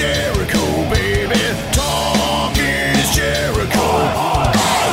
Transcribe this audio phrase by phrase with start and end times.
[0.00, 1.38] Jericho, baby.
[1.72, 3.88] Talk is Jericho.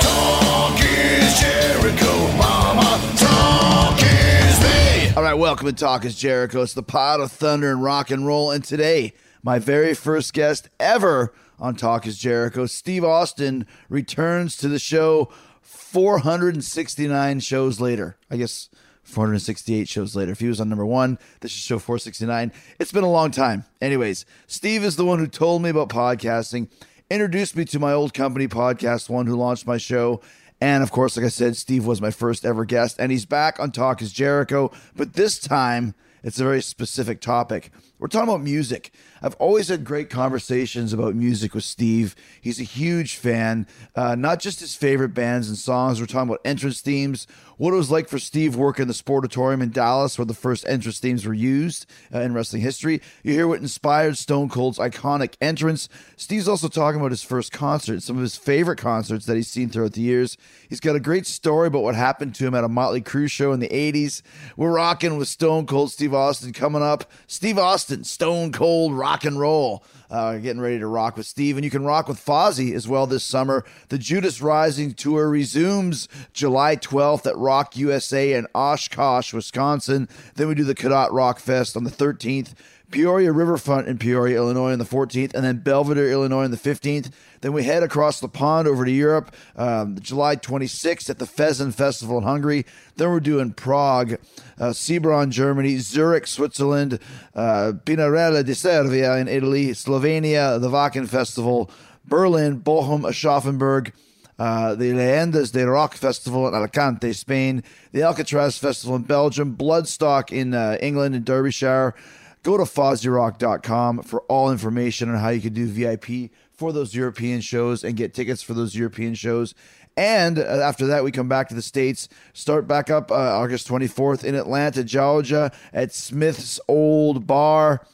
[0.02, 2.99] Talk is Jericho, mama.
[3.16, 5.14] Talk is me.
[5.16, 6.61] All right, welcome to Talk is Jericho.
[6.61, 8.52] It's the pod of thunder and rock and roll.
[8.52, 14.67] And today, my very first guest ever on Talk is Jericho, Steve Austin, returns to
[14.67, 18.17] the show 469 shows later.
[18.30, 18.67] I guess
[19.08, 20.33] 468 shows later.
[20.33, 22.52] If he was on number one, this is show 469.
[22.77, 23.66] It's been a long time.
[23.81, 26.67] Anyways, Steve is the one who told me about podcasting,
[27.09, 30.22] introduced me to my old company, Podcast One, who launched my show.
[30.59, 33.59] And of course, like I said, Steve was my first ever guest, and he's back
[33.59, 34.72] on Talk is Jericho.
[34.95, 37.71] But this time, it's a very specific topic.
[37.99, 38.91] We're talking about music.
[39.23, 42.15] I've always had great conversations about music with Steve.
[42.39, 45.99] He's a huge fan, uh, not just his favorite bands and songs.
[45.99, 47.25] We're talking about entrance themes,
[47.57, 50.99] what it was like for Steve working the Sportatorium in Dallas, where the first entrance
[50.99, 53.01] themes were used uh, in wrestling history.
[53.23, 55.89] You hear what inspired Stone Cold's iconic entrance.
[56.17, 59.69] Steve's also talking about his first concert, some of his favorite concerts that he's seen
[59.69, 60.37] throughout the years.
[60.69, 63.53] He's got a great story about what happened to him at a Motley Crue show
[63.53, 64.21] in the 80s.
[64.55, 67.09] We're rocking with Stone Cold Steve Austin coming up.
[67.25, 69.83] Steve Austin, Stone Cold rock and roll.
[70.09, 73.05] Uh, getting ready to rock with Steve, and you can rock with Fozzy as well
[73.05, 73.65] this summer.
[73.89, 80.07] The Judas Rising tour resumes July 12th at Rock USA in Oshkosh, Wisconsin.
[80.35, 82.53] Then we do the Cadott Rock Fest on the 13th.
[82.89, 87.11] Peoria Riverfront in Peoria, Illinois on the 14th, and then Belvidere, Illinois on the 15th.
[87.41, 91.73] Then we head across the pond over to Europe, um, July 26th at the Fezen
[91.73, 92.65] Festival in Hungary.
[92.95, 94.13] Then we're doing Prague,
[94.59, 96.99] uh, Sebron, Germany, Zurich, Switzerland,
[97.35, 101.69] uh, Pinarella di Cervia in Italy, Slovenia, the Wacken Festival,
[102.05, 103.91] Berlin, Bochum, Aschaffenburg,
[104.39, 110.31] uh, the Leyendas de Rock Festival in Alicante, Spain, the Alcatraz Festival in Belgium, Bloodstock
[110.31, 111.95] in uh, England and Derbyshire.
[112.43, 117.41] Go to FozzyRock.com for all information on how you can do VIP for those European
[117.41, 119.53] shows and get tickets for those European shows.
[119.97, 123.67] And uh, after that, we come back to the States, start back up uh, August
[123.67, 127.86] 24th in Atlanta, Georgia at Smith's Old Bar.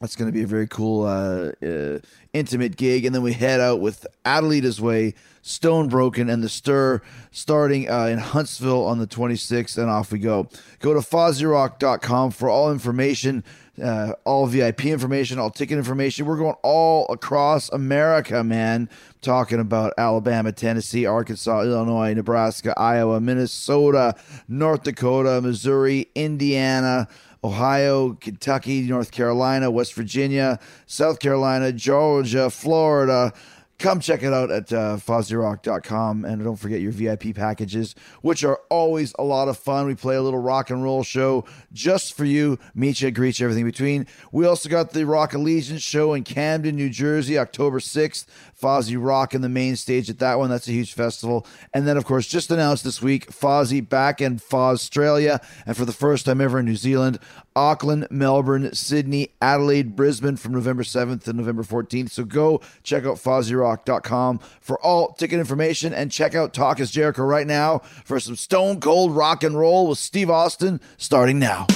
[0.00, 1.98] That's going to be a very cool, uh, uh,
[2.32, 3.04] intimate gig.
[3.04, 5.12] And then we head out with Adelita's Way,
[5.42, 7.02] Stone Broken, and The Stir
[7.32, 9.76] starting uh, in Huntsville on the 26th.
[9.76, 10.48] And off we go.
[10.78, 13.44] Go to FozzyRock.com for all information,
[13.82, 16.24] uh, all VIP information, all ticket information.
[16.24, 18.88] We're going all across America, man.
[19.20, 24.14] Talking about Alabama, Tennessee, Arkansas, Illinois, Nebraska, Iowa, Minnesota,
[24.48, 27.06] North Dakota, Missouri, Indiana.
[27.42, 33.32] Ohio, Kentucky, North Carolina, West Virginia, South Carolina, Georgia, Florida.
[33.80, 36.26] Come check it out at uh, FozzyRock.com.
[36.26, 39.86] And don't forget your VIP packages, which are always a lot of fun.
[39.86, 42.58] We play a little rock and roll show just for you.
[42.74, 44.06] Meet you, greet you, everything between.
[44.32, 48.26] We also got the Rock Allegiance show in Camden, New Jersey, October 6th.
[48.60, 50.50] Fozzy Rock in the main stage at that one.
[50.50, 51.46] That's a huge festival.
[51.72, 55.84] And then, of course, just announced this week, Fozzy back in Foz, Australia, and for
[55.84, 57.18] the first time ever in New Zealand,
[57.56, 62.10] Auckland, Melbourne, Sydney, Adelaide, Brisbane from November 7th to November 14th.
[62.10, 67.22] So go check out FozzyRock.com for all ticket information and check out Talk is Jericho
[67.22, 71.66] right now for some stone cold rock and roll with Steve Austin starting now.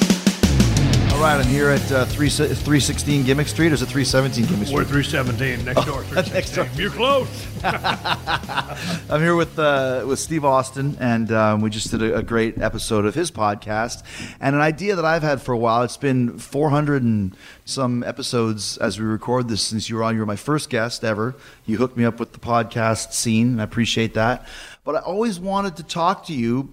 [1.25, 3.71] Right, I'm here at uh, 3, 316 Gimmick Street.
[3.71, 4.77] Or is it 317 Gimmick Street?
[4.77, 6.03] We're 317 next door.
[6.35, 6.67] next door.
[6.67, 6.79] 316.
[6.79, 7.47] You're close.
[9.11, 12.59] I'm here with uh, with Steve Austin, and um, we just did a, a great
[12.61, 14.03] episode of his podcast.
[14.39, 15.83] And an idea that I've had for a while.
[15.83, 17.35] It's been 400 and
[17.65, 20.13] some episodes as we record this since you were on.
[20.13, 21.35] You were my first guest ever.
[21.65, 24.47] You hooked me up with the podcast scene, and I appreciate that.
[24.85, 26.71] But I always wanted to talk to you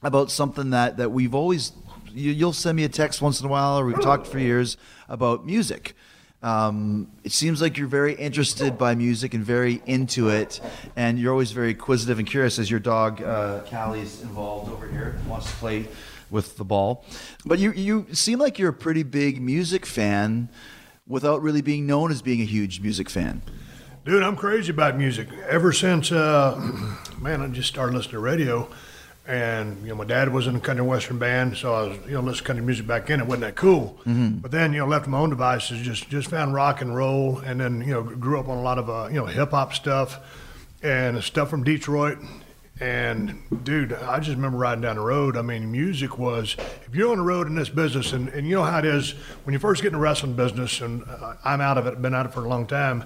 [0.00, 1.72] about something that that we've always.
[2.14, 4.76] You, you'll send me a text once in a while, or we've talked for years
[5.08, 5.94] about music.
[6.42, 10.60] Um, it seems like you're very interested by music and very into it,
[10.94, 12.58] and you're always very inquisitive and curious.
[12.58, 15.88] As your dog uh, Callie's involved over here, wants to play
[16.30, 17.04] with the ball,
[17.44, 20.50] but you you seem like you're a pretty big music fan,
[21.06, 23.42] without really being known as being a huge music fan.
[24.04, 25.28] Dude, I'm crazy about music.
[25.48, 26.60] Ever since, uh,
[27.18, 28.70] man, I just started listening to radio,
[29.26, 32.12] and you know, my dad was in a country western band, so I was you
[32.12, 33.20] know listening to country music back then.
[33.20, 36.52] It wasn't that cool, but then you know left my own devices, just just found
[36.54, 39.16] rock and roll, and then you know grew up on a lot of uh, you
[39.16, 40.20] know hip hop stuff
[40.82, 42.18] and stuff from Detroit.
[42.80, 45.36] And dude, I just remember riding down the road.
[45.36, 46.56] I mean, music was
[46.86, 49.12] if you're on the road in this business, and, and you know how it is
[49.44, 52.14] when you first get in the wrestling business, and uh, I'm out of it, been
[52.14, 53.04] out of it for a long time.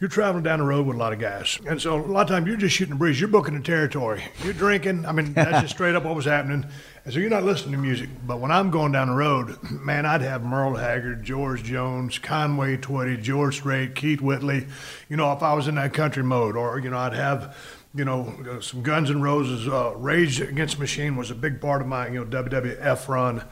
[0.00, 2.28] You're traveling down the road with a lot of guys, and so a lot of
[2.28, 3.18] times you're just shooting the breeze.
[3.18, 4.22] You're booking the territory.
[4.44, 5.04] You're drinking.
[5.04, 6.64] I mean, that's just straight up what was happening.
[7.04, 8.08] And so you're not listening to music.
[8.24, 12.76] But when I'm going down the road, man, I'd have Merle Haggard, George Jones, Conway
[12.76, 14.68] Twitty, George Strait, Keith Whitley.
[15.08, 17.56] You know, if I was in that country mode, or you know, I'd have
[17.94, 19.66] you know, some Guns N' Roses.
[19.66, 23.42] Uh, Rage Against Machine was a big part of my, you know, WWF run,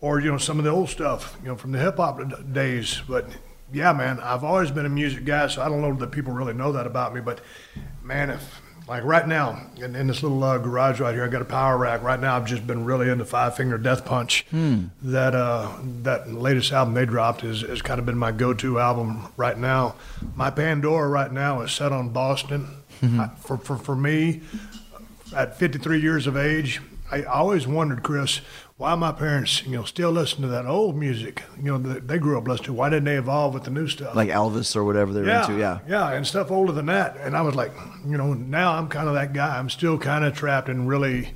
[0.00, 2.20] or you know, some of the old stuff, you know, from the hip hop
[2.52, 3.00] days.
[3.06, 3.26] But
[3.72, 6.54] yeah, man, I've always been a music guy, so I don't know that people really
[6.54, 7.20] know that about me.
[7.20, 7.40] But
[8.02, 11.42] man, if like right now in, in this little uh, garage right here, I got
[11.42, 12.02] a power rack.
[12.02, 14.44] Right now, I've just been really into Five Finger Death Punch.
[15.02, 15.72] That uh,
[16.02, 19.94] that latest album they dropped is has kind of been my go-to album right now.
[20.34, 22.68] My Pandora right now is set on Boston.
[23.02, 24.42] I, for, for for me,
[25.34, 26.80] at 53 years of age,
[27.10, 28.40] I always wondered, Chris,
[28.82, 31.44] why my parents, you know, still listen to that old music.
[31.56, 32.72] You know, that they grew up listening to.
[32.72, 34.16] Why didn't they evolve with the new stuff?
[34.16, 35.58] Like Elvis or whatever they're yeah, into.
[35.58, 35.78] Yeah.
[35.86, 37.16] yeah, and stuff older than that.
[37.18, 37.72] And I was like,
[38.04, 39.56] you know, now I'm kind of that guy.
[39.56, 41.32] I'm still kind of trapped in really,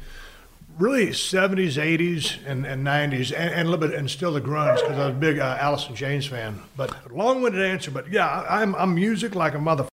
[0.77, 4.81] really 70s, 80s, and, and 90s, and, and a little bit, and still the grunge
[4.81, 6.61] because I was a big uh, in Chains fan.
[6.77, 9.87] But long-winded answer, but yeah, I- I'm I'm music like a mother.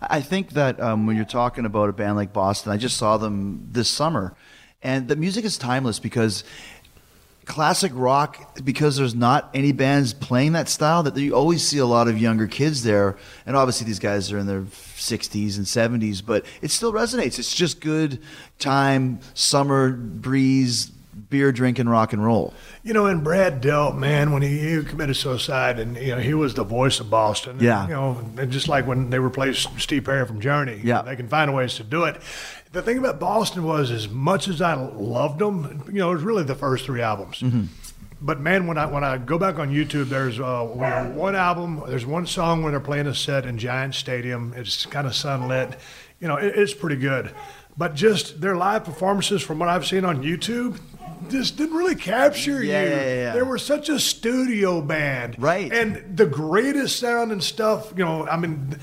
[0.00, 3.16] I think that um, when you're talking about a band like Boston, I just saw
[3.16, 4.36] them this summer,
[4.82, 6.44] and the music is timeless because
[7.48, 11.86] classic rock, because there's not any bands playing that style, that you always see a
[11.86, 13.16] lot of younger kids there,
[13.46, 17.38] and obviously these guys are in their 60s and 70s, but it still resonates.
[17.38, 18.20] It's just good
[18.58, 20.92] time, summer breeze,
[21.30, 22.54] beer drinking rock and roll.
[22.84, 26.32] You know, and Brad Delp man, when he, he committed suicide, and you know he
[26.32, 27.52] was the voice of Boston.
[27.52, 27.86] And, Yeah.
[27.88, 31.02] you know, and just like when they replaced Steve Perry from Journey, Yeah.
[31.02, 32.20] they can find ways to do it.
[32.72, 36.22] The thing about Boston was, as much as I loved them, you know, it was
[36.22, 37.42] really the first three albums.
[38.20, 41.82] But man, when I when I go back on YouTube, there's uh, one album.
[41.86, 44.52] There's one song where they're playing a set in Giant Stadium.
[44.56, 45.78] It's kind of sunlit.
[46.20, 47.32] You know, it, it's pretty good.
[47.76, 50.80] But just their live performances, from what I've seen on YouTube,
[51.30, 52.88] just didn't really capture Yeah, you.
[52.90, 53.32] yeah, yeah.
[53.34, 55.72] They were such a studio band, Right.
[55.72, 57.92] And the greatest sound and stuff.
[57.96, 58.76] You know, I mean,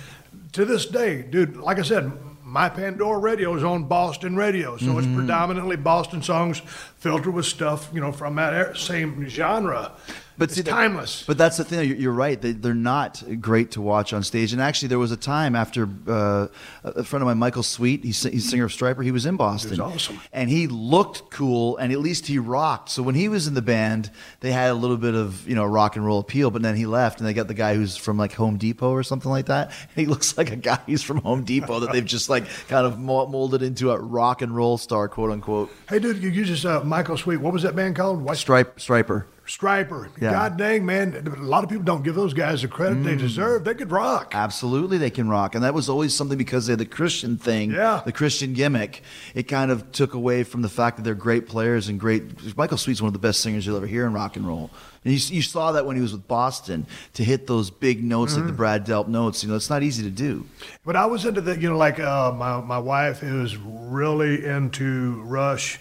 [0.54, 1.58] to this day, dude.
[1.58, 2.12] Like I said.
[2.56, 4.98] My Pandora radio is on Boston radio, so Mm-hmm.
[5.00, 6.60] it's predominantly Boston songs
[6.96, 9.92] filtered with stuff, you know, from that er- same genre.
[10.38, 11.24] But it's see, timeless.
[11.26, 11.88] But that's the thing.
[11.88, 12.42] You're, you're right.
[12.42, 14.52] They, they're not great to watch on stage.
[14.52, 16.48] And actually, there was a time after uh,
[16.84, 19.04] a friend of mine, Michael Sweet, he's, he's singer of Stryper.
[19.04, 19.80] He was in Boston.
[19.80, 20.20] awesome.
[20.34, 22.90] And he looked cool, and at least he rocked.
[22.90, 24.12] So when he was in the band,
[24.42, 26.52] they had a little bit of you know rock and roll appeal.
[26.52, 29.04] But then he left, and they got the guy who's from like Home Depot or
[29.04, 29.68] something like that.
[29.68, 32.86] And he looks like a guy who's from Home Depot that they've just like kind
[32.86, 35.72] of molded into a rock and roll star, quote unquote.
[35.90, 37.38] hey, dude, you, you just uh, Michael Sweet.
[37.38, 38.22] What was that band called?
[38.22, 39.26] White Stripe Stryper.
[39.48, 40.10] Stryper.
[40.20, 40.32] Yeah.
[40.32, 41.32] God dang, man!
[41.38, 43.04] A lot of people don't give those guys the credit Mm.
[43.04, 43.64] they deserve.
[43.64, 44.34] They could rock.
[44.34, 48.02] Absolutely, they can rock, and that was always something because of the Christian thing, Yeah.
[48.04, 49.04] the Christian gimmick.
[49.36, 52.58] It kind of took away from the fact that they're great players and great.
[52.58, 54.72] Michael Sweet's one of the best singers you'll ever hear in rock and roll.
[55.04, 58.34] And you, you saw that when he was with Boston to hit those big notes
[58.34, 58.58] like the Mm-hmm.
[58.58, 59.44] Brad Delp notes.
[59.44, 60.46] You know, it's not easy to do.
[60.84, 65.22] But I was into the, you know, like uh, my my wife is really into
[65.22, 65.80] Rush,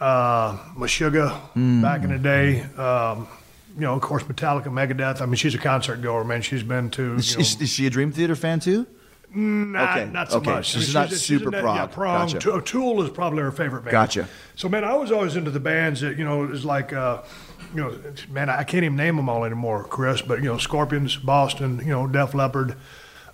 [0.00, 1.82] uh, Meshuggah Hmm.
[1.82, 2.62] back in the day.
[2.76, 3.26] Um,
[3.74, 5.20] you know, of course, Metallica, Megadeth.
[5.20, 6.42] I mean, she's a concert goer, man.
[6.42, 7.14] She's been to.
[7.16, 8.86] Is know, is she a Dream Theater fan too?
[9.30, 10.50] not, okay, not so okay.
[10.52, 10.66] much.
[10.66, 11.76] She's not a- super net- prog.
[11.76, 12.32] Yeah, prog.
[12.32, 12.38] Gotcha.
[12.38, 13.92] Tu- Tool is probably her favorite band.
[13.92, 14.26] Gotcha.
[14.56, 17.20] So, man, I was always into the bands that, you know, was like, uh,
[17.74, 17.94] you know,
[18.30, 21.90] man, I can't even name them all anymore, Chris, but, you know, Scorpions, Boston, you
[21.90, 22.76] know, Def Leppard.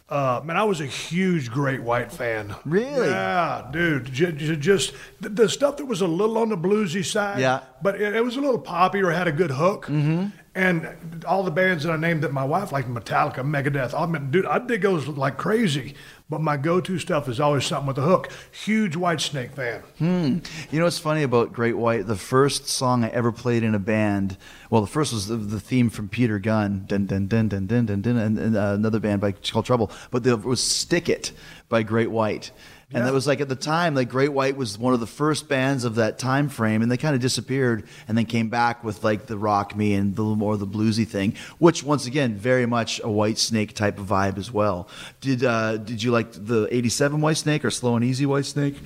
[0.07, 2.55] Uh, man, I was a huge Great White fan.
[2.67, 3.09] Really?
[3.09, 4.13] Yeah, dude.
[4.13, 7.41] J- j- just the, the stuff that was a little on the bluesy side.
[7.41, 7.61] Yeah.
[7.81, 9.87] But it, it was a little poppy or had a good hook.
[9.87, 10.27] Mm-hmm.
[10.55, 14.31] And all the bands that I named that my wife liked, Metallica, Megadeth, I mean,
[14.31, 15.95] dude, I dig those like crazy.
[16.35, 18.29] But my go-to stuff is always something with a hook.
[18.51, 19.83] Huge Whitesnake fan.
[19.99, 20.39] Hmm.
[20.73, 22.09] You know what's funny about Great White?
[22.09, 24.37] The first song I ever played in a band,
[24.69, 27.87] well, the first was the, the theme from Peter Gunn, dun dun dun dun dun
[27.87, 31.09] dun, dun and, and uh, another band by called Trouble, but the, it was "Stick
[31.09, 31.31] It"
[31.69, 32.51] by Great White.
[32.95, 33.07] And Yeah.
[33.07, 35.85] that was like at the time, like Great White was one of the first bands
[35.85, 39.27] of that time frame, and they kind of disappeared, and then came back with like
[39.27, 43.09] the rock me and the more the bluesy thing, which once again very much a
[43.09, 44.89] Whitesnake type of vibe as well.
[45.21, 48.77] Did uh, did you like the '87 Whitesnake or Slow and Easy Whitesnake?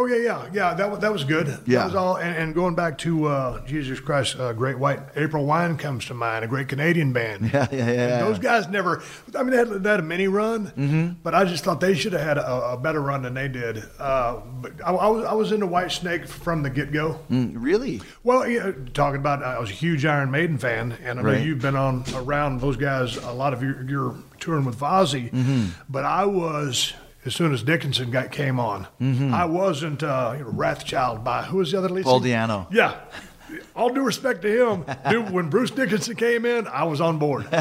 [0.00, 0.74] Oh yeah, yeah, yeah.
[0.74, 1.48] That was that was good.
[1.66, 1.78] Yeah.
[1.80, 2.16] that was all.
[2.18, 6.14] And, and going back to uh, Jesus Christ, uh, Great White, April Wine comes to
[6.14, 6.44] mind.
[6.44, 7.50] A great Canadian band.
[7.52, 8.20] Yeah, yeah, yeah, And yeah.
[8.20, 9.02] those guys never.
[9.36, 11.08] I mean, they had, they had a mini run, Mm-hmm.
[11.24, 13.82] but I just thought they should have had a, a better run than they did.
[13.98, 17.18] Uh, but I, I was I was into Whitesnake from the get go.
[17.28, 18.00] Mm, really?
[18.22, 21.44] Well, yeah, talking about, I was a huge Iron Maiden fan, and I know Right.
[21.44, 25.66] you've been on around those guys a lot of your, your touring with Fozzy, Mm-hmm.
[25.88, 26.92] but I was.
[27.24, 31.58] As soon as Dickinson got came on, I wasn't uh, you know, Wrathchild by who
[31.58, 32.04] was the other lead?
[32.04, 32.10] Mm-hmm.
[32.10, 32.20] Paul?
[32.20, 32.72] Di'Anno.
[32.72, 32.94] Yeah,
[33.74, 35.30] all due respect to him, dude.
[35.30, 37.46] When Bruce Dickinson came in, I was on board.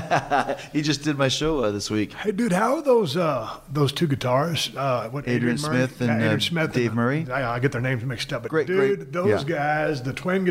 [0.74, 2.14] He just did my show uh, this week.
[2.14, 4.76] Hey, dude, how are those uh, those two guitarists?
[4.76, 5.88] Uh, what, Adrian Murray?
[5.88, 7.26] Smith and, Adrian uh, Smith Dave Murray?
[7.32, 9.12] I, I get their names mixed up, but Great, dude, great.
[9.12, 9.38] those Yeah.
[9.38, 9.50] Mm-hmm.
[9.50, 10.46] guys, the twin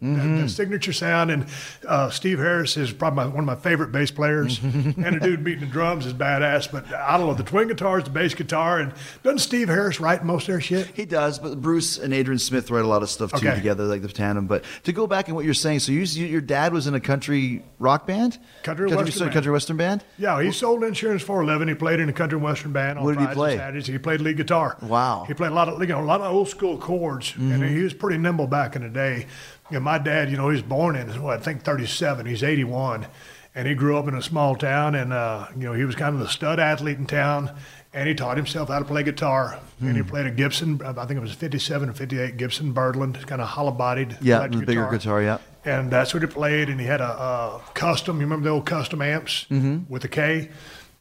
[0.00, 0.46] the mm-hmm.
[0.46, 1.46] signature sound, and
[1.86, 5.04] uh, Steve Harris is probably my, one of my favorite bass players, mm-hmm.
[5.04, 6.72] and the dude beating the drums is badass.
[6.72, 10.24] But I don't know the twin guitars, the bass guitar, and doesn't Steve Harris write
[10.24, 10.86] most of their shit?
[10.94, 13.54] He does, but Bruce and Adrian Smith write a lot of stuff too Okay.
[13.54, 14.46] together, like the tandem.
[14.46, 16.94] But to go back and what you're saying, so you, you, your dad was in
[16.94, 19.34] a country rock band, Country country, western band.
[19.34, 20.04] country western band.
[20.16, 21.68] Yeah, he sold insurance for living.
[21.68, 23.56] He played in a country western band on What did he play?
[23.56, 23.86] Saturdays.
[23.86, 24.78] He played lead guitar.
[24.80, 25.24] Wow.
[25.26, 27.74] He played a lot of you know a lot of old school chords, and mm-hmm.
[27.76, 29.26] he was pretty nimble back in the day.
[29.70, 32.26] You know, my dad, you know, he was born in what I think 37.
[32.26, 33.06] He's 81,
[33.54, 36.14] and he grew up in a small town, and uh, you know he was kind
[36.14, 37.50] of the stud athlete in town.
[37.92, 39.58] And he taught himself how to play guitar.
[39.80, 43.42] And he played a Gibson, I think it was 57 or 58 Gibson Birdland, kind
[43.42, 44.16] of hollow bodied.
[44.20, 45.38] Yeah, the bigger guitar, yeah.
[45.64, 46.68] And that's what he played.
[46.68, 48.14] And he had a, a Kustom.
[48.14, 49.92] You remember the old Kustom amps Mm-hmm.
[49.92, 50.50] with a K?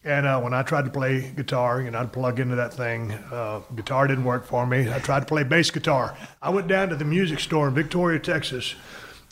[0.03, 3.11] And uh, when I tried to play guitar, you know, I'd plug into that thing.
[3.11, 4.91] Uh, guitar didn't work for me.
[4.91, 6.17] I tried to play bass guitar.
[6.41, 8.75] I went down to the music store in Victoria, Texas,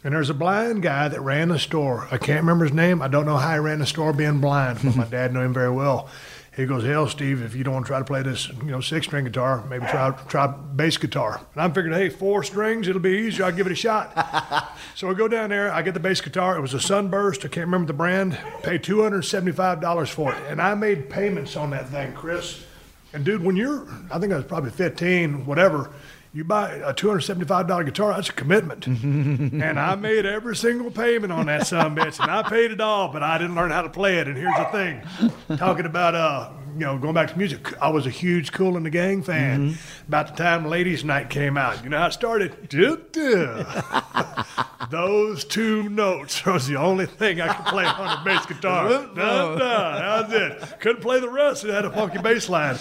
[0.04, 2.08] and there's a blind guy that ran the store.
[2.12, 3.02] I can't remember his name.
[3.02, 5.54] I don't know how he ran the store being blind, but my dad knew him
[5.54, 6.10] very well.
[6.58, 8.82] He goes, hell, Steve, if you don't want to try to play this, you know,
[8.82, 11.40] six-string guitar, maybe try try bass guitar.
[11.54, 13.46] And I'm figuring, hey, four strings, it'll be easier.
[13.46, 14.72] I'll give it a shot.
[14.96, 15.72] so I go down there.
[15.72, 16.58] I get the bass guitar.
[16.58, 17.46] It was a Sunburst.
[17.46, 18.40] I can't remember the brand.
[18.64, 22.66] Paid two hundred seventy-five dollars for it, and I made payments on that thing, Chris.
[23.14, 25.92] And dude, when you're, I think I was probably 15, whatever.
[26.38, 28.14] You buy a two hundred seventy-five dollar guitar.
[28.14, 32.44] That's a commitment, and I made every single payment on that son bitch, and I
[32.44, 34.28] paid it all, but I didn't learn how to play it.
[34.28, 38.06] And here's the thing: talking about uh, you know, going back to music, I was
[38.06, 39.78] a huge Kool and the Gang fan.
[40.08, 42.70] About the time Ladies Night came out, you know how it started?
[42.70, 43.66] Du-du.
[44.90, 48.88] Those two notes was the only thing I could play on a bass guitar.
[48.90, 49.58] Dun, dun.
[49.60, 50.80] That was it.
[50.80, 51.66] Couldn't play the rest.
[51.66, 52.78] It had a funky bass line.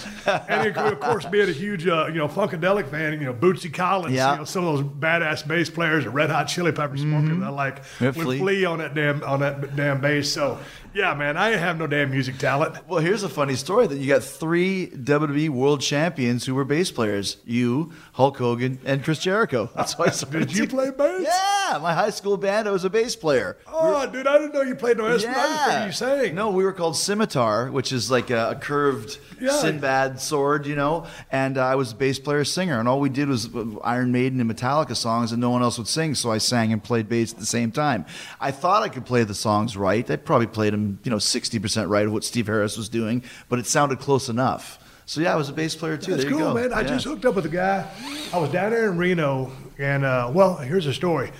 [0.48, 3.72] And it, of course, being a huge, uh, you know, funkadelic fan, you know, Bootsy
[3.72, 4.32] Collins, Yeah.
[4.32, 7.38] you know, some of those badass bass players, the Red Hot Chili Peppers, more people
[7.40, 8.38] that I like, with Flea.
[8.38, 10.30] Flea on that damn on that damn bass.
[10.30, 10.58] So,
[10.96, 12.88] yeah, man, I have no damn music talent.
[12.88, 16.90] Well, here's a funny story that you got three WWE World Champions who were bass
[16.90, 19.68] players: you, Hulk Hogan, and Chris Jericho.
[19.76, 21.20] That's why I started Did you play bass?
[21.28, 22.66] Yeah, my high school band.
[22.66, 23.58] I was a bass player.
[23.66, 25.38] Oh, dude, I didn't know you played no instrument.
[25.38, 26.34] I just you sang.
[26.34, 29.50] No, we were called Scimitar, which is like a, a curved Yeah.
[29.50, 31.04] Sinbad sword, you know.
[31.30, 34.12] And uh, I was a bass player, singer, and all we did was uh, Iron
[34.12, 36.14] Maiden and Metallica songs, and no one else would sing.
[36.14, 38.06] So I sang and played bass at the same time.
[38.40, 40.10] I thought I could play the songs right.
[40.10, 43.22] I probably played them, you know, sixty percent right of what Steve Harris was doing,
[43.50, 44.78] but it sounded close enough.
[45.06, 46.12] So yeah, I was a bass player too.
[46.12, 46.72] That's there you cool, man.
[46.72, 46.88] I Yeah.
[46.88, 47.86] just hooked up with a guy.
[48.32, 51.32] I was down there in Reno, and uh, well, here's a story.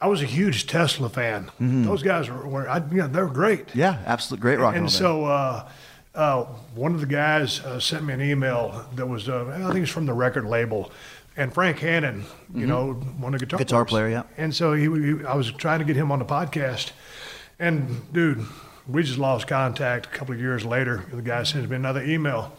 [0.00, 1.50] I was a huge Tesla fan.
[1.58, 3.68] Those guys were, were I, you know, they were great.
[3.68, 3.78] Mm-hmm.
[3.78, 5.68] yeah, absolute great rock and and so uh,
[6.14, 6.44] uh,
[6.74, 9.90] one of the guys uh, sent me an email that was, uh, I think it's
[9.92, 10.90] from the record label.
[11.38, 13.64] And Frank Hannon, you know, one of the guitar Mm-hmm.
[13.66, 13.90] Guitar players.
[13.90, 14.42] player, yeah.
[14.42, 16.92] And so he, he, I was trying to get him on the podcast.
[17.58, 18.44] And dude,
[18.88, 21.04] we just lost contact a couple of years later.
[21.12, 22.52] The guy sends me another email.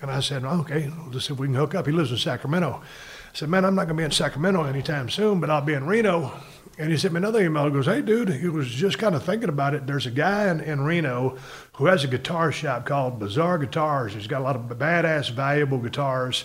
[0.00, 1.86] And I said, okay, let's see if we can hook up.
[1.86, 2.80] He lives in Sacramento.
[2.80, 5.74] I said, man, I'm not going to be in Sacramento anytime soon, but I'll be
[5.74, 6.32] in Reno.
[6.78, 7.64] And he sent me another email.
[7.64, 9.86] He goes, hey, dude, he was just kind of thinking about it.
[9.88, 11.36] There's a guy in, in Reno
[11.74, 14.14] who has a guitar shop called Bizarre Guitars.
[14.14, 16.44] He's got a lot of badass, valuable guitars.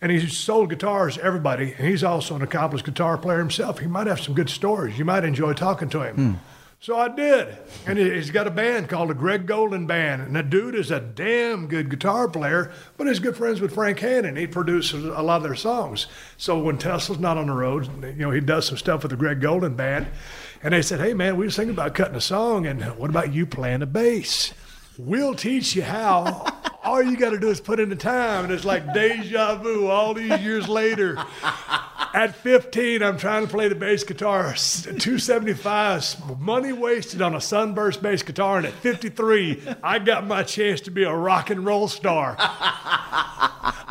[0.00, 1.74] And he's sold guitars to everybody.
[1.76, 3.78] And he's also an accomplished guitar player himself.
[3.78, 4.98] He might have some good stories.
[4.98, 6.16] You might enjoy talking to him.
[6.16, 6.34] Hmm.
[6.78, 7.56] So I did.
[7.86, 10.22] And he- he's got a band called the Greg Golden Band.
[10.22, 13.98] And the dude is a damn good guitar player, but he's good friends with Frank
[13.98, 14.36] Hannon.
[14.36, 16.06] He produces a lot of their songs.
[16.36, 19.16] So when Tesla's not on the road, you know, he does some stuff with the
[19.16, 20.06] Greg Golden Band.
[20.62, 23.32] And they said, hey, man, we was thinking about cutting a song, and what about
[23.32, 24.52] you playing the bass?
[24.98, 26.46] We'll teach you how.
[26.82, 28.44] All you got to do is put in the time.
[28.44, 31.16] And it's like deja vu all these years later.
[32.14, 37.40] At 15, I'm trying to play the bass guitar, s- 275, money wasted on a
[37.42, 38.56] sunburst bass guitar.
[38.56, 42.36] And at 53, I got my chance to be a rock and roll star.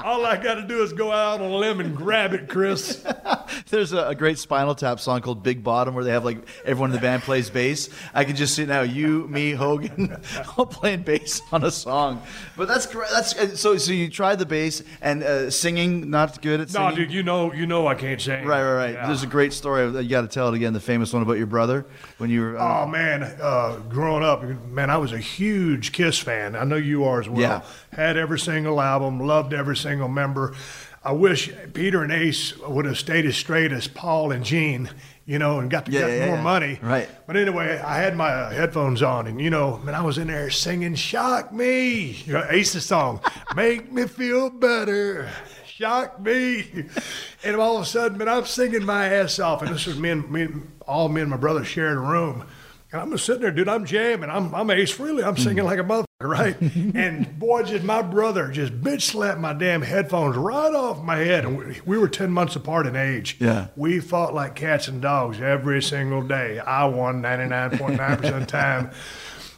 [0.05, 3.03] All I got to do is go out on a limb and grab it, Chris.
[3.71, 6.91] There's a, a great Spinal Tap song called Big Bottom where they have like everyone
[6.91, 7.89] in the band plays bass.
[8.13, 10.15] I can just see now you, me, Hogan,
[10.57, 12.21] all playing bass on a song.
[12.55, 13.13] But that's correct.
[13.13, 13.77] That's uh, so.
[13.77, 16.89] So you try the bass and uh, singing, not good at singing.
[16.89, 18.45] No, dude, you know, you know, I can't sing.
[18.45, 18.93] Right, right, right.
[18.93, 19.07] Yeah.
[19.07, 19.85] There's a great story.
[20.03, 20.74] You got to tell it again.
[20.74, 21.83] The famous one about your brother
[22.19, 22.59] when you were.
[22.59, 26.55] Uh, Oh man, uh, growing up, man, I was a huge Kiss fan.
[26.55, 27.39] I know you are as well.
[27.39, 27.62] Yeah.
[27.91, 30.53] Had every single album, loved every single member.
[31.03, 34.89] I wish Peter and Ace would have stayed as straight as Paul and Gene,
[35.25, 36.41] you know, and got to Yeah, get yeah, more yeah.
[36.41, 36.79] money.
[36.81, 37.07] Right.
[37.27, 40.27] But anyway, I had my uh, headphones on, and you know, man, I was in
[40.27, 43.21] there singing "Shock Me," you know, Ace's song,
[43.55, 45.29] "Make Me Feel Better."
[45.67, 46.85] Shock me,
[47.43, 50.09] and all of a sudden, man, I'm singing my ass off, and this was me
[50.09, 52.45] and me, and- all me and my brother sharing a room,
[52.91, 53.67] and I'm just sitting there, dude.
[53.67, 54.29] I'm jamming.
[54.29, 55.23] I'm I'm Ace Frehley.
[55.23, 56.55] I'm singing like a motherfucker, right?
[56.62, 61.43] and boy, just my brother just bitch slapped my damn headphones right off my head,
[61.43, 63.36] and we, we were ten months apart in age.
[63.41, 63.67] Yeah.
[63.75, 66.60] We fought like cats and dogs every single day.
[66.60, 68.91] I won 99.9% of the time.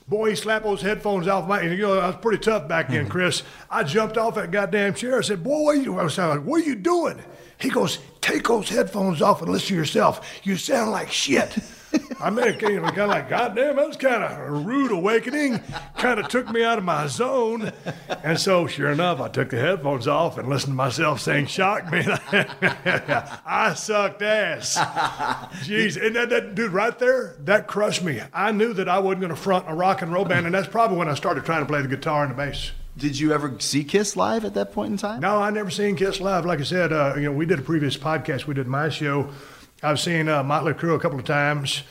[0.07, 2.87] Boy, he slapped those headphones off my, and you know, I was pretty tough back
[2.87, 3.11] then, mm-hmm.
[3.11, 3.43] Chris.
[3.69, 5.19] I jumped off that goddamn chair.
[5.19, 7.21] I said, boy, what are you, I was like, what are you doing?
[7.59, 10.41] He goes, take those headphones off and listen to yourself.
[10.43, 11.55] You sound like shit.
[12.19, 15.59] I mean, it kind of like, goddamn, that was kind of a rude awakening.
[15.97, 17.71] Kind of took me out of my zone.
[18.23, 21.91] And so, sure enough, I took the headphones off and listened to myself saying, shock
[21.91, 22.03] me.
[22.31, 24.75] I sucked ass.
[25.65, 28.21] Jeez, and that, that dude right there, that crushed me.
[28.33, 30.67] I knew that I wasn't going to front a rock and roll band, and that's
[30.67, 32.71] probably when I started trying to play the guitar and the bass.
[32.97, 35.19] did you ever see Kiss live at that point in time?
[35.21, 36.45] No, I never seen Kiss live.
[36.45, 38.47] Like I said, uh, you know, we did a previous podcast.
[38.47, 39.29] We did my show.
[39.83, 41.83] I've seen uh, Motley Crue a couple of times.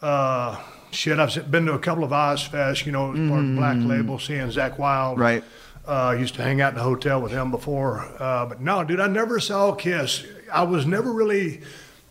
[0.00, 2.86] Uh, shit, I've been to a couple of Ozzfest.
[2.86, 5.18] You know, as part of Black Label, seeing Zakk Wylde.
[5.18, 5.44] Right.
[5.86, 8.00] Uh, used to hang out in the hotel with him before.
[8.18, 10.24] Uh, but no, dude, I never saw Kiss.
[10.50, 11.60] I was never really.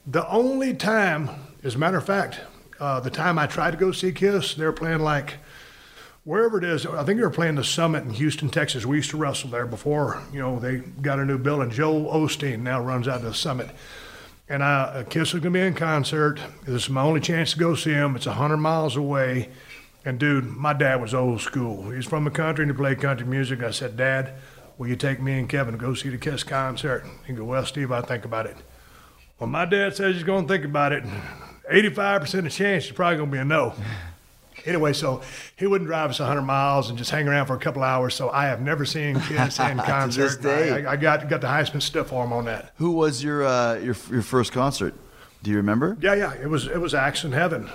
[0.06, 1.30] The only time,
[1.64, 2.40] as a matter of fact,
[2.80, 5.38] uh, the time I tried to go see Kiss, they were playing like
[6.24, 6.86] wherever it is.
[6.86, 8.86] I think they were playing the Summit in Houston, Texas.
[8.86, 10.22] We used to wrestle there before.
[10.32, 11.72] You know, they got a new building.
[11.72, 13.70] Joel Osteen now runs out of the Summit.
[14.50, 16.40] And I, uh, Kiss was gonna be in concert.
[16.66, 18.16] This is my only chance to go see him.
[18.16, 19.50] It's hundred miles away.
[20.06, 21.90] And dude, my dad was old school.
[21.92, 23.64] He's from the country and he played country music.
[23.64, 24.34] I said, Dad,
[24.78, 27.06] will you take me and Kevin to go see the Kiss concert?
[27.26, 28.58] He go, Well, Steve, I'll think about it.
[29.40, 31.04] Well, my dad says he's gonna think about it.
[31.70, 33.74] Eighty-five percent of chance, it's probably gonna be a no.
[34.66, 35.22] Anyway, so
[35.56, 38.14] he wouldn't drive us 100 miles and just hang around for a couple hours.
[38.16, 40.42] So I have never seen Kiss in concert.
[40.42, 40.86] day.
[40.86, 42.72] I, I got got the Heisman stiff arm on that.
[42.78, 44.94] Who was your uh, your your first concert?
[45.44, 45.98] Do you remember?
[46.02, 47.70] Yeah, yeah, it was it was Axe in Heaven.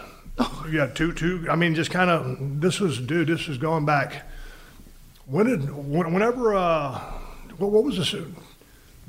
[0.71, 1.47] Yeah, two two.
[1.51, 2.61] I mean, just kind of.
[2.61, 3.29] This was dude.
[3.29, 4.23] This was going back.
[5.27, 6.99] When did whenever uh,
[7.59, 8.15] what, what was this?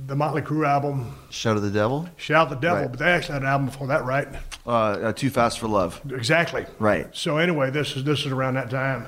[0.06, 2.08] The Motley Crue album, Shout of the Devil.
[2.16, 2.84] Shout the Devil.
[2.84, 2.90] Right.
[2.90, 4.28] But they actually had an album before that, right?
[4.66, 6.00] Uh, uh, Too Fast for Love.
[6.10, 6.66] Exactly.
[6.80, 7.08] Right.
[7.12, 9.08] So anyway, this is this is around that time.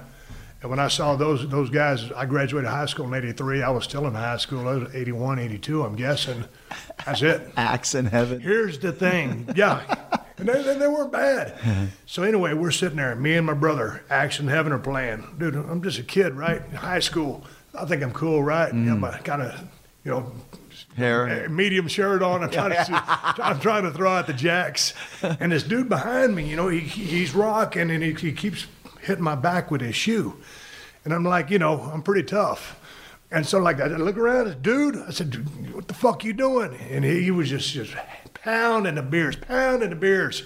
[0.62, 3.64] And when I saw those those guys, I graduated high school in '83.
[3.64, 4.68] I was still in high school.
[4.68, 6.44] I was 81, 82, I'm guessing.
[7.06, 7.42] That's it.
[7.58, 8.42] Axe in Heaven.
[8.42, 9.50] Here's the thing.
[9.56, 9.82] Yeah.
[10.38, 11.58] And they, they, they weren't bad.
[12.06, 13.16] So anyway, we're sitting there.
[13.16, 15.26] Me and my brother, Action Heaven, are playing.
[15.40, 16.62] Dude, I'm just a kid, right?
[16.70, 17.46] In high school.
[17.74, 18.68] I think I'm cool, right?
[18.74, 19.58] You know, my kind of,
[20.04, 20.32] you know,
[20.96, 21.50] Hair.
[21.50, 22.44] medium shirt on.
[22.44, 23.04] I'm trying to
[23.44, 26.80] I'm trying to throw out the jacks, and this dude behind me, you know, he,
[26.80, 28.68] he's rocking and he, he keeps
[29.02, 30.38] hitting my back with his shoe,
[31.06, 32.78] and I'm like, you know, I'm pretty tough.
[33.32, 36.76] And so like I look around, dude, I said, "Dude, "What the fuck you doing?"
[36.90, 37.94] And he, he was just just
[38.34, 40.44] pounding the beers, pounding the beers,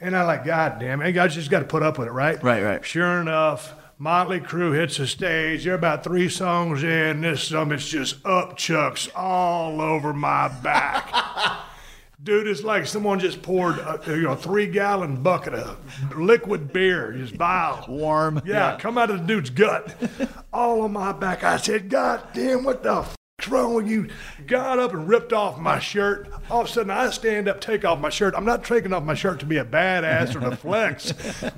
[0.00, 2.42] and I like, God damn it, I just got to put up with it, right?
[2.42, 2.84] Right, right.
[2.84, 5.64] Sure enough, Motley Crue hits the stage.
[5.64, 7.20] They're about three songs in.
[7.20, 11.12] This summit's just upchucks all over my back.
[12.22, 15.78] Dude, it's like someone just poured a you know three gallon bucket of
[16.16, 17.84] liquid beer, just vile.
[17.86, 18.40] Warm.
[18.46, 19.94] Yeah, come out of the dude's gut,
[20.52, 21.44] all on my back.
[21.44, 23.14] I said, God damn, what the f-
[23.54, 24.08] wrong with you?
[24.46, 26.28] Got up and ripped off my shirt.
[26.50, 28.34] All of a sudden, I stand up, take off my shirt.
[28.36, 31.12] I'm not taking off my shirt to be a badass or to flex.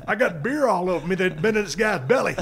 [0.07, 2.37] I got beer all over me that'd been in this guy's belly.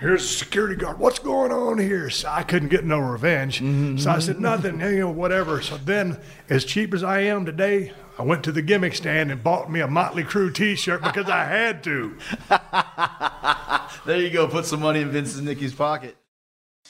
[0.00, 0.98] Here's a security guard.
[0.98, 2.10] What's going on here?
[2.10, 3.58] So I couldn't get no revenge.
[3.58, 4.08] So mm-hmm.
[4.08, 5.62] I said, nothing, you know, whatever.
[5.62, 9.42] So then, as cheap as I am today, I went to the gimmick stand and
[9.42, 12.16] bought me a Motley Crue T-shirt because I had to.
[14.06, 14.48] There you go.
[14.48, 16.16] Put some money in Vince and Nikki's pocket.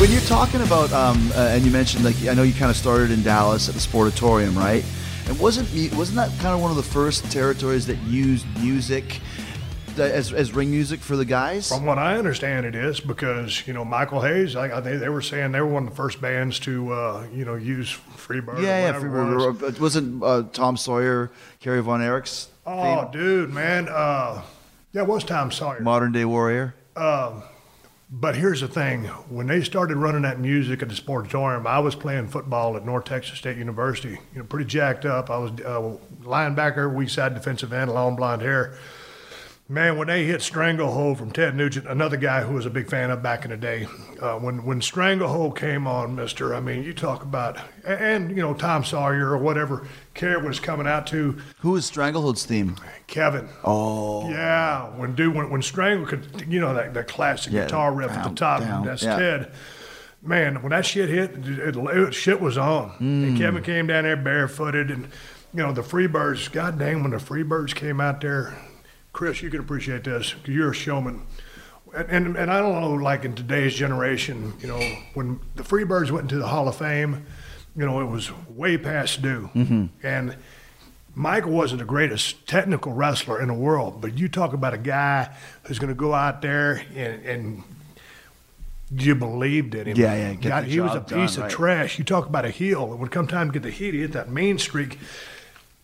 [0.00, 2.76] When you're talking about, um, uh, and you mentioned like I know you kind of
[2.76, 4.84] started in Dallas at the Sportatorium, right?
[5.28, 9.20] And wasn't wasn't that kind of one of the first territories that used music
[9.96, 11.68] as, as ring music for the guys?
[11.68, 14.56] From what I understand, it is because you know Michael Hayes.
[14.56, 17.26] I, I think they were saying they were one of the first bands to uh,
[17.32, 18.60] you know use Freebird.
[18.60, 18.98] yeah, yeah.
[19.00, 19.80] it was.
[19.80, 21.30] wasn't uh, Tom Sawyer,
[21.60, 23.12] Kerry Von Erich's Oh, theme?
[23.12, 23.88] dude, man.
[23.88, 24.42] Uh,
[24.92, 25.80] yeah, it was Tom Sawyer.
[25.80, 26.74] modern day warrior.
[28.16, 31.96] But here's the thing: when they started running that music at the Sportatorium, I was
[31.96, 34.20] playing football at North Texas State University.
[34.32, 35.30] You know, pretty jacked up.
[35.30, 38.78] I was uh, linebacker, weak side defensive end, long blonde hair.
[39.66, 43.10] Man, when they hit Stranglehold from Ted Nugent, another guy who was a big fan
[43.10, 43.86] of back in the day,
[44.20, 48.52] uh, when when Stranglehold came on, Mister, I mean, you talk about and you know
[48.52, 52.76] Tom Sawyer or whatever Kerry was coming out to, Who was Stranglehold's theme?
[53.06, 53.48] Kevin.
[53.64, 57.94] Oh, Yeah, when dude when when Strangle could you know that, that classic Yeah, guitar
[57.94, 59.16] riff at the top, down, that's yeah.
[59.16, 59.52] Ted.
[60.20, 62.90] Man, when that shit hit, it, it, shit was on.
[62.92, 63.00] Mm.
[63.00, 65.04] And Kevin came down there barefooted, and
[65.54, 66.52] you know the Freebirds.
[66.52, 68.54] God dang, when the Freebirds came out there,
[69.14, 71.22] Chris, you can appreciate this you're a showman.
[71.96, 74.80] And, and and I don't know, like in today's generation, you know,
[75.14, 77.24] when the Freebirds went into the Hall of Fame,
[77.76, 80.06] you know, it was way past due, Mm-hmm.
[80.06, 80.36] and.
[81.16, 85.32] Michael wasn't the greatest technical wrestler in the world, but you talk about a guy
[85.62, 87.62] who's going to go out there and, and
[88.90, 89.96] you believed in him.
[89.96, 91.50] Yeah, yeah, God, he was a piece done, of right.
[91.50, 91.98] trash.
[92.00, 92.88] You talk about a heel.
[92.88, 94.98] When it come time to get the heat, he hit that mean streak.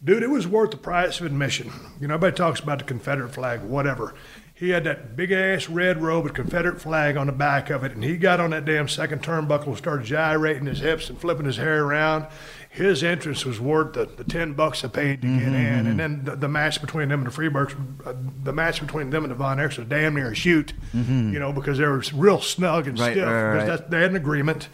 [0.02, 1.70] Dude, it was worth the price of admission.
[2.00, 4.14] You know, everybody talks about the Confederate flag, whatever.
[4.54, 7.92] He had that big ass red robe with Confederate flag on the back of it,
[7.92, 11.46] and he got on that damn second turnbuckle and started gyrating his hips and flipping
[11.46, 12.26] his hair around.
[12.68, 15.98] His entrance was worth the, the ten bucks I paid to get Mm-hmm, in, and
[16.00, 17.74] then the, the match between them and the Freebirds,
[18.06, 20.72] uh, the match between them and the Von Erichs was damn near a shoot.
[20.94, 23.02] You know, because they were real snug and Mm-hmm.
[23.06, 23.26] Right, stiff.
[23.26, 24.68] right, right, because they had an agreement,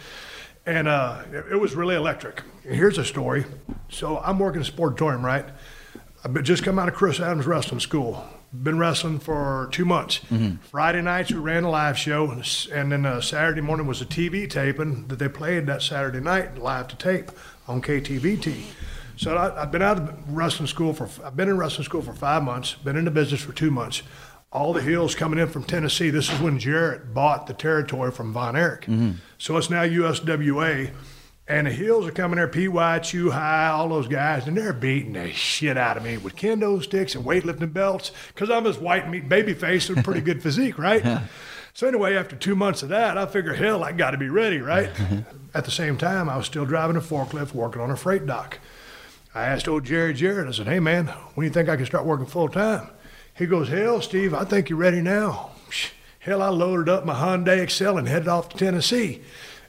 [0.66, 2.42] and uh, it, it was really electric.
[2.64, 3.44] Here's a story.
[3.88, 5.44] So I'm working at Sportatorium, right?
[6.24, 8.26] I've just come out of Chris Adams Wrestling School.
[8.52, 10.20] Been wrestling for two months.
[10.70, 14.06] Friday nights we ran a live show, and and then uh, Saturday morning was a
[14.06, 17.30] TV taping that they played that Saturday night live to tape
[17.68, 18.62] on KTVT.
[19.16, 22.12] So I, I've been out of wrestling school for I've been in wrestling school for
[22.14, 22.74] five months.
[22.74, 24.02] Been in the business for two months.
[24.56, 26.08] All the heels coming in from Tennessee.
[26.08, 28.86] This is when Jarrett bought the territory from Von Erich.
[28.86, 29.10] Mm-hmm.
[29.36, 30.92] So it's now USWA.
[31.46, 35.30] And the heels are coming there, PY, Chu-Hi, all those guys, and they're beating the
[35.30, 39.28] shit out of me with kendo sticks and weightlifting belts because I'm this white meat
[39.28, 41.20] baby face with a pretty good physique, right?
[41.74, 44.60] So anyway, after two months of that, I figure, hell, I got to be ready,
[44.60, 44.88] right?
[45.54, 48.60] At the same time, I was still driving a forklift, working on a freight dock.
[49.34, 51.84] I asked old Jerry Jarrett, I said, hey, man, when do you think I can
[51.84, 52.88] start working full time?
[53.36, 55.50] He goes, hell, Steve, I think you're ready now.
[56.20, 59.20] Hell, I loaded up my Hyundai Excel and headed off to Tennessee.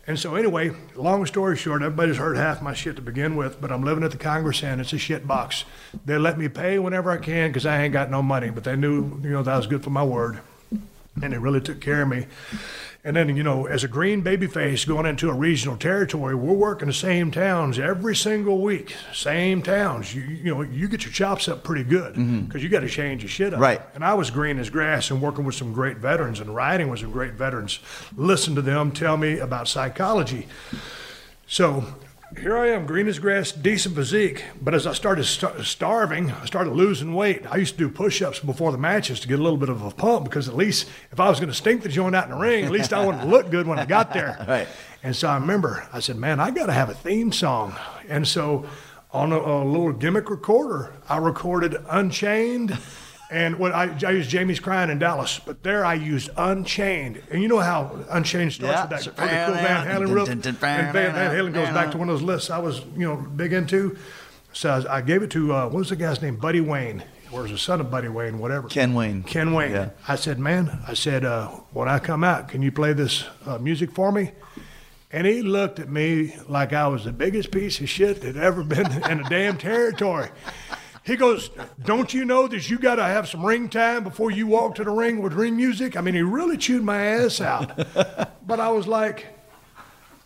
[0.08, 3.70] And so, anyway, long story short, everybody's heard half my shit to begin with, but
[3.70, 4.80] I'm living at the Congress Inn.
[4.80, 5.66] It's a shit box.
[6.06, 8.78] They let me pay whenever I can because I ain't got no money, but they
[8.78, 10.40] knew, you know, that was good for my word.
[11.22, 12.26] And they really took care of me.
[13.04, 16.54] And then, you know, as a green baby face going into a regional territory, we're
[16.54, 18.96] working the same towns every single week.
[19.14, 20.14] Same towns.
[20.14, 22.42] You, you know, you get your chops up pretty good mm-hmm.
[22.42, 23.60] because you got to change your shit up.
[23.60, 23.82] Right.
[23.94, 27.00] And I was green as grass and working with some great veterans and riding with
[27.00, 27.80] some great veterans.
[28.16, 30.48] Listen to them tell me about psychology.
[31.48, 31.86] So
[32.36, 34.44] here I am, green as grass, decent physique.
[34.62, 37.46] But as I started st- starving, I started losing weight.
[37.50, 39.82] I used to do push ups before the matches to get a little bit of
[39.82, 42.32] a pump because at least if I was going to stink the joint out in
[42.32, 44.36] the ring, at least I wanted to look good when I got there.
[44.48, 44.68] Right.
[45.04, 47.76] And so I remember, I said, man, I got to have a theme song.
[48.10, 48.66] And so
[49.12, 52.78] on a, a little gimmick recorder, I recorded Unchained.
[53.30, 57.22] And when I, I used Jamie's Crying in Dallas, but there I used Unchained.
[57.30, 58.82] And you know how Unchained starts Yeah.
[58.84, 60.30] with that pretty cool Van Halen riff?
[60.30, 63.18] And Van, Van Halen goes back to one of those lists I was, you know,
[63.18, 63.98] big into.
[64.54, 66.38] So I, I gave it to, uh, what was the guy's name?
[66.38, 68.70] Buddy Wayne, or was the son of Buddy Wayne, whatever.
[68.70, 69.24] Ken Wayne.
[69.24, 69.72] Ken Wayne.
[69.72, 69.90] Yeah.
[70.08, 73.58] I said, man, I said, uh, when I come out, can you play this uh,
[73.58, 74.32] music for me?
[75.12, 78.64] And he looked at me like I was the biggest piece of shit that ever
[78.64, 80.30] been in a damn territory.
[81.08, 81.50] He goes,
[81.84, 84.84] Don't you know that you got to have some ring time before you walk to
[84.84, 85.96] the ring with ring music?
[85.96, 87.76] I mean, he really chewed my ass out.
[88.46, 89.26] but I was like,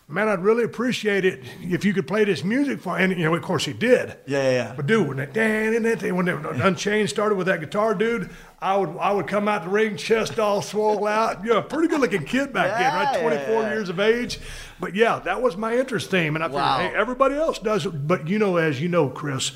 [0.08, 3.34] Man, I'd really appreciate it if you could play this music for And, you know,
[3.34, 4.08] of course, he did.
[4.26, 4.72] Yeah, yeah, yeah.
[4.76, 6.16] But dude, when that dan and that thing.
[6.16, 8.28] when the Unchained started with that guitar, dude,
[8.60, 11.44] I would I would come out the ring, chest all swole out.
[11.44, 13.14] You're a pretty good looking kid back then, Yeah, right?
[13.14, 13.72] yeah, 24 yeah.
[13.72, 14.38] years of age.
[14.80, 16.76] But yeah, that was my interest theme, and I Wow.
[16.78, 18.06] figured, hey, everybody else does it.
[18.06, 19.52] But you know, as you know, Chris.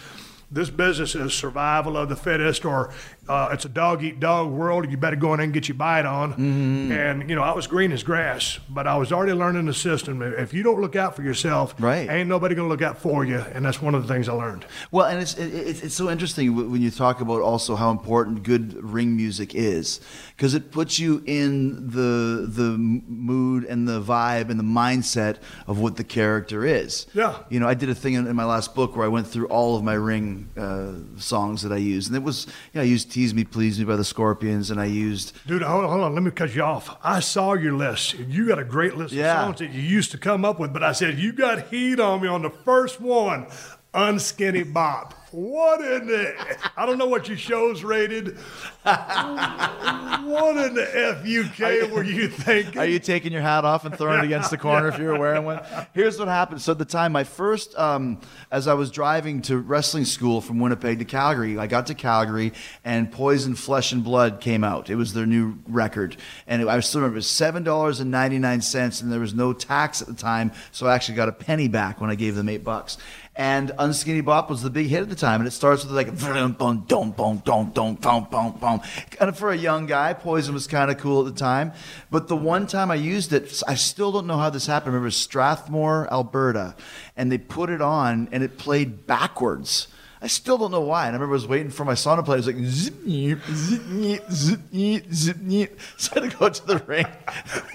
[0.51, 2.93] This business is survival of the fittest, or
[3.29, 4.91] uh, it's a dog eat dog world.
[4.91, 6.33] You better go in and get your bite on.
[6.33, 6.93] Mm-hmm.
[6.93, 10.23] And you know, I was green as grass, but I was already learning the system.
[10.23, 12.09] If you don't look out for yourself, Right.
[12.09, 13.39] ain't nobody gonna look out for you.
[13.53, 14.65] And that's one of the things I learned.
[14.91, 18.43] Well, and it's it, it's it's so interesting when you talk about also how important
[18.43, 20.01] good ring music is,
[20.37, 25.37] because it puts you in the the mood and the vibe and the mindset
[25.67, 27.07] of what the character is.
[27.15, 27.39] Yeah.
[27.49, 29.47] You know, I did a thing in, in my last book where I went through
[29.47, 32.85] all of my ring uh, songs that I used, and it was you know, I
[32.85, 36.05] used "Tease Me, Please Me" by the Scorpions, and I used Dude, hold on, hold
[36.05, 36.13] on.
[36.15, 36.99] Let me cut you off.
[37.03, 38.13] I saw your list.
[38.19, 39.41] You got a great list Yeah.
[39.41, 41.99] of songs that you used to come up with, but I said, you got heat
[41.99, 43.47] on me on the first one,
[43.95, 45.15] Unskinny Bop.
[45.37, 46.35] What in the,
[46.79, 48.39] I don't know what your show's rated.
[48.85, 50.89] what in the
[51.23, 52.79] FUK were you thinking?
[52.79, 55.19] Are you taking your hat off and throwing it against the corner if you were
[55.19, 55.61] wearing one?
[55.93, 56.63] Here's what happened.
[56.63, 58.19] So at the time, my first, um,
[58.51, 62.55] as I was driving to wrestling school from Winnipeg to Calgary, I got to Calgary
[62.83, 64.89] and Poison Flesh and Blood came out.
[64.89, 68.11] It was their new record, and it, I still remember it was seven dollars and
[68.11, 71.29] ninety nine cents, and there was no tax at the time, so I actually got
[71.29, 72.97] a penny back when I gave them eight bucks.
[73.37, 76.07] And Unskinny Bop was the big hit at the time, and it starts with like
[76.19, 77.97] boom, boom, boom, boom, boom, boom,
[78.31, 78.81] boom, boom.
[79.11, 81.73] Kind of for a young guy, Poison was kind of cool at the time.
[82.11, 84.93] But the one time I used it, I still don't know how this happened.
[84.93, 86.77] I remember Strathmore, Alberta,
[87.15, 89.89] and they put it on, and it played backwards.
[90.23, 91.07] I still don't know why.
[91.07, 92.35] And I remember I was waiting for my sauna play.
[92.35, 95.79] I was like, zip, neep, zip, neep, zip, neep, zip, neep.
[95.99, 97.07] So I had to go to the ring.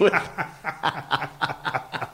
[0.00, 0.12] With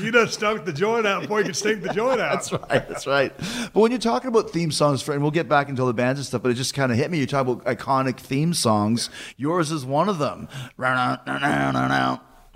[0.00, 2.32] You done stunk the joint out before you could stink the joint out.
[2.32, 2.88] That's right.
[2.88, 3.32] That's right.
[3.36, 5.94] But when you're talking about theme songs, for, and we'll get back into all the
[5.94, 7.18] bands and stuff, but it just kind of hit me.
[7.18, 9.10] You're talking about iconic theme songs.
[9.36, 10.48] Yours is one of them.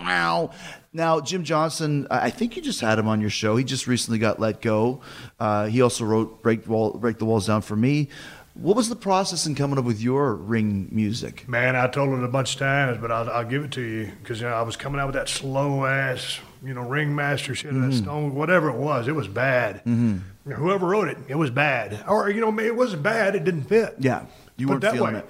[0.00, 0.50] Now,
[0.92, 3.56] now, Jim Johnston, I I think you just had him on your show.
[3.56, 5.00] He just recently got let go.
[5.40, 8.08] Uh, he also wrote "Break, Wall, Break the Walls Down" for me.
[8.54, 11.48] What was the process in coming up with your ring music?
[11.48, 14.10] Man, I told it a bunch of times, but I'll, I'll give it to you
[14.20, 17.72] because you know, I was coming out with that slow ass, you know, ringmaster shit,
[17.72, 17.90] Mm-hmm.
[17.90, 19.08] that stone, whatever it was.
[19.08, 19.82] It was bad.
[19.84, 22.04] You know, Whoever wrote it, it was bad.
[22.08, 23.34] Or you know, it wasn't bad.
[23.34, 23.94] It didn't fit.
[23.98, 24.24] Yeah,
[24.56, 25.20] you Put weren't that feeling way.
[25.20, 25.26] it.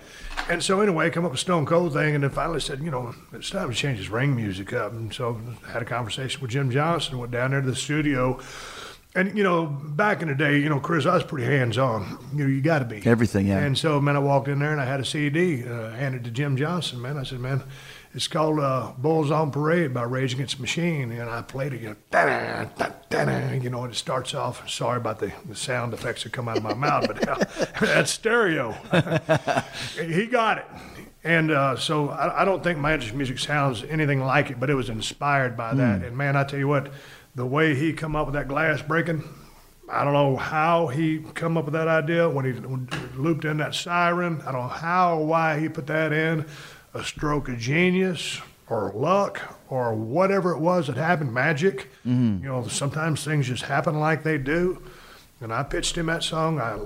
[0.48, 2.90] And so anyway, I come up with Stone Cold thing, and then finally said, you
[2.90, 4.92] know, it's time to change his ring music up.
[4.92, 7.18] And so I had a conversation with Jim Johnston.
[7.18, 8.38] Went down there to the studio.
[9.14, 12.18] And you know, back in the day, you know, Chris, I was pretty hands-on.
[12.34, 13.58] You know, you got to be Everything, yeah.
[13.58, 16.30] And so, man, I walked in there and I had a CD uh, handed to
[16.30, 17.00] Jim Johnston.
[17.00, 17.62] Man, I said, man,
[18.18, 21.80] it's called uh, "Bulls on Parade" by Rage Against the Machine, and I played it.
[21.80, 24.68] You know, da-da, da, da-da, you know, and it starts off.
[24.68, 27.44] Sorry about the, the sound effects that come out of my mouth, but uh,
[27.80, 28.72] that's stereo.
[30.04, 30.64] he got it.
[31.22, 34.74] And uh, so I, I don't think Magic's music sounds anything like it, but it
[34.74, 36.02] was inspired by that.
[36.02, 36.90] And man, I tell you what,
[37.36, 39.22] the way he come up with that glass breaking,
[39.88, 43.44] I don't know how he come up with that idea when he when he looped
[43.44, 44.40] in that siren.
[44.40, 46.46] I don't know how or why he put that in.
[46.98, 51.88] A stroke of genius or luck or whatever it was that happened, magic.
[52.04, 52.42] Mm-hmm.
[52.42, 54.82] You know, sometimes things just happen like they do.
[55.40, 56.60] And I pitched him that song.
[56.60, 56.76] I,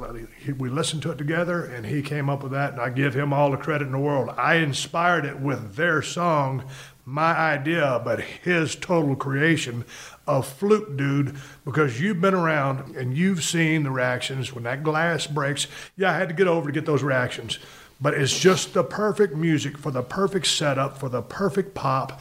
[0.45, 2.75] he, we listened to it together, and he came up with that.
[2.75, 4.29] And I give him all the credit in the world.
[4.37, 6.65] I inspired it with their song,
[7.07, 9.87] my idea, but his total creation
[10.27, 15.27] of Fluke Dude, because you've been around and you've seen the reactions when that glass
[15.27, 15.67] breaks.
[15.97, 17.59] Yeah, I had to get over to get those reactions,
[18.03, 22.21] but it's just the perfect music for the perfect setup, for the perfect pop,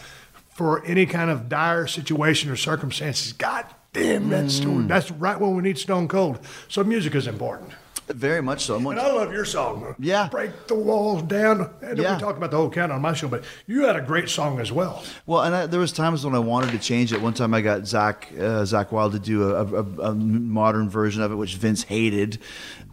[0.49, 3.33] for any kind of dire situation or circumstances.
[3.33, 4.87] God damn, that's mm.
[4.87, 6.39] that's right when we need Stone Cold.
[6.67, 7.71] So music is important.
[8.15, 8.75] Very much so.
[8.75, 9.95] I'm And I love your song.
[9.99, 10.27] Yeah.
[10.29, 11.69] Break the walls down.
[11.81, 12.15] And Yeah.
[12.15, 14.59] we talked about the whole count on my show, but you had a great song
[14.59, 15.03] as well.
[15.25, 17.21] Well, and I, there was times when I wanted to change it.
[17.21, 21.21] One time I got Zakk uh, Zakk Wylde to do a, a, a modern version
[21.21, 22.39] of it, which Vince hated.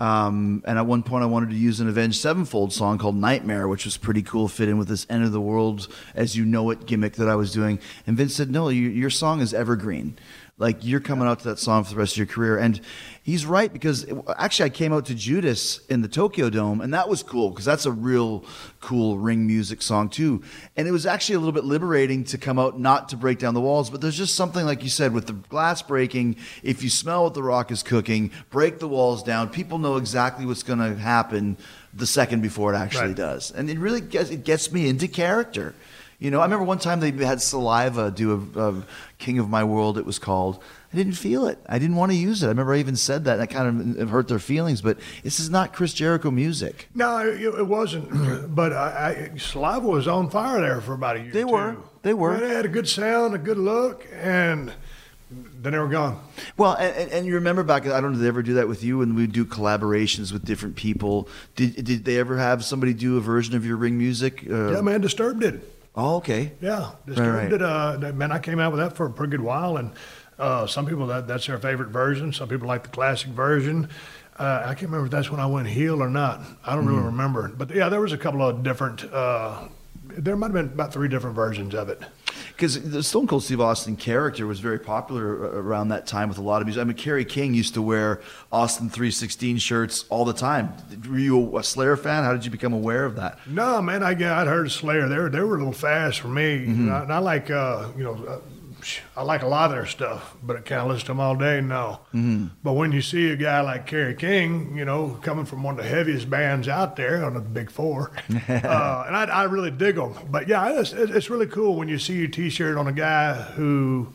[0.00, 3.66] Um, and at one point, I wanted to use an Avenged Sevenfold song called Nightmare,
[3.66, 6.70] which was pretty cool, fit in with this end of the world as you know
[6.70, 7.80] it gimmick that I was doing.
[8.06, 10.16] And Vince said, "No, you, your song is evergreen."
[10.60, 12.80] Like you're coming out to that song for the rest of your career, and
[13.22, 16.92] he's right because it- actually I came out to Judas in the Tokyo Dome, and
[16.94, 18.44] that was cool because that's a real
[18.80, 20.42] cool ring music song too.
[20.76, 23.54] And it was actually a little bit liberating to come out not to break down
[23.54, 26.34] the walls, but there's just something like you said with the glass breaking.
[26.64, 29.50] If you smell what the rock is cooking, break the walls down.
[29.50, 31.56] People know exactly what's going to happen
[31.94, 33.16] the second before it actually Right.
[33.16, 35.74] does, and it really gets it gets me into character.
[36.18, 38.82] You know, I remember one time they had Saliva do a, a
[39.18, 40.60] King of My World, it was called.
[40.92, 41.58] I didn't feel it.
[41.68, 42.46] I didn't want to use it.
[42.46, 43.32] I remember I even said that.
[43.38, 44.82] And that kind of hurt their feelings.
[44.82, 46.88] But this is not Chris Jericho music.
[46.94, 48.52] No, it, it wasn't.
[48.54, 51.30] but I, I, Saliva was on fire there for about a year.
[51.30, 51.74] They were.
[51.74, 51.82] two.
[52.02, 52.36] They were.
[52.40, 54.72] They had a good sound, a good look, and
[55.30, 56.20] then they were gone.
[56.56, 58.66] Well, and, and- and you remember back, I don't know, did they ever do that
[58.66, 61.28] with you when we do collaborations with different people?
[61.54, 64.44] Did, did they ever have somebody do a version of your ring music?
[64.50, 65.74] Uh, Yeah, man, Disturbed did it.
[65.94, 66.52] Oh, okay.
[66.60, 67.48] Yeah, Disturbed right.
[67.50, 67.62] did.
[67.62, 69.92] Uh, that- man, I came out with that for a pretty good while, and
[70.38, 72.32] uh, some people that that's their favorite version.
[72.32, 73.88] Some people like the classic version.
[74.38, 76.40] Uh, I can't remember if that's when I went heel or not.
[76.64, 76.92] I don't Mm-hmm.
[76.94, 77.48] really remember.
[77.48, 79.04] But yeah, there was a couple of different.
[79.12, 79.68] Uh,
[80.18, 82.02] there might have been about three different versions of it.
[82.48, 86.42] Because the Stone Cold Steve Austin character was very popular around that time with a
[86.42, 86.80] lot of music.
[86.80, 90.72] I mean, Kerry King used to wear Austin 316 shirts all the time.
[91.08, 92.24] Were you a Slayer fan?
[92.24, 93.38] How did you become aware of that?
[93.46, 95.08] No, man, I I'd heard Slayer.
[95.08, 97.88] They were they were a little fast for me, and, I, and I like uh,
[97.96, 98.42] you know.
[99.16, 101.60] I like a lot of their stuff, but I can't listen to them all day.
[101.60, 102.00] No,
[102.62, 105.84] but when you see a guy like Kerry King, you know, coming from one of
[105.84, 109.96] the heaviest bands out there on the Big Four, uh, and I, I really dig
[109.96, 110.14] them.
[110.30, 114.12] But yeah, it's, it's really cool when you see your T-shirt on a guy who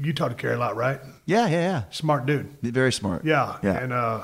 [0.00, 1.00] you talk to Kerry a lot, right?
[1.26, 1.82] Yeah, yeah, yeah.
[1.90, 2.48] Smart dude.
[2.62, 3.24] Very smart.
[3.24, 3.82] Yeah, yeah.
[3.82, 4.22] and uh,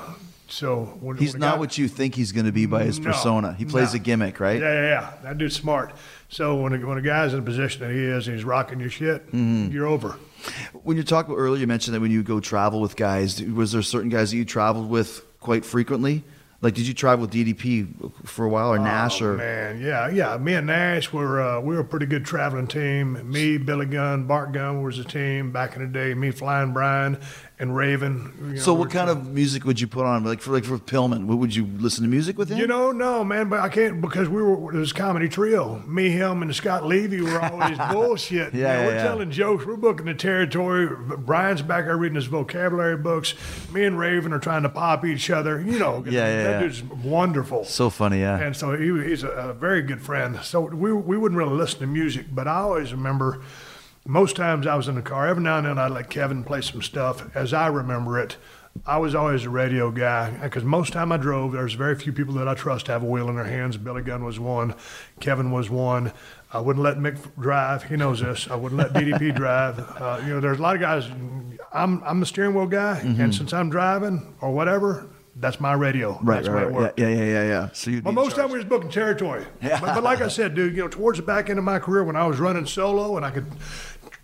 [0.54, 2.98] so when He's when not guy- what you think he's going to be by his
[2.98, 3.52] No, persona.
[3.54, 3.96] He plays no.
[3.96, 4.60] a gimmick, right?
[4.60, 5.12] Yeah, yeah, yeah.
[5.24, 5.92] That dude's smart.
[6.28, 8.80] So when a, when a guy's in a position that he is and he's rocking
[8.80, 9.72] your shit, Mm-hmm.
[9.72, 10.16] you're over.
[10.82, 13.82] When you talked earlier, you mentioned that when you go travel with guys, was there
[13.82, 16.22] certain guys that you traveled with quite frequently?
[16.60, 19.36] Like, did you travel with DDP for a while or Nash oh, or?
[19.36, 20.38] man, yeah, yeah.
[20.38, 23.30] Me and Nash were uh, we were a pretty good traveling team.
[23.30, 26.14] Me, Billy Gunn, Bart Gunn was a team back in the day.
[26.14, 27.20] Me, Flying Brian,
[27.58, 28.32] and Raven.
[28.40, 30.24] you know, So, what kind of music would you put on?
[30.24, 32.58] Like for like for Pillman, what would you listen to music with him?
[32.58, 35.78] You know, no, man, but I can't because we were a comedy trio.
[35.86, 38.52] Me, him, and Scott Levy were always bullshit.
[38.54, 39.02] Yeah, yeah, we're yeah.
[39.04, 39.64] telling jokes.
[39.64, 40.88] We're booking the territory.
[41.18, 43.34] Brian's back there reading his vocabulary books.
[43.72, 45.60] Me and Raven are trying to pop each other.
[45.60, 46.60] You know, Yeah, yeah, that yeah.
[46.60, 47.64] dude's wonderful.
[47.64, 48.38] so funny, yeah.
[48.40, 50.40] And so he, he's a, a very good friend.
[50.42, 53.42] So we, we wouldn't really listen to music, but I always remember
[54.06, 55.26] most times I was in the car.
[55.26, 57.34] Every now and then I'd let Kevin play some stuff.
[57.34, 58.36] As I remember it,
[58.86, 62.34] I was always a radio guy because most time I drove, there's very few people
[62.34, 63.76] that I trust have a wheel in their hands.
[63.76, 64.74] Billy Gunn was one,
[65.20, 66.12] Kevin was one.
[66.52, 67.84] I wouldn't let Mick drive.
[67.84, 68.48] He knows this.
[68.48, 69.78] I wouldn't let DDP drive.
[69.78, 71.08] Uh, you know, there's a lot of guys.
[71.72, 76.12] I'm I'm the steering wheel guy, and since I'm driving or whatever, that's my radio.
[76.12, 76.28] Mm-hmm.
[76.28, 76.74] right, that's right, where right.
[76.74, 77.00] worked.
[77.00, 77.68] Yeah, yeah, yeah, yeah.
[77.72, 78.02] So you.
[78.02, 79.44] But most time we was booking territory.
[79.60, 82.04] But, but like I said, dude, you know, towards the back end of my career
[82.04, 83.46] when I was running solo and I could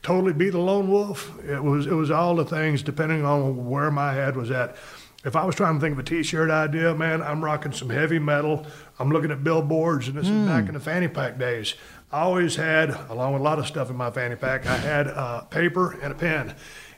[0.02, 1.32] totally be the lone wolf.
[1.44, 4.76] It was it was all the things depending on where my head was at.
[5.22, 8.18] If I was trying to think of a T-shirt idea, man, I'm rocking some heavy
[8.18, 8.66] metal.
[8.98, 11.74] I'm looking at billboards, and this is back in the fanny pack days.
[12.10, 15.08] I always had, along with a lot of stuff in my fanny pack, I had
[15.08, 16.54] uh, paper and a pen.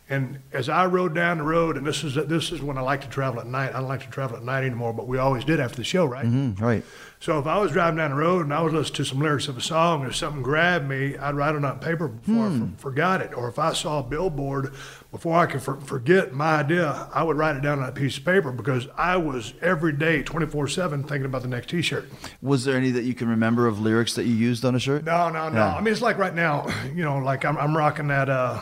[0.09, 3.01] And as I rode down the road, and this is this is when I like
[3.01, 3.71] to travel at night.
[3.71, 6.05] I don't like to travel at night anymore, but we always did after the show,
[6.05, 6.27] right?
[6.27, 6.85] Mm, right.
[7.23, 9.47] So if I was driving down the road and I was listening to some lyrics
[9.47, 12.73] of a song, if something grabbed me, I'd write it on paper before I Hmm.
[12.73, 13.31] for- forgot it.
[13.37, 14.73] Or if I saw a billboard,
[15.13, 18.19] before I could for- forget my idea, I would write it down on a piece
[18.19, 22.11] of paper because I was every day, 24/7, thinking about the next T-shirt.
[22.43, 25.05] Was there any that you can remember of lyrics that you used on a shirt?
[25.05, 25.55] No, no, no.
[25.61, 25.77] Yeah.
[25.77, 28.59] I mean, it's like right now, you know, like I'm, I'm rocking that uh,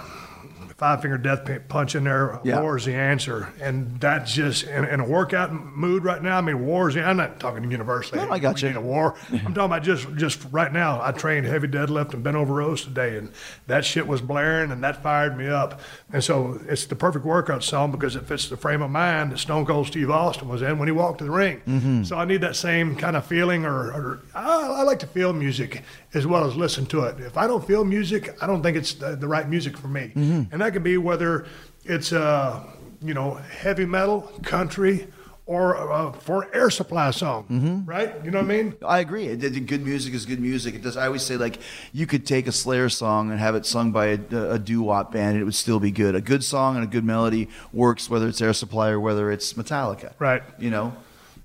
[0.80, 2.40] five finger death punch in there.
[2.42, 2.62] Yeah.
[2.62, 6.38] War is the answer, and that's just in, in a workout mood right now.
[6.38, 6.94] I mean, war is.
[6.94, 8.18] The, I'm not talking universally.
[8.18, 8.68] No, I got we you.
[8.68, 9.14] Need a war.
[9.30, 10.98] I'm talking about just just right now.
[11.02, 13.30] I trained heavy deadlift and bent over rows today, and
[13.66, 15.80] that shit was blaring, and that fired me up.
[16.14, 19.38] And so it's the perfect workout song because it fits the frame of mind that
[19.38, 21.60] Stone Cold Steve Austin was in when he walked to the ring.
[21.66, 22.04] Mm-hmm.
[22.04, 25.34] So I need that same kind of feeling, or, or I, I like to feel
[25.34, 25.82] music
[26.14, 27.20] as well as listen to it.
[27.20, 30.12] If I don't feel music, I don't think it's the, the right music for me.
[30.14, 30.52] Mm-hmm.
[30.52, 31.46] And that can be whether
[31.84, 32.62] it's uh,
[33.02, 35.06] you know heavy metal, country,
[35.46, 37.84] or uh, for air supply song, Mm-hmm.
[37.88, 38.14] right?
[38.24, 38.74] You know what I mean?
[38.86, 39.26] I agree.
[39.26, 40.74] It- it- Good music is good music.
[40.74, 40.96] It does.
[40.96, 41.58] I always say like
[41.92, 44.18] you could take a Slayer song and have it sung by a,
[44.52, 46.14] a doo wop band, and it would still be good.
[46.14, 49.54] A good song and a good melody works whether it's Air Supply or whether it's
[49.54, 50.12] Metallica.
[50.18, 50.42] Right.
[50.58, 50.94] You know.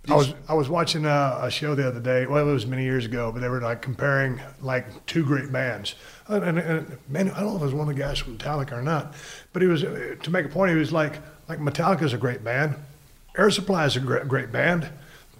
[0.07, 2.28] I was I was watching a, a show the other day.
[2.28, 5.95] Well, it was many years ago, but they were like comparing like two great bands.
[6.28, 8.71] And, and, man, I don't know if it was one of the guys from Metallica
[8.73, 9.13] or not,
[9.53, 10.71] but he was to make a point.
[10.71, 12.76] He was like like Metallica's a great band,
[13.38, 14.89] Air Supply is a great, great band.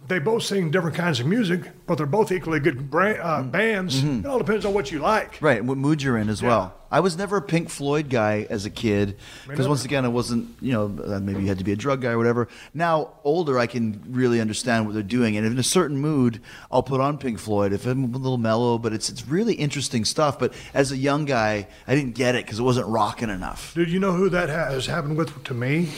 [0.08, 4.04] They both sing different kinds of music, but they're both equally good brand, uh, bands.
[4.04, 5.42] It all depends on what you like.
[5.42, 6.76] Right, and what mood you're in as well.
[6.92, 10.56] I was never a Pink Floyd guy as a kid because once again, I wasn't,
[10.62, 12.48] you know, uh, maybe you had to be a drug guy or whatever.
[12.74, 16.40] Now, older, I can really understand what they're doing, and if in a certain mood,
[16.72, 18.78] I'll put on Pink Floyd if I'm a little mellow.
[18.78, 20.38] But it's it's really interesting stuff.
[20.38, 23.74] But as a young guy, I didn't get it because it wasn't rocking enough.
[23.74, 25.90] Dude, you know who that has happened with to me?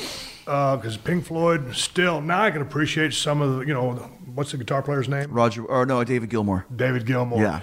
[0.48, 4.58] Because Pink Floyd still now I can appreciate some of the you know what's the
[4.58, 5.30] guitar player's name?
[5.32, 6.66] Roger, or no, David Gilmour.
[6.74, 7.42] David Gilmour.
[7.42, 7.62] Yeah.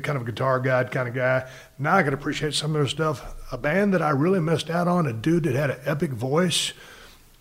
[0.00, 1.48] Kind of a guitar guy kind of guy.
[1.78, 3.34] Now I can appreciate some of their stuff.
[3.52, 6.72] A band that I really missed out on, a dude that had an epic voice,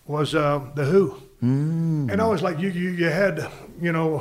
[0.05, 1.21] was uh, The Who.
[1.41, 2.11] Mm.
[2.11, 3.49] And I was like, you, you, you had,
[3.81, 4.19] you know,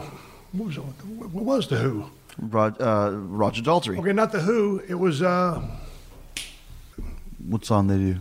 [0.52, 2.06] what was, what was The Who?
[2.38, 3.98] Rod, uh, Roger Daltrey.
[3.98, 4.80] Okay, not The Who.
[4.88, 5.60] It was uh,
[7.48, 8.20] What song they do?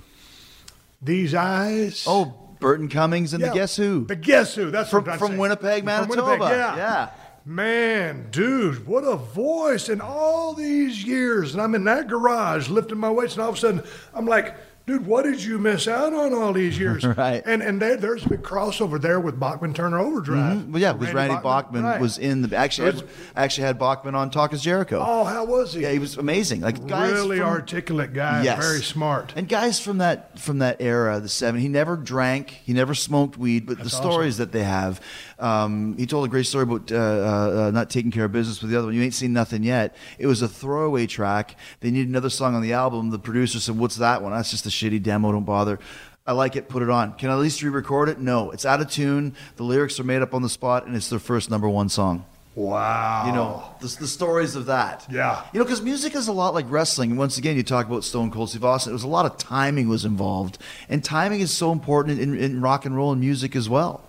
[1.03, 2.05] These Eyes.
[2.07, 4.05] Oh, Burton Cummings and Yeah, the Guess Who.
[4.05, 4.71] The Guess Who.
[4.71, 5.37] That's From- from.
[5.37, 6.23] Winnipeg, From Manitoba.
[6.25, 6.75] Winnipeg, yeah.
[6.77, 7.09] Yeah.
[7.45, 11.53] Man, dude, what a voice in all these years.
[11.53, 13.83] And I'm in that garage lifting my weights, and all of a sudden,
[14.13, 17.03] I'm like, dude, what did you miss out on all these years?
[17.13, 17.43] Right.
[17.45, 20.57] And and there, there's a big crossover there with Bachman Turner Overdrive.
[20.57, 20.71] Mhm.
[20.71, 22.01] Well, yeah, because Randy, Bachman, right.
[22.01, 23.01] was in the actually
[23.35, 25.03] actually had Bachman on Talk is Jericho.
[25.05, 25.81] Oh, how was he?
[25.81, 26.61] Yeah, he was amazing.
[26.61, 28.57] Like guys really from- articulate guy, Yes.
[28.65, 29.33] very smart.
[29.35, 33.37] And guys from that from that era, the seven, he never drank, he never smoked
[33.37, 34.99] weed, but the stories that they have.
[35.39, 38.61] Um, he told a great story about uh, uh, uh, not taking care of business
[38.61, 38.95] with the other one.
[38.95, 39.95] You ain't seen nothing yet.
[40.17, 41.57] It was a throwaway track.
[41.81, 43.09] They needed another song on the album.
[43.09, 44.31] The producer said, "What's that one?
[44.31, 45.31] That's just a shitty demo.
[45.31, 45.79] Don't bother."
[46.25, 46.69] I like it.
[46.69, 47.13] Put it on.
[47.13, 48.17] Can I at least re-record it?
[48.17, 49.35] No, it's out of tune.
[49.57, 52.25] The lyrics are made up on the spot, and it's their first number one song.
[52.55, 53.23] Wow.
[53.25, 55.05] You know, the, the stories of that.
[55.11, 55.43] Yeah.
[55.51, 57.09] You know, because music is a lot like wrestling.
[57.09, 58.91] And once again, you talk about Stone Cold Steve Austin.
[58.91, 60.59] It was a lot of timing was involved.
[60.87, 64.01] And timing is so important in, in rock and roll and music as well.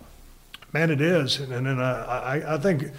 [0.72, 2.90] Man, it is, and and, and uh, I I think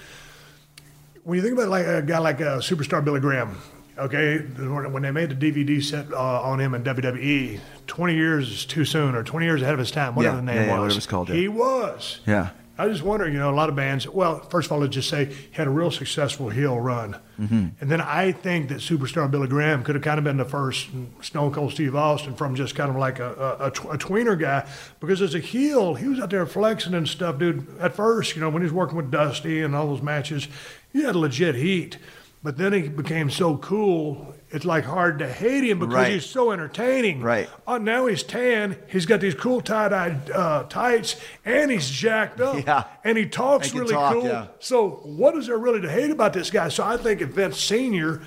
[1.24, 3.58] when you think about like a guy like uh, superstar Billy Graham,
[3.98, 8.50] okay, when when they made the DVD set uh, on him in WWE, twenty years
[8.52, 10.62] is too soon, or twenty years ahead of his time, whatever Yeah, the name yeah,
[10.66, 10.80] yeah, was.
[10.82, 11.36] whatever it's called, yeah.
[11.36, 12.20] He was.
[12.26, 12.50] Yeah.
[12.78, 14.06] I just wonder, you know, a lot of bands.
[14.06, 17.68] Well, first of all, let's just say he had a real successful heel run, Mm-hmm.
[17.82, 20.88] and then I think that superstar Billy Graham could have kind of been the first
[21.22, 23.28] Stone Cold Steve Austin from just kind of like a,
[23.60, 24.66] a, a, a tweener guy,
[25.00, 27.66] because as a heel, he was out there flexing and stuff, dude.
[27.80, 30.50] At first, you know, when he was working with Dusty and all those matches,
[30.92, 31.98] he had legit heat.
[32.46, 36.12] But then he became so cool, it's like hard to hate him because Right.
[36.14, 37.22] he's so entertaining.
[37.24, 37.50] Right.
[37.68, 38.78] Oh, now he's tan.
[38.88, 42.64] He's got these cool tie-dye uh, tights, and he's jacked up.
[42.64, 42.84] Yeah.
[43.04, 44.26] And he talks really talk, cool.
[44.26, 44.46] yeah.
[44.60, 46.70] So what is there really to hate about this guy?
[46.70, 48.22] So I think if Vince Senior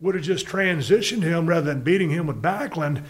[0.00, 3.02] would have just transitioned him rather than beating him with Backlund,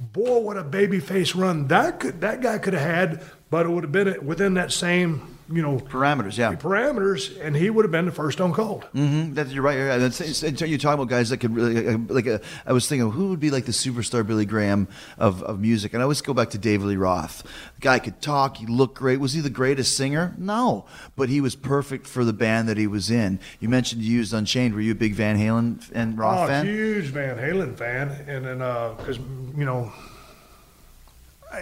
[0.00, 3.22] boy, what a babyface run that could that guy could have had.
[3.50, 6.54] But it would have been within that same you know, Parameters, yeah.
[6.54, 8.86] parameters, and he would have been the first on Cold.
[8.94, 9.34] Mm, hmm.
[9.34, 9.78] That's, you're right.
[9.78, 12.26] Yeah, that's, it's, it's- you're talking about guys that could really uh, like.
[12.26, 14.88] Uh, I was thinking, who would be like the superstar Billy Graham
[15.18, 15.92] of, of music?
[15.92, 17.42] And I always go back to David Lee Roth.
[17.76, 18.56] The guy could talk.
[18.56, 19.20] He looked great.
[19.20, 20.34] Was he the greatest singer?
[20.36, 23.38] No, but he was perfect for the band that he was in.
[23.60, 24.74] You mentioned you used Unchained.
[24.74, 26.66] Were you a big Van Halen and Roth oh, fan?
[26.66, 28.58] huge Van Halen fan, and then
[28.96, 29.92] because you know,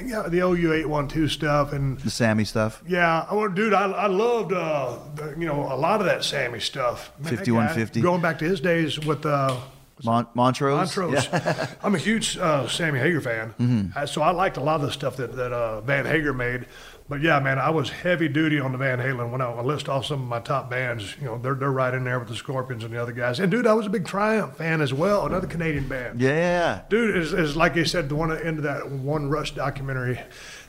[0.05, 2.82] yeah, the OU eight one two stuff, and The Sammy stuff.
[2.87, 6.24] yeah, I want, dude, I, I loved uh, the, you know a lot of that
[6.24, 7.12] Sammy stuff.
[7.20, 8.01] That guy, 5150.
[8.01, 9.57] going back to his days with uh,
[10.03, 10.76] Mon- Montrose.
[10.97, 11.26] Montrose.
[11.32, 11.68] Yeah.
[11.82, 14.07] I'm a huge uh, Sammy Hagar fan, Mm-hmm.
[14.07, 16.66] So I liked a lot of the stuff that that uh, Van Hagar made.
[17.07, 19.31] But yeah, man, I was heavy duty on the Van Halen.
[19.31, 21.93] When I, I list off some of my top bands, you know, they're they're right
[21.93, 23.41] in there with the Scorpions and the other guys.
[23.41, 26.21] And dude, I was a big Triumph fan as well, another Canadian band.
[26.21, 26.83] Yeah.
[26.89, 29.55] Dude, is is like they said, the one at the end of that one Rush
[29.55, 30.19] documentary.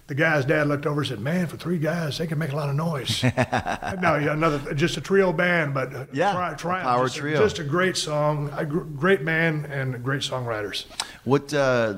[0.07, 2.55] The guy's dad looked over and said, "Man, for three guys, they can make a
[2.55, 3.29] lot of noise." no,
[4.17, 7.39] yeah, another just a trio band, but Yeah, Tri- a power just, a- trio.
[7.39, 10.85] just a great song, a gr- great band, and great songwriters.
[11.23, 11.51] What?
[11.51, 11.93] Uh,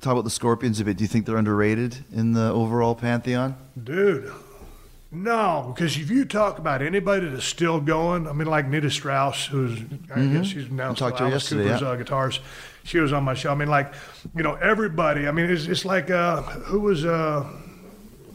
[0.00, 0.96] talk about the Scorpions a bit.
[0.96, 3.54] Do you think they're underrated in the overall pantheon?
[3.80, 4.32] Dude,
[5.12, 9.46] no, because if you talk about anybody that's still going, I mean, like Nita Strauss,
[9.46, 9.78] who's
[10.12, 11.88] I guess she's now talked to her Alice yesterday, Cooper's yeah.
[11.88, 12.40] uh, guitars.
[12.84, 13.50] She was on my show.
[13.50, 13.92] I mean, like,
[14.36, 15.26] you know, everybody.
[15.26, 17.44] I mean, it's, it's like uh, who was uh,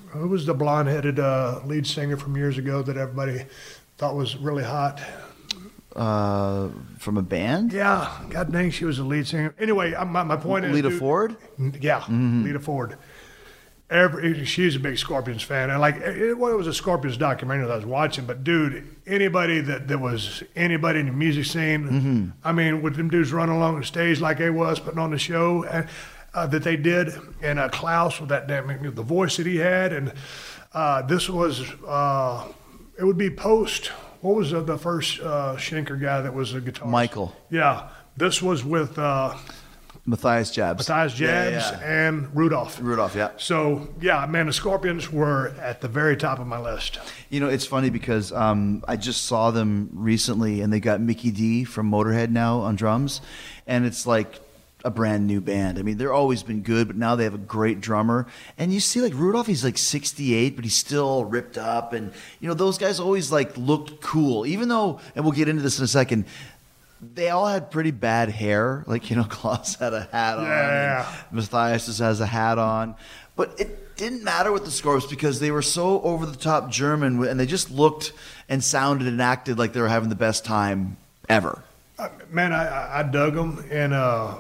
[0.09, 3.45] who was the blonde-headed uh, lead singer from years ago that everybody
[3.97, 4.99] thought was really hot?
[5.95, 7.73] Uh, from a band?
[7.73, 9.53] Yeah, God dang, she was the lead singer.
[9.59, 11.35] Anyway, my, my point is, Lita Ford?
[11.79, 12.97] Yeah, Lita Ford.
[13.89, 17.65] Every she's a big Scorpions fan, and like it, well, it was a Scorpions documentary
[17.65, 18.25] that I was watching.
[18.25, 23.09] But dude, anybody that, that was anybody in the music scene, I mean, with them
[23.09, 25.87] dudes running along the stage like they was putting on the show and,
[26.35, 27.09] uh, that they did,
[27.41, 30.13] and uh, Klaus with that damn the voice that he had, and
[30.73, 32.47] uh, this was uh,
[32.99, 33.87] it would be post.
[34.21, 36.87] What was the, the first uh, Schenker guy that was a guitar?
[36.87, 37.35] Michael.
[37.49, 39.35] Yeah, this was with uh,
[40.09, 40.89] Matthias Jabs.
[40.89, 42.07] Matthias Jabs Yeah, yeah.
[42.07, 42.79] and Rudolph.
[42.81, 43.31] Rudolph, yeah.
[43.37, 46.99] So yeah, man, the Scorpions were at the very top of my list.
[47.29, 51.31] You know, it's funny because um, I just saw them recently, and they got Mikkey
[51.31, 53.21] Dee from Motorhead now on drums,
[53.67, 54.39] and it's like
[54.83, 55.77] a brand new band.
[55.77, 58.25] I mean, they're always been good, but now they have a great drummer.
[58.57, 62.47] And you see, like Rudolph, he's like 68, but he's still ripped up, and you
[62.47, 65.83] know, those guys always like looked cool, even though, and we'll get into this in
[65.85, 66.25] a second.
[67.01, 68.83] They all had pretty bad hair.
[68.87, 70.45] Like, you know, Klaus had a hat on.
[70.45, 71.15] Yeah.
[71.31, 72.95] Matthias just has a hat on.
[73.35, 77.23] But it didn't matter with the Scorps because they were so over the top German
[77.25, 78.11] and they just looked
[78.49, 80.97] and sounded and acted like they were having the best time
[81.29, 81.63] ever.
[81.97, 84.35] Uh, man, I, I- I dug them, and uh,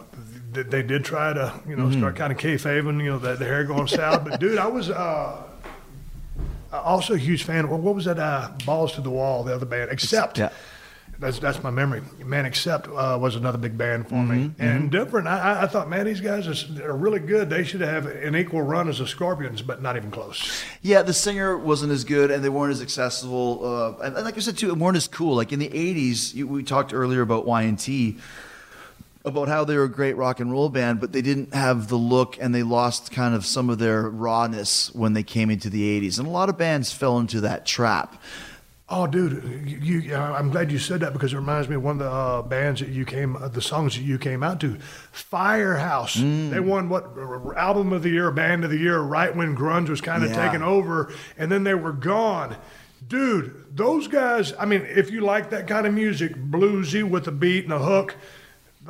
[0.53, 1.99] they did try to, you know, Mm-hmm.
[1.99, 4.23] start kind of kayfabing, you know, the, the hair going south.
[4.29, 5.43] But dude, I was uh,
[6.71, 7.65] also a huge fan.
[7.65, 8.17] Of, what was that?
[8.19, 9.91] Uh, Balls to the Wall, the other band.
[9.91, 10.37] Accept.
[10.37, 10.49] Yeah.
[11.19, 12.01] That's that's my memory.
[12.23, 15.27] Man, Accept uh, was another big band for Mm-hmm, me, and different.
[15.27, 17.49] I, I- thought, man, these guys are, are really good.
[17.49, 20.63] They should have an equal run as the Scorpions, but not even close.
[20.81, 23.59] Yeah, the singer wasn't as good and they weren't as accessible.
[23.65, 25.35] Uh, and and like I said, too, it weren't as cool.
[25.35, 28.17] Like in the 80s, you, we talked earlier about Y&T.
[29.25, 31.97] About how they were a great rock and roll band, but they didn't have the
[31.97, 35.99] look and they lost kind of some of their rawness when they came into the
[36.01, 36.17] 80s.
[36.19, 38.15] And a lot of bands fell into that trap.
[38.91, 39.43] Oh, dude,
[39.83, 42.41] you, I'm glad you said that because it reminds me of one of the uh,
[42.41, 44.77] bands that you came, uh, the songs that you came out to,
[45.11, 46.15] Firehouse.
[46.17, 46.49] Mm.
[46.49, 47.05] They won what
[47.55, 50.43] album of the year, band of the year, right when grunge was kind of Yeah.
[50.43, 52.55] taking over, and then they were gone.
[53.07, 54.53] Dude, those guys.
[54.59, 57.79] I mean, if you like that kind of music, bluesy with a beat and a
[57.79, 58.15] hook,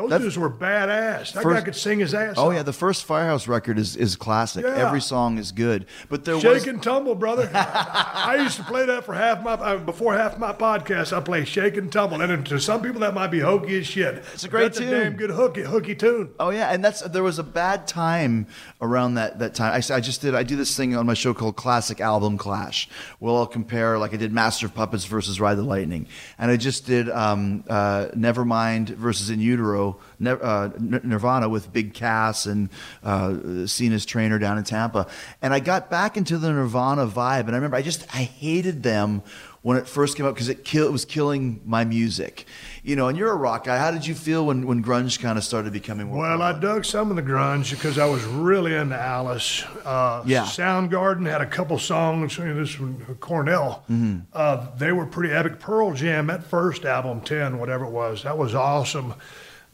[0.03, 1.33] those That's- dudes were badass.
[1.33, 2.35] That guy could sing his ass.
[2.37, 2.53] Oh off.
[2.53, 4.65] yeah, the first Firehouse record is, is classic.
[4.65, 4.75] Yeah.
[4.87, 7.49] Every song is good, but there Shake was and tumble, brother.
[7.53, 11.15] I, I used to play that for half my uh, before half my podcast.
[11.15, 14.23] I play shake and tumble, and to some people that might be hokey as shit.
[14.33, 14.87] It's a great That's tune.
[14.93, 16.29] a damn good hooky hooky tune.
[16.39, 18.47] Oh yeah, and that's there was a bad time
[18.81, 19.71] around that that time.
[19.73, 22.87] I, I just did I do this thing on my show called Classic Album Clash.
[23.19, 26.57] Well, I'll compare like I did Master of Puppets versus Ride the Lightning, and I
[26.57, 29.88] just did um, uh, Nevermind versus In Utero,
[30.25, 32.69] uh, Nirvana with Big Cass and
[33.03, 35.07] uh, Cena's trainer down in Tampa,
[35.41, 38.83] and I got back into the Nirvana vibe, and I remember I just I hated
[38.83, 39.21] them
[39.61, 42.45] when it first came out because it kill it was killing my music.
[42.81, 43.77] You know, and you're a rock guy.
[43.77, 46.85] How did you feel when, when grunge kind of started becoming more Well, I dug
[46.85, 49.63] some of the grunge because I was really into Alice.
[49.83, 50.43] Uh, Yeah.
[50.43, 52.37] Soundgarden had a couple songs.
[52.37, 53.83] You know, this one, Cornell.
[53.91, 54.19] Mm-hmm.
[54.31, 55.59] Uh, they were pretty epic.
[55.59, 59.13] Pearl Jam, that first album, Ten, whatever it was, that was awesome.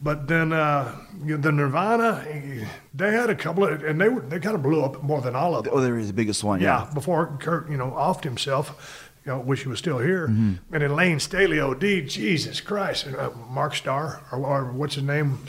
[0.00, 0.94] But then uh,
[1.24, 2.24] the Nirvana,
[2.94, 5.34] they had a couple of, and they were they kind of blew up more than
[5.34, 5.72] all of them.
[5.74, 6.60] Oh, there is the biggest one.
[6.60, 6.92] Yeah, Yeah.
[6.94, 9.02] before Kurt, you know, offed himself.
[9.24, 10.28] you know, wish he was still here.
[10.28, 10.72] Mm-hmm.
[10.72, 15.40] And then Lane Staley, OD, Jesus Christ, uh, Mark Starr, or, or what's his name,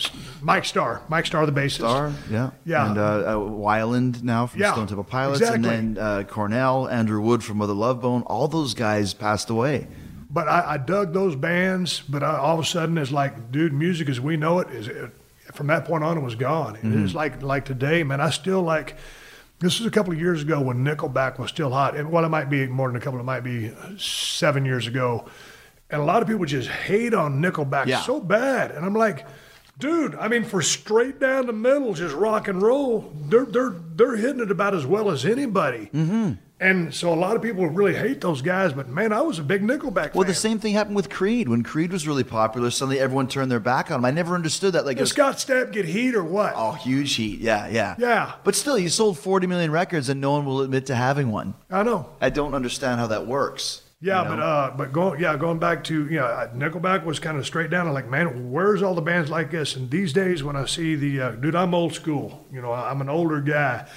[0.41, 1.74] Mike Starr, Mike Starr, the bassist.
[1.86, 2.89] Star, yeah, Yeah.
[2.89, 5.70] and uh, uh, Weiland now from Yeah, Stone Temple Pilots, exactly.
[5.76, 8.24] and then uh, Cornell, Andrew Wood from Mother Love Bone.
[8.24, 9.88] All those guys passed away.
[10.30, 13.71] But I, I dug those bands, but I, all of a sudden it's like, dude,
[13.73, 14.88] music as we know it is.
[14.88, 15.11] It,
[15.53, 16.75] from that point on, it was gone.
[16.82, 18.19] And It's like like today, man.
[18.21, 18.95] I still like.
[19.59, 22.30] This was a couple of years ago when Nickelback was still hot, and well, it
[22.30, 23.19] might be more than a couple.
[23.19, 25.25] It might be seven years ago,
[25.89, 28.01] and a lot of people just hate on Nickelback Yeah.
[28.01, 29.25] so bad, and I'm like,
[29.80, 30.13] dude.
[30.15, 34.41] I mean, for straight down the middle, just rock and roll, they're they're they're hitting
[34.41, 35.89] it about as well as anybody.
[35.91, 36.34] Mm-hmm.
[36.60, 39.43] And so a lot of people really hate those guys, but man, I was a
[39.43, 40.28] big Nickelback Well, fan.
[40.28, 41.47] the same thing happened with Creed.
[41.47, 44.05] When Creed was really popular, suddenly everyone turned their back on him.
[44.05, 44.84] I never understood that.
[44.84, 46.53] Like, Did was, Scott Stapp get heat or what?
[46.55, 47.41] oh, huge heat.
[47.41, 48.32] Yeah, yeah, Yeah.
[48.43, 51.53] But still, you sold 40 million records, and no one will admit to having one.
[51.70, 52.10] I know.
[52.20, 53.84] I don't understand how that works.
[53.99, 54.36] Yeah, you know?
[54.36, 57.72] but uh, but going yeah, going back to you know, Nickelback was kind of straight
[57.72, 57.88] down.
[57.88, 59.76] I'm like, man, where's all the bands like this?
[59.76, 62.45] And these days, when I see the uh, dude, I'm old school.
[62.51, 63.88] You know, I'm an older guy.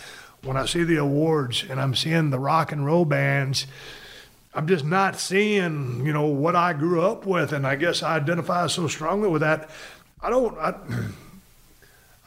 [0.42, 3.66] When I see the awards and I'm seeing the rock and roll bands,
[4.54, 8.16] I'm just not seeing you know what I grew up with, and I guess I
[8.16, 9.70] identify so strongly with that.
[10.20, 10.56] I don't.
[10.58, 10.74] I,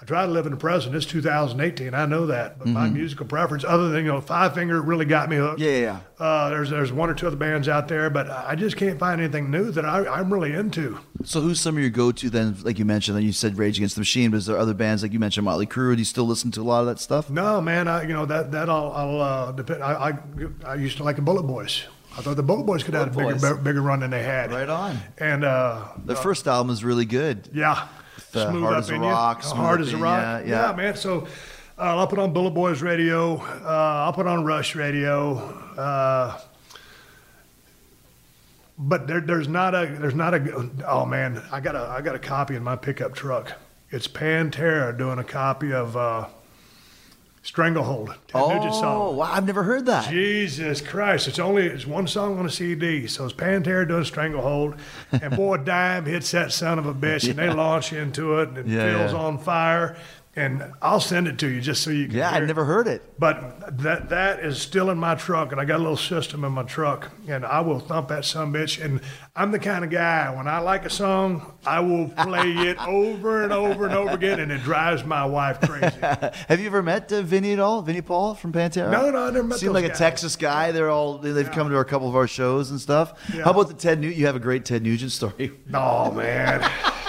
[0.03, 0.93] I try to live in the present.
[0.95, 1.93] It's 2018.
[1.93, 5.29] I know that, but my musical preference, other than you know, Five Finger really got
[5.29, 5.61] me hooked.
[5.61, 6.01] yeah.
[6.19, 9.21] Uh, there's there's one or two other bands out there, but I just can't find
[9.21, 10.99] anything new that I, I'm really into.
[11.23, 12.57] So, who's some of your go-to then?
[12.63, 15.03] Like you mentioned, then you said Rage Against the Machine, but is there other bands
[15.03, 15.93] like you mentioned Motley Crue?
[15.93, 17.29] Do you still listen to a lot of that stuff?
[17.29, 19.81] No, man, I you know that that I'll, I'll uh, depend.
[19.83, 20.17] I,
[20.65, 21.85] I I used to like the Bullet Boys.
[22.17, 23.63] I thought the Bullet Boys could have had a bigger Boys.
[23.63, 24.51] bigger run than they had.
[24.51, 24.99] Right on.
[25.17, 27.47] And uh, The first album is really good.
[27.53, 27.87] yeah,
[28.35, 29.41] uh, Hard as a in Rock.
[29.43, 30.21] Hard as a rock.
[30.21, 30.69] Ya, yeah.
[30.69, 30.95] yeah, man.
[30.95, 31.27] So.
[31.75, 33.37] Uh, I'll put on Bullet Boys radio.
[33.37, 35.37] Uh, I'll put on Rush radio.
[35.75, 36.39] Uh,
[38.77, 42.15] but there, there's not a there's not a oh man I got a I got
[42.15, 43.53] a copy in my pickup truck.
[43.89, 46.27] It's Pantera doing a copy of uh,
[47.43, 48.07] Stranglehold.
[48.27, 49.17] Ted Nugent Oh, song.
[49.17, 50.09] wow, I've never heard that.
[50.09, 51.27] Jesus Christ!
[51.27, 53.05] It's only it's one song on a CD.
[53.05, 54.75] So it's Pantera doing Stranglehold,
[55.11, 58.57] and boy, Dime hits that son of a bitch, and they launch into it, and
[58.59, 59.17] it Yeah, feels yeah.
[59.19, 59.97] on fire.
[60.35, 62.15] And I'll send it to you just so you can.
[62.15, 62.47] Yeah, it.
[62.47, 63.03] never heard it.
[63.19, 66.51] But that that is still in my truck, and I got a little system in
[66.51, 68.83] my truck, and I will thump that a bitch.
[68.83, 68.99] And
[69.35, 73.43] I'm the kind of guy when I like a song, I will play it over
[73.43, 75.95] and over and over again, and it drives my wife crazy.
[76.01, 77.83] Have you ever met uh, Vinnie at all?
[77.83, 78.89] Vinnie Paul from Pantera?
[78.91, 79.95] No, no, I never met Seemed those like a.
[79.95, 80.71] Texas guy.
[80.71, 83.13] They're all they've come to a couple of our shows and stuff.
[83.33, 83.43] Yeah.
[83.43, 84.17] How about the Ted Nugent?
[84.17, 85.51] You have a great Ted Nugent story.
[85.73, 86.61] Oh man,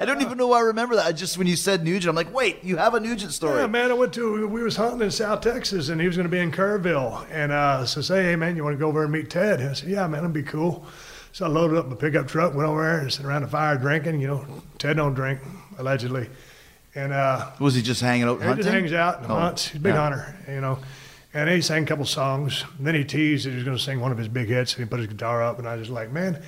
[0.00, 1.06] I don't even know why I remember that.
[1.06, 3.60] I just when you said Nugent, I'm like, wait, you have a Nugent story.
[3.60, 3.90] yeah, man.
[3.90, 6.38] I went to we was hunting in South Texas, and he was going to be
[6.38, 9.28] in Kerrville, and uh, so say, hey man, you want to go over and meet
[9.28, 9.60] Ted?
[9.60, 10.86] And I said, yeah, man, that'd be cool.
[11.32, 13.76] So I loaded up my pickup truck, went over there, and sat around the fire
[13.76, 14.20] drinking.
[14.20, 14.46] You know,
[14.78, 15.40] Ted don't drink
[15.78, 16.28] allegedly,
[16.94, 17.12] and.
[17.12, 18.62] uh Was he just hanging out He hunting?
[18.64, 19.66] just hangs out and Oh, hunts.
[19.68, 20.00] He's a big yeah.
[20.00, 20.78] hunter, you know.
[21.34, 22.64] And he sang a couple songs.
[22.78, 24.74] And then he teased that he was going to sing one of his big hits,
[24.74, 25.58] and he put his guitar up.
[25.58, 26.40] And I was just like, man,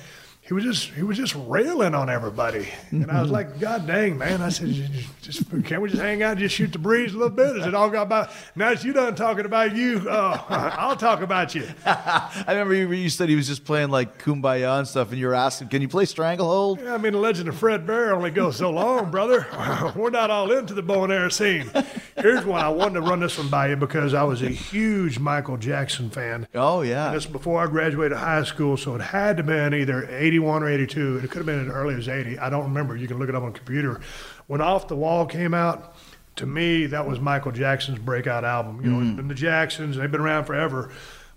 [0.51, 2.67] he was just he was just railing on everybody.
[2.89, 4.41] And I was like, God dang, man!
[4.41, 7.17] I said, just, just can't we just hang out and just shoot the breeze a
[7.17, 7.55] little bit?
[7.55, 8.31] Is it all got about?
[8.53, 10.43] Now that you done talking about you, uh,
[10.77, 11.65] I'll talk about you.
[11.85, 15.27] I remember you, you said he was just playing like Kumbaya and stuff, and you
[15.27, 18.31] were asking, "Can you play Stranglehold?" Yeah, I mean, the legend of Fred Bear only
[18.31, 19.47] goes so long, brother.
[19.95, 21.71] We're not all into the bow and arrow scene.
[22.17, 25.17] Here's one I wanted to run this one by you because I was a huge
[25.17, 26.45] Michael Jackson fan.
[26.53, 27.13] Oh yeah.
[27.13, 30.09] This was before I graduated high school, so it had to been either
[30.41, 31.17] 81 or 82.
[31.17, 32.39] It could have been as early as 80.
[32.39, 32.95] I don't remember.
[32.95, 34.01] You can look it up on the computer.
[34.47, 35.95] When Off the Wall came out,
[36.37, 38.83] to me, that was Michael Jackson's breakout album.
[38.83, 40.91] You know, it's been the Jacksons, they've been around forever.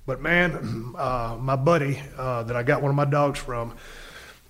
[0.06, 3.76] But man, uh, my buddy uh, that I got one of my dogs from,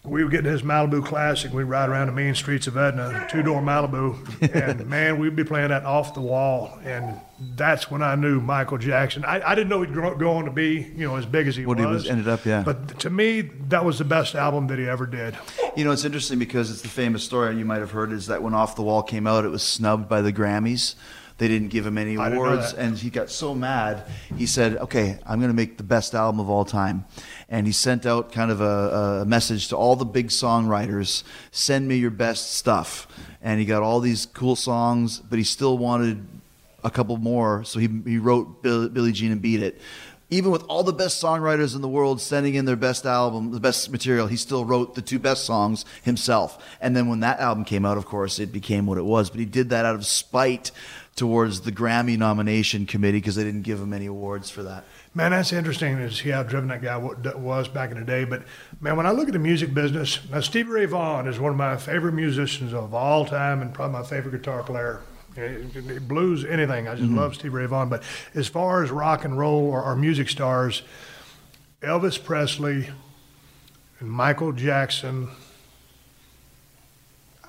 [0.04, 1.52] we were getting his Malibu Classic.
[1.52, 5.44] We'd ride around the main streets of Edna, two door Malibu, and man, we'd be
[5.44, 6.78] playing that off the wall.
[6.84, 7.18] And
[7.56, 9.24] that's when I knew Michael Jackson.
[9.24, 11.56] I, I didn't know he'd grow, go on to be, you know, as big as
[11.56, 11.86] he What was.
[11.86, 12.62] he was- ended up, yeah.
[12.62, 15.36] But to me, that was the best album that he ever did.
[15.76, 18.42] You know, it's interesting because it's the famous story you might have heard is that
[18.42, 20.96] when Off the Wall came out, it was snubbed by the Grammys.
[21.36, 24.04] They didn't give him any I didn't know awards, and he got so mad.
[24.36, 27.06] He said, "Okay, I'm going to make the best album of all time."
[27.48, 31.88] And he sent out kind of a, a message to all the big songwriters: "Send
[31.88, 33.08] me your best stuff."
[33.42, 36.24] And he got all these cool songs, but he still wanted
[36.84, 39.80] a couple more, so he he wrote Bill, Billie Jean and Beat It.
[40.30, 43.60] Even with all the best songwriters in the world sending in their best album, the
[43.60, 46.64] best material, he still wrote the two best songs himself.
[46.80, 49.30] And then when that album came out, of course, it became what it was.
[49.30, 50.70] But he did that out of spite
[51.16, 54.84] towards the Grammy nomination committee because they didn't give him any awards for that.
[55.14, 58.24] Man, that's interesting to see how driven that guy was back in the day.
[58.24, 58.42] But
[58.80, 61.56] man, when I look at the music business, now Stevie Ray Vaughan is one of
[61.56, 65.02] my favorite musicians of all time and probably my favorite guitar player.
[66.02, 66.88] Blues, anything.
[66.88, 67.18] I just mm-hmm.
[67.18, 67.88] love Stevie Ray Vaughan.
[67.88, 68.02] But
[68.34, 70.82] as far as rock and roll or, or music stars,
[71.80, 72.88] Elvis Presley
[74.00, 75.28] and Michael Jackson.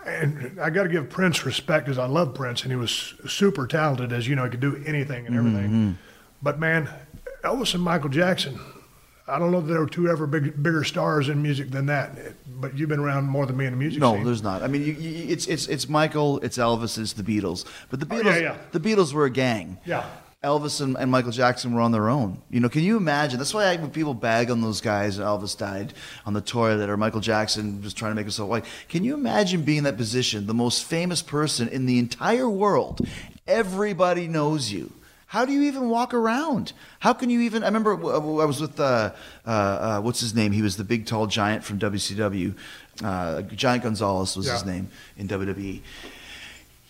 [0.05, 3.65] And I got to give Prince respect because I love Prince and he was super
[3.65, 5.65] talented, as you know, he could do anything and everything.
[5.65, 5.91] Mm-hmm.
[6.41, 6.89] But man,
[7.43, 8.59] Elvis and Michael Jackson.
[9.27, 12.15] I don't know that there were two ever big, bigger stars in music than that.
[12.47, 14.23] But you've been around more than me in the music no, scene.
[14.23, 14.61] there's not.
[14.61, 17.65] I mean, you, you, it's it's it's Michael, it's Elvis, it's the Beatles.
[17.89, 18.57] But the Beatles, oh, yeah, yeah.
[18.71, 19.79] the Beatles were a gang.
[19.85, 20.05] Yeah.
[20.45, 22.39] Elvis and, and, Michael Jackson were on their own.
[22.51, 23.39] You know, can you imagine?
[23.39, 25.93] That's why I, when people bag on those guys, Elvis died
[26.25, 28.65] on the toilet, or Michael Jackson was trying to make himself white.
[28.87, 33.01] Can you imagine being in that position, the most famous person in the entire world?
[33.47, 34.91] Everybody knows you.
[35.27, 36.73] How do you even walk around?
[36.99, 37.63] How can you even?
[37.63, 39.11] I remember I was with uh,
[39.45, 40.51] uh, uh, what's his name?
[40.51, 42.55] He was the big tall giant from WCW.
[43.03, 44.53] Uh, giant Gonzalez was yeah.
[44.53, 45.81] his name in WWE.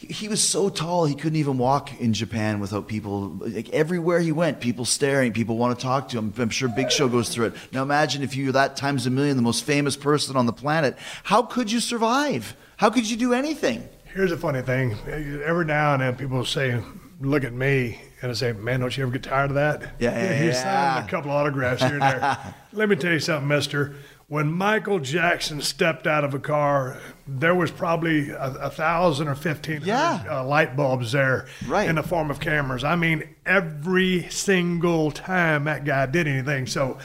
[0.09, 3.29] He, was so tall he couldn't even walk in Japan without people.
[3.39, 6.33] Like everywhere he went, people staring, people want to talk to him.
[6.37, 7.53] I'm sure Big Show goes through it.
[7.71, 10.97] Now imagine if you're that times a million, the most famous person on the planet.
[11.23, 12.55] How could you survive?
[12.77, 13.87] How could you do anything?
[14.15, 14.95] Here's a funny thing.
[15.07, 16.81] Every now and then, people say,
[17.19, 20.11] "Look at me," and I say, "Man, don't you ever get tired of that?" Yeah,
[20.11, 20.23] yeah.
[20.23, 22.37] yeah he's signing a couple autographs here and there.
[22.73, 23.95] Let me tell you something, Mister.
[24.27, 26.97] When Michael Jackson stepped out of a car,
[27.27, 30.23] there was probably a, a thousand or fifteen yeah.
[30.29, 31.89] uh, light bulbs there right.
[31.89, 32.83] in the form of cameras.
[32.83, 36.67] I mean, every single time that guy did anything.
[36.67, 36.97] So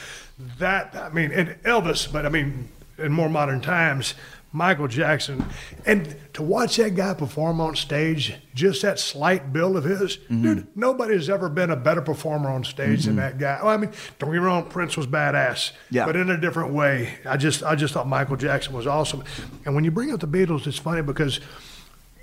[0.58, 2.68] that I mean, and Elvis, but I mean,
[2.98, 4.14] in more modern times,
[4.52, 5.46] Michael Jackson.
[5.86, 10.42] And to watch that guy perform on stage, just that slight build of his, mm-hmm.
[10.42, 13.16] dude, nobody's ever been a better performer on stage mm-hmm.
[13.16, 13.58] than that guy.
[13.62, 16.06] Well, I mean, don't get me wrong, Prince was badass, yeah.
[16.06, 17.14] but in a different way.
[17.24, 19.24] I just, I just thought Michael Jackson was awesome.
[19.64, 21.40] And when you bring up the Beatles, it's funny because.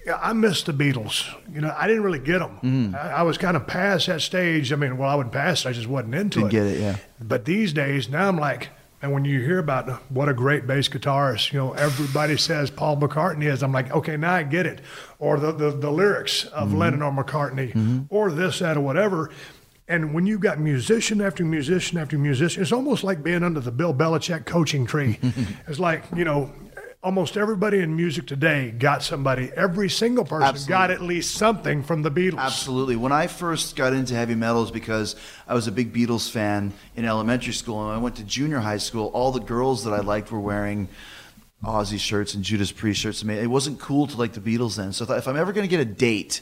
[0.09, 1.27] I missed the Beatles.
[1.53, 2.59] You know, I didn't really get them.
[2.63, 2.95] Mm.
[2.95, 4.71] I, I, was kind of past that stage.
[4.71, 5.67] I mean, well, I would pass it.
[5.67, 6.51] I just wasn't into Didn't it.
[6.51, 6.95] Get it, yeah.
[7.19, 8.69] But these days, now I'm like,
[9.01, 12.97] and when you hear about what a great bass guitarist, you know, everybody says Paul
[12.97, 13.61] McCartney is.
[13.61, 14.81] I'm like, okay, now I get it.
[15.19, 16.77] Or the, the, the lyrics of mm-hmm.
[16.77, 18.01] Lennon or McCartney, mm-hmm.
[18.09, 19.29] or this, that, or whatever.
[19.87, 23.71] And when you've got musician after musician after musician, it's almost like being under the
[23.71, 25.19] Bill Belichick coaching tree.
[25.67, 26.51] it's like, you know,
[27.07, 29.49] almost everybody in music today got somebody.
[29.55, 30.69] Every single person Absolutely.
[30.69, 32.37] got at least something from the Beatles.
[32.37, 32.97] Absolutely.
[32.97, 35.15] When I first got into heavy metals, because
[35.47, 38.79] I was a big Beatles fan in elementary school, and I went to junior high
[38.79, 40.89] school, all the girls that I liked were wearing.
[41.63, 43.23] Ozzy shirts and Judas Priest shirts.
[43.23, 44.91] I mean, it wasn't cool to like the Beatles then.
[44.91, 46.41] So if I'm ever going to get a date,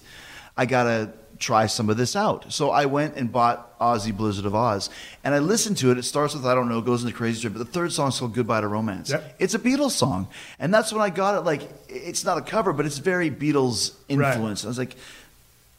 [0.57, 2.51] I gotta try some of this out.
[2.53, 4.89] So I went and bought Ozzy Blizzard of Ozz,
[5.23, 5.97] and I listened to it.
[5.97, 8.19] It starts with I don't know, goes into Crazy Train, but the third song is
[8.19, 9.11] called Goodbye to Romance.
[9.11, 9.35] Yep.
[9.39, 10.27] It's a Beatles song,
[10.59, 11.41] and that's when I got it.
[11.41, 14.63] Like it's not a cover, but it's very Beatles influence.
[14.63, 14.67] Right.
[14.67, 14.95] I was like.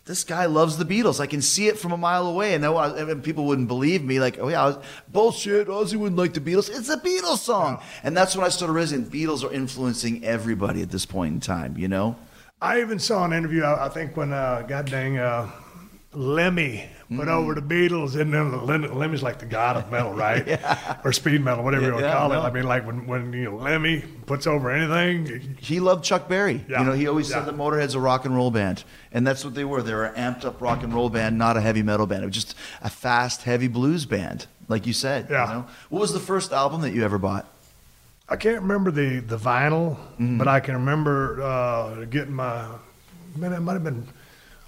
[0.04, 1.18] This guy loves the Beatles.
[1.18, 4.20] I can see it from a mile away, and, I, and people wouldn't believe me.
[4.20, 4.78] Like, oh yeah, was,
[5.09, 5.66] bullshit.
[5.66, 6.70] Ozzy wouldn't like the Beatles.
[6.72, 10.92] It's a Beatles song, and that's when I started realizing Beatles are influencing everybody at
[10.92, 11.76] this point in time.
[11.76, 12.14] You know.
[12.61, 13.64] I even saw an interview.
[13.64, 15.50] I, think when uh, God dang uh,
[16.14, 17.28] Lemmy put mm.
[17.28, 20.46] over the Beatles, and then Lemmy's like the god of metal, right?
[20.46, 21.00] yeah.
[21.04, 22.40] Or speed metal, whatever yeah, you want to yeah, call no.
[22.40, 22.44] it.
[22.44, 25.57] I mean, like when, when you know Lemmy puts over anything.
[25.61, 26.64] He loved Chuck Berry.
[26.66, 26.80] Yeah.
[26.80, 29.54] You know, he always said that Motorhead's a rock and roll band, and that's what
[29.54, 29.82] they were.
[29.82, 32.22] They were an amped up rock and roll band, not a heavy metal band.
[32.22, 35.28] It was just a fast, heavy blues band, like you said.
[35.28, 35.46] Yeah.
[35.46, 35.66] You know?
[35.90, 37.52] What was the first album that you ever bought?
[38.29, 40.39] I can't remember the the vinyl, mm-hmm.
[40.39, 42.68] but I can remember uh, getting my.
[43.37, 44.07] Man, it might have been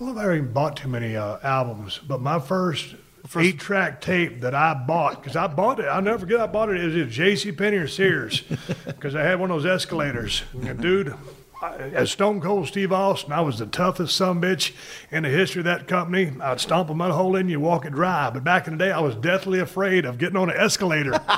[0.01, 2.95] I don't know if I even bought too many uh, albums, but my first,
[3.27, 6.47] first eight track tape that I bought, because I bought it, I'll never forget I
[6.47, 7.51] bought it, it was at J.C.
[7.51, 8.43] Penney or Sears,
[8.87, 10.45] because I had one of those escalators.
[10.55, 11.17] And dude,
[11.61, 14.73] as Stone Cold Steve Austin, I was the toughest son bitch
[15.11, 16.31] in the history of that company.
[16.41, 18.31] I'd stomp a mud hole in you, walk it dry.
[18.31, 21.11] But back in the day, I was deathly afraid of getting on an escalator.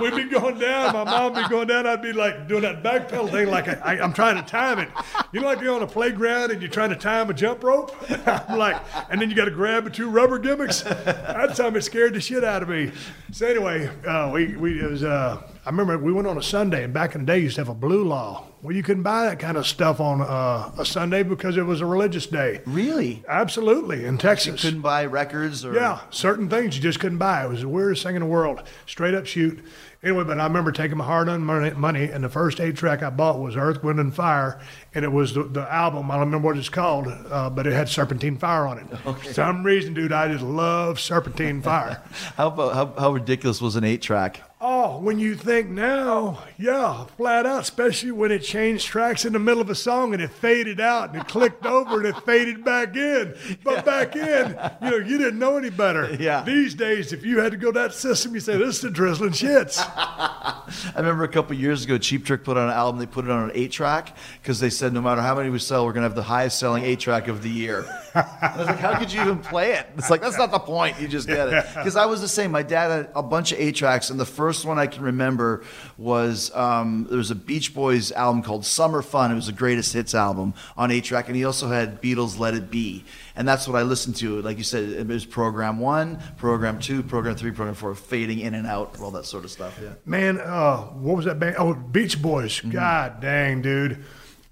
[0.00, 0.92] We'd be going down.
[0.92, 1.86] My mom would be going down.
[1.86, 4.88] I'd be like doing that back pedal thing, like I, am trying to time it.
[5.32, 7.94] You know, like you're on a playground and you're trying to time a jump rope.
[8.26, 10.82] I'm like, and then you got to grab the two rubber gimmicks.
[10.82, 12.92] That time it scared the shit out of me.
[13.32, 15.04] So anyway, uh, we we it was.
[15.04, 17.56] Uh, I remember we went on a Sunday, and back in the day, you used
[17.56, 18.46] to have a blue law.
[18.62, 21.80] Well, you couldn't buy that kind of stuff on uh, a Sunday because it was
[21.80, 22.60] a religious day.
[22.66, 23.22] Really?
[23.28, 24.62] Absolutely, in Texas.
[24.62, 27.44] Couldn't buy records or Yeah, certain things you just couldn't buy.
[27.44, 28.62] It was the weirdest thing in the world.
[28.86, 29.62] Straight up shoot.
[30.00, 33.10] Anyway, but I remember taking my hard-earned money, money, and the first eight track I
[33.10, 34.60] bought was Earth, Wind, and Fire,
[34.94, 36.08] and it was the, the album.
[36.08, 38.86] I don't remember what it's called, uh, but it had Serpentine Fire on it.
[38.98, 42.00] For some reason, dude, I just love Serpentine Fire.
[42.36, 44.42] How how, how ridiculous was an eight track?
[44.60, 49.38] Oh, when you think now, yeah, flat out, especially when it changed tracks in the
[49.38, 52.64] middle of a song and it faded out and it clicked over and it faded
[52.64, 53.34] back in.
[53.64, 56.16] But back in, you know, you didn't know any better.
[56.18, 56.42] Yeah.
[56.44, 59.30] These days, if you had to go that system, you say, this is the drizzling
[59.30, 59.78] shits.
[59.96, 62.98] I remember a couple years ago, Cheap Trick put on an album.
[62.98, 65.58] They put it on an eight track because they said no matter how many we
[65.58, 67.84] sell, we're gonna have the highest selling eight track of the year.
[68.14, 69.86] I was like, how could you even play it?
[69.96, 71.00] It's like that's not the point.
[71.00, 71.64] You just get it.
[71.78, 72.50] Because I was the same.
[72.50, 75.62] My dad had a bunch of eight tracks, and the first one I can remember
[75.96, 79.30] was um, there was a Beach Boys album called Summer Fun.
[79.30, 82.54] It was the greatest hits album on eight track, and he also had Beatles Let
[82.54, 83.04] It Be.
[83.36, 84.42] And that's what I listened to.
[84.42, 88.54] Like you said, it was program one, program two, program three, program four, fading in
[88.54, 89.78] and out, all that sort of stuff.
[89.80, 89.94] Yeah.
[90.04, 91.56] Man, uh, what was that band?
[91.58, 92.58] Oh, Beach Boys.
[92.58, 92.70] Mm-hmm.
[92.70, 94.04] God dang, dude.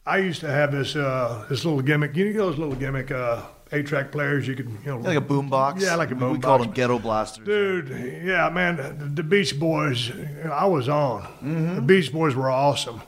[0.07, 2.15] I used to have this uh, this little gimmick.
[2.15, 4.99] You know those little gimmick uh, eight track players you could, you know.
[4.99, 5.81] Like a boombox.
[5.81, 6.33] Yeah, like a boombox.
[6.33, 7.45] We called them ghetto blasters.
[7.45, 7.89] Dude,
[8.25, 10.13] yeah, man, the, the Beach Boys,
[10.51, 11.23] I was on.
[11.23, 11.75] Mm-hmm.
[11.77, 13.03] The Beach Boys were awesome.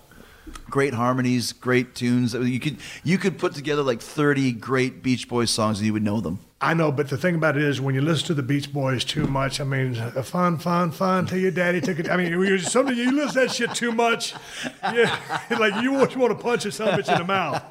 [0.70, 2.34] great harmonies, great tunes.
[2.34, 6.02] You could you could put together like thirty great Beach Boys songs and you would
[6.02, 6.40] know them.
[6.61, 9.04] I know, but the thing about it is, when you listen to the Beach Boys
[9.04, 12.11] too much, I mean, fun, fun, fun till your daddy took it.
[12.11, 14.34] I mean, something you listen to that shit too much,
[14.82, 17.24] yeah, like you want, you want to punch a son of a bitch in the
[17.24, 17.62] mouth.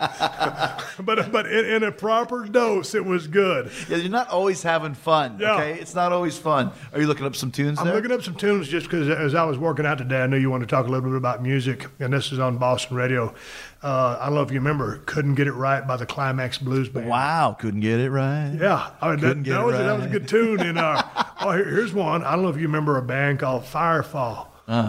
[1.06, 3.70] but but in, in a proper dose, it was good.
[3.90, 5.38] Yeah, you're not always having fun.
[5.38, 5.56] Yeah.
[5.56, 6.72] Okay, it's not always fun.
[6.94, 7.80] Are you looking up some tunes?
[7.80, 7.96] I'm there?
[7.96, 10.50] looking up some tunes just because as I was working out today, I knew you
[10.50, 13.36] wanted to talk a little bit about music, and this is on Boston radio.
[13.88, 16.90] Uh, I don't know if you remember, "Couldn't Get It Right" by the Climax Blues
[16.90, 17.08] Band.
[17.08, 18.52] Wow, couldn't get it right.
[18.60, 20.60] Yeah, I mean, Couldn't that, get that it was a, that was a good tune.
[20.60, 21.02] And uh,
[21.42, 22.24] oh, here, here's one.
[22.26, 24.48] I don't know if you remember a band called Firefall.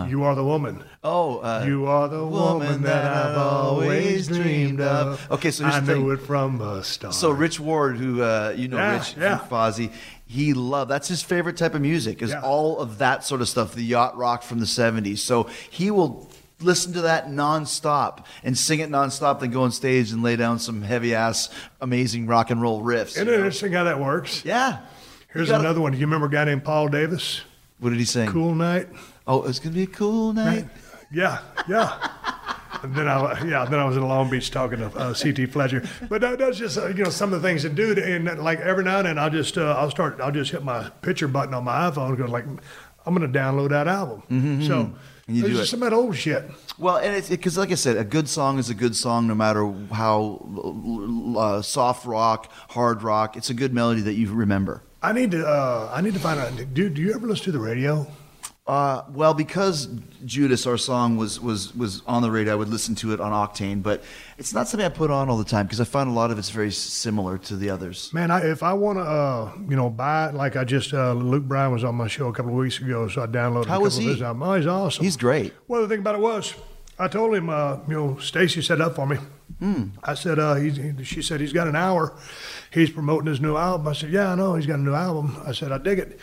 [0.09, 0.82] You are the woman.
[1.05, 5.24] Oh, uh, You are the woman, that I've always dreamed of.
[5.30, 7.14] Okay, so here's I knew it from the start.
[7.14, 9.38] so Rich Ward, who uh, you know, Yeah, Rich yeah.
[9.38, 9.92] from Fozzy,
[10.26, 10.90] he loved.
[10.90, 12.22] That's his favorite type of music.
[12.22, 12.40] Is Yeah.
[12.42, 15.18] all of that sort of stuff, the yacht rock from the '70s.
[15.18, 16.28] So he will
[16.61, 20.59] listen to that nonstop and sing it nonstop, then go on stage and lay down
[20.59, 21.50] some heavy ass,
[21.80, 23.11] amazing rock and roll riffs.
[23.16, 24.44] Isn't it interesting how that works?
[24.44, 24.80] Yeah.
[25.32, 25.92] Here's gotta- another one.
[25.92, 27.42] Do you remember a guy named Paul Davis?
[27.78, 28.28] What did he sing?
[28.30, 28.88] Cool night.
[29.26, 30.66] Oh, it's gonna be a cool night.
[31.12, 31.38] Yeah,
[31.68, 32.09] yeah.
[32.82, 35.46] And then I, yeah, then I was in Long Beach talking to uh, C.T.
[35.46, 35.82] Fletcher.
[36.09, 37.92] But that, that's just uh, you know some of the things to do.
[38.00, 40.88] And like every now and then, I'll just uh, I'll start I'll just hit my
[41.02, 42.44] picture button on my iPhone because like
[43.09, 44.22] I'm going to download that album.
[44.28, 45.76] So Mm-hmm, you there's do just it.
[45.76, 46.44] some of that old shit.
[46.78, 49.34] Well, and it's because, like I said, a good song is a good song, no
[49.34, 50.46] matter how
[51.36, 53.36] uh, soft rock, hard rock.
[53.36, 54.82] It's a good melody that you remember.
[55.02, 56.52] I need to uh, I need to find out.
[56.74, 58.06] Do do you ever listen to the radio?
[58.69, 59.89] Uh, well, because
[60.27, 63.33] Judas, our song was was was on the radio, I would listen to it on
[63.33, 64.05] Octane, but
[64.37, 66.39] it's not something I put on all the time because I find a lot of
[66.39, 68.12] it's very similar to the others.
[68.12, 71.14] Man, I, if I want to, uh, you know, buy it, like I just, uh,
[71.14, 73.77] Luke Bryan was on my show a couple of weeks ago, so I downloaded How
[73.77, 74.11] a couple was of he?
[74.11, 74.47] his albums.
[74.47, 75.05] Oh, he's awesome.
[75.05, 75.55] He's great.
[75.66, 76.53] Well, the thing about it was,
[76.99, 79.16] I told him, uh, you know, Stacy set up for me.
[79.61, 79.85] Hmm.
[80.05, 82.14] I said, uh, he's, he, she said he's got an hour.
[82.71, 83.89] He's promoting his new album.
[83.89, 84.57] I said, yeah, I know.
[84.57, 85.37] He's got a new album.
[85.47, 86.21] I said, I dig it.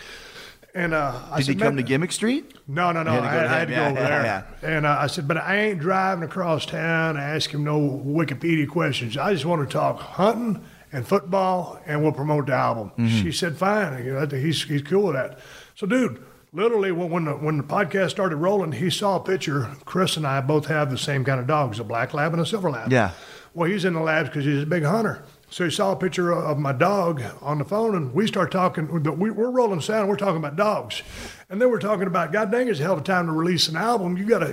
[0.76, 2.54] And uh, I Did said, he come to Gimmick Street?
[2.68, 3.12] no, no, no.
[3.12, 4.78] I had to go I had to go Yeah, over yeah, there.
[4.78, 8.68] And uh, I said, but I ain't driving across town to ask him no Wikipedia
[8.68, 9.16] questions.
[9.16, 10.62] I just want to talk hunting
[10.92, 12.92] and football, and we'll promote the album.
[12.98, 13.22] Mm-hmm.
[13.24, 14.04] She said, fine.
[14.06, 15.40] You know, I he's, he's cool with that.
[15.76, 16.22] So, dude,
[16.52, 19.72] literally, when, when, the, when the podcast started rolling, he saw a picture.
[19.86, 22.46] Chris and I both have the same kind of dogs, a black lab and a
[22.46, 22.92] silver lab.
[22.92, 23.12] Yeah.
[23.54, 25.24] Well, he's in the labs because he's a big hunter.
[25.56, 28.90] So he saw a picture of my dog on the phone, and we start talking.
[29.18, 30.10] we- We're rolling sound.
[30.10, 31.02] We're talking about dogs,
[31.50, 33.70] and then we're talking about God dang, it's a hell of a time to release
[33.70, 34.18] an album.
[34.18, 34.50] You got to.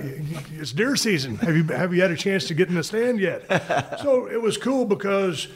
[0.53, 1.35] It's deer season.
[1.39, 3.99] Have you have you had a chance to get in the stand yet?
[4.01, 5.49] so it was cool because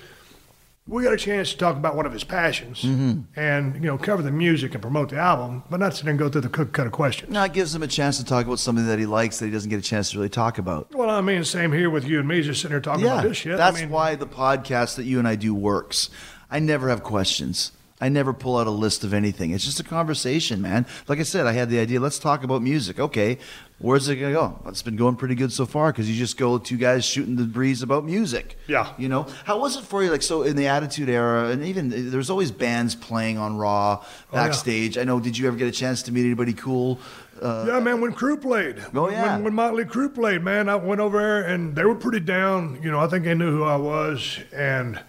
[0.87, 3.21] we got a chance to talk about one of his passions mm-hmm.
[3.35, 6.19] and you know cover the music and promote the album, but not sit there and
[6.19, 7.31] go through the cook cut of questions.
[7.31, 9.51] No, it gives him a chance to talk about something that he likes that he
[9.51, 10.93] doesn't get a chance to really talk about.
[10.93, 13.37] Well, I mean, same here with you and me, just sitting here talking about this
[13.37, 13.57] shit.
[13.57, 16.09] That's I mean, why the podcast that you and I do works.
[16.49, 17.73] I never have questions.
[17.99, 19.51] I never pull out a list of anything.
[19.51, 20.85] It's just a conversation, man.
[21.07, 21.99] Like I said, I had the idea.
[21.99, 22.99] Let's talk about music.
[22.99, 23.39] Okay,
[23.79, 24.59] where's it gonna go?
[24.67, 27.43] It's been going pretty good so far because you just go two guys shooting the
[27.45, 28.55] breeze about music.
[28.67, 28.93] Yeah.
[28.99, 30.11] You know, how was it for you?
[30.11, 34.05] Like, so in the Attitude Era, and even there's always bands playing on Raw Oh,
[34.31, 34.43] yeah.
[34.45, 34.97] backstage.
[34.99, 35.19] I know.
[35.19, 36.99] Did you ever get a chance to meet anybody cool?
[37.41, 38.77] Uh, yeah, man, when Crue played.
[38.95, 39.33] Oh, yeah.
[39.35, 42.79] When, when Motley Crue played, man, I went over there and they were pretty down.
[42.81, 44.39] You know, I think they knew who I was.
[44.51, 44.99] And,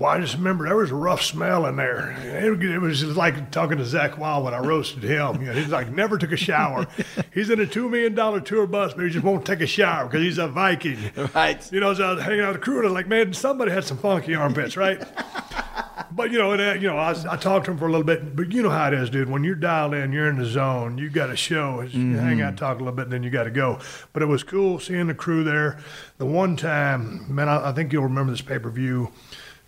[0.00, 2.12] boy, I just remember there was a rough smell in there.
[2.22, 5.42] It, it was just like talking to Zakk Wylde when I roasted him.
[5.42, 6.86] You know, he's like, never took a shower.
[7.34, 10.22] he's in a $2 million tour bus, but he just won't take a shower because
[10.22, 10.98] he's a Viking.
[11.34, 11.70] Right.
[11.70, 13.34] You know, so I was hanging out with the crew and I was like, man,
[13.34, 15.06] somebody had some funky armpits, right?
[16.12, 18.04] But you know, and, uh, you know, I, I talked to him for a little
[18.04, 18.34] bit.
[18.34, 19.30] But you know how it is, dude.
[19.30, 20.98] When you're dialed in, you're in the zone.
[20.98, 21.82] You got a show.
[21.82, 23.78] You hang out, talk a little bit, and then you got to go.
[24.12, 25.78] But it was cool seeing the crew there.
[26.18, 29.12] The one time, man, I, I think you'll remember this pay per view.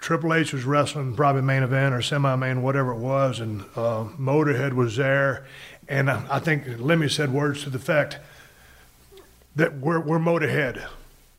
[0.03, 4.05] Triple H was wrestling, probably main event or semi main, whatever it was, and uh,
[4.19, 5.47] Motorhead was there.
[5.89, 8.19] And I, I think Lemmy said words to the effect
[9.55, 10.85] that we're, we're Motorhead.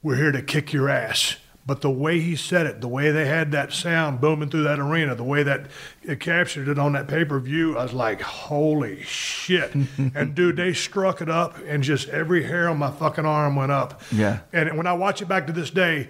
[0.01, 1.35] We're here to kick your ass.
[1.65, 4.79] But the way he said it, the way they had that sound booming through that
[4.79, 5.67] arena, the way that
[6.01, 9.73] it captured it on that pay per view, I was like, holy shit.
[10.15, 13.73] and dude, they struck it up, and just every hair on my fucking arm went
[13.73, 14.01] up.
[14.09, 14.39] Yeah.
[14.53, 16.07] And when I watch it back to this day,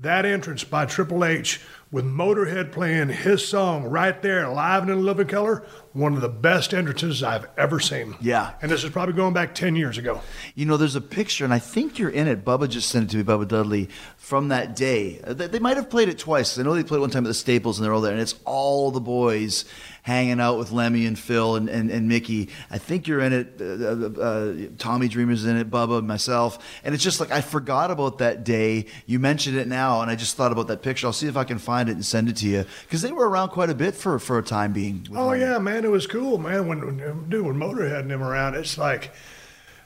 [0.00, 1.60] that entrance by Triple H
[1.90, 6.28] with Motorhead playing his song right there, live and in living color, one of the
[6.28, 8.14] best entrances I've ever seen.
[8.20, 8.52] Yeah.
[8.62, 10.20] And this is probably going back 10 years ago.
[10.54, 12.44] You know, there's a picture, and I think you're in it.
[12.44, 15.20] Bubba just sent it to me, Bubba Dudley, from that day.
[15.26, 16.58] Uh, They, might have played it twice.
[16.58, 18.36] I know they played one time at the Staples, and they're all there, and it's
[18.44, 19.64] all the boys
[20.02, 22.48] hanging out with Lemmy and Phil and, and, and Mikkey.
[22.70, 23.54] I think you're in it.
[23.60, 26.58] Uh, uh, uh, Tommy Dreamer's in it, Bubba, myself.
[26.82, 28.86] And it's just like, I forgot about that day.
[29.04, 31.06] You mentioned it now, and I just thought about that picture.
[31.06, 32.64] I'll see if I can find it and send it to you.
[32.84, 35.06] Because they were around quite a bit for, for a time being.
[35.14, 35.40] Oh Lemmy.
[35.40, 36.66] yeah, man, it was cool, man.
[36.66, 39.12] When, when dude, when Motorhead and around, it's like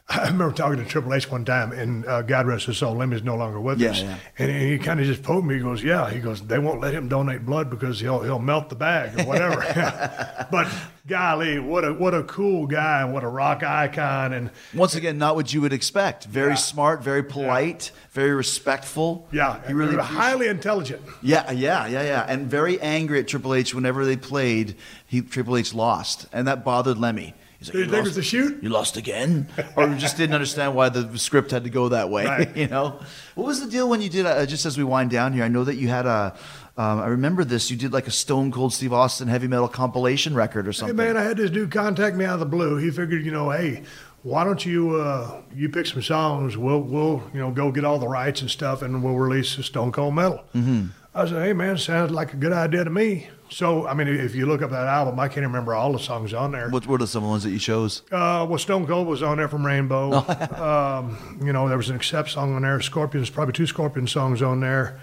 [0.09, 3.23] I remember talking to Triple H one time, and uh, God rest his soul, Lemmy's
[3.23, 4.17] no longer with Yeah, us, yeah.
[4.37, 5.55] and he kind of just poked me.
[5.55, 8.69] He goes, "Yeah," he goes, "They won't let him donate blood because he'll he'll melt
[8.69, 10.69] the bag or whatever." but
[11.07, 15.17] golly, what a what a cool guy and what a rock icon, and Once again,
[15.17, 16.25] not what you would expect.
[16.27, 19.27] Very smart, very polite, very respectful.
[19.33, 21.01] yeah, he really highly intelligent.
[21.23, 24.77] Yeah, yeah, yeah, yeah, and very angry at Triple H whenever they played.
[25.07, 27.35] He Triple H lost, and that bothered Lemmy.
[27.67, 28.63] He's like, Did you was the shoot?
[28.63, 32.11] You lost again, or you just didn't understand why the script had to go that
[32.11, 32.25] way.
[32.27, 32.57] Right.
[32.63, 33.01] You know,
[33.35, 34.27] what was the deal when you did?
[34.27, 36.37] Uh, just as we wind down here, I know that you had a.
[36.77, 37.71] Um, I remember this.
[37.71, 40.97] You did like a Stone Cold Steve Austin heavy metal compilation record or Hey something.
[40.97, 42.77] man, I had this dude contact me out of the blue.
[42.79, 43.83] He figured, you know, hey,
[44.23, 46.57] why don't you uh, you pick some songs?
[46.57, 49.63] We'll we'll you know go get all the rights and stuff, and we'll release the
[49.63, 50.43] Stone Cold Metal.
[50.55, 50.87] Mm-hmm.
[51.15, 53.29] I said, hey man, sounds like a good idea to me.
[53.51, 56.33] So I mean, if you look up that album, I can't remember all the songs
[56.33, 56.71] on there.
[56.71, 58.01] what what are some of the ones that you chose?
[58.11, 60.13] Uh, well, Stone Cold was on there from Rainbow.
[60.57, 62.81] um, you know, there was an Accept song on there.
[62.81, 65.01] Scorpions, probably two Scorpion songs on there.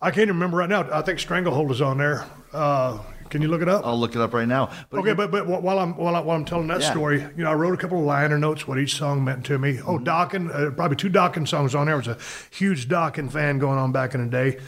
[0.00, 0.88] I can't even remember right now.
[0.92, 2.26] I think Stranglehold is on there.
[2.52, 2.98] Uh,
[3.30, 3.86] can you look it up?
[3.86, 4.68] I'll look it up right now.
[4.90, 6.90] But Okay, but but while I'm while, I, while I'm telling that Yeah.
[6.90, 9.58] story, you know, I wrote a couple of liner notes what each song meant to
[9.60, 9.78] me.
[9.86, 11.94] Oh, Dokken, uh, probably two Dokken songs on there.
[11.94, 12.18] I was a
[12.50, 14.58] huge Dokken fan going on back in the day,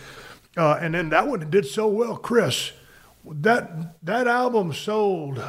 [0.56, 2.16] uh, and then that one did so well.
[2.16, 2.72] Chris,
[3.24, 5.42] that that album sold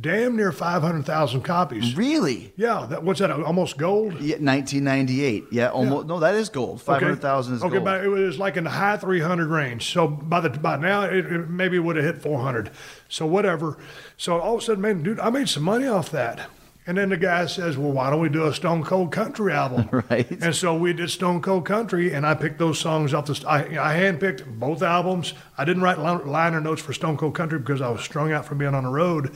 [0.00, 1.94] damn near five hundred thousand copies.
[1.96, 3.30] really, Yeah, that what's that?
[3.30, 4.14] Almost gold.
[4.14, 5.44] yeah, 1998.
[5.52, 6.06] Yeah, almost.
[6.06, 6.80] No, that is gold.
[6.80, 7.84] Five hundred thousand is okay, gold.
[7.84, 9.92] but it was like in the high 300 range.
[9.92, 12.70] So by the by now, it, it maybe would have hit 400.
[13.08, 13.76] So whatever.
[14.16, 16.48] So all of a sudden, man, dude, I made some money off that.
[16.84, 19.88] And then the guy says, "Well, why don't we do a Stone Cold Country album?"
[20.10, 20.28] Right.
[20.42, 23.36] And so we did Stone Cold Country, and I picked those songs off the.
[23.36, 23.60] st- I,
[23.92, 25.34] I handpicked both albums.
[25.56, 28.58] I didn't write liner notes for Stone Cold Country because I was strung out from
[28.58, 29.32] being on the road.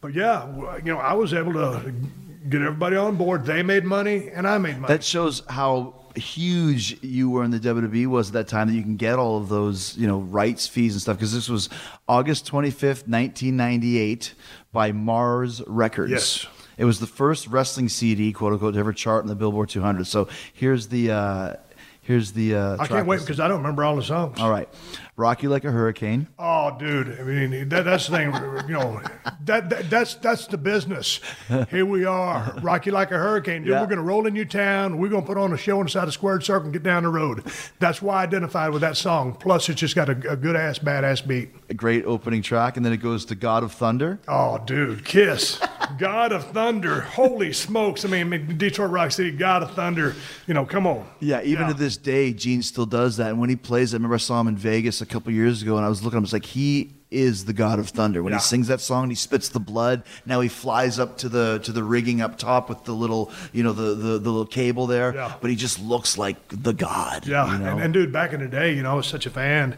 [0.00, 1.92] But yeah, you know, I was able to
[2.48, 3.44] get everybody on board.
[3.46, 4.92] They made money, and I made money.
[4.92, 8.82] That shows how huge you were in the WWE was at that time that you
[8.82, 11.16] can get all of those, you know, rights fees and stuff.
[11.16, 11.68] Because this was
[12.08, 14.34] August 25th, 1998
[14.72, 16.10] by Mars Records.
[16.10, 16.46] Yes.
[16.78, 20.06] It was the first wrestling CD, quote unquote, to ever chart in the Billboard 200.
[20.06, 21.54] So here's the, uh,
[22.00, 24.38] here's the, uh, I can't wait because I don't remember all the songs.
[24.38, 24.68] All right.
[25.18, 26.28] Rock You Like a Hurricane.
[26.38, 27.18] Oh, dude!
[27.18, 28.32] I mean, that, that's the thing.
[28.68, 29.02] You know,
[29.46, 31.18] that, that that's that's the business.
[31.70, 33.72] Here we are, Rocky like a hurricane, dude.
[33.72, 33.80] Yeah.
[33.80, 34.98] We're gonna roll in your town.
[34.98, 37.44] We're gonna put on a show inside a squared circle and get down the road.
[37.80, 39.34] That's why I identified with that song.
[39.34, 41.50] Plus, it's just got a, a good ass, badass beat.
[41.68, 42.76] A great opening track.
[42.76, 44.20] And then it goes to God of Thunder.
[44.28, 45.60] Oh, dude, Kiss,
[45.98, 47.00] God of Thunder.
[47.00, 48.04] Holy smokes!
[48.04, 50.14] I mean, Detroit Rock City, God of Thunder.
[50.46, 51.08] You know, come on.
[51.18, 53.30] Yeah, even to this day, Gene still does that.
[53.30, 55.84] And when he plays, I remember I saw him in Vegas couple years ago, and
[55.84, 56.18] I was looking.
[56.18, 58.22] I was like, he is the God of Thunder.
[58.22, 58.38] When Yeah.
[58.38, 60.02] he sings that song, and he spits the blood.
[60.26, 63.62] Now he flies up to the to the rigging up top with the little, you
[63.62, 65.14] know, the the, the little cable there.
[65.14, 65.32] Yeah.
[65.40, 67.26] But he just looks like the God.
[67.26, 67.72] Yeah, you know?
[67.72, 69.76] and, and dude, back in the day, you know, I was such a fan.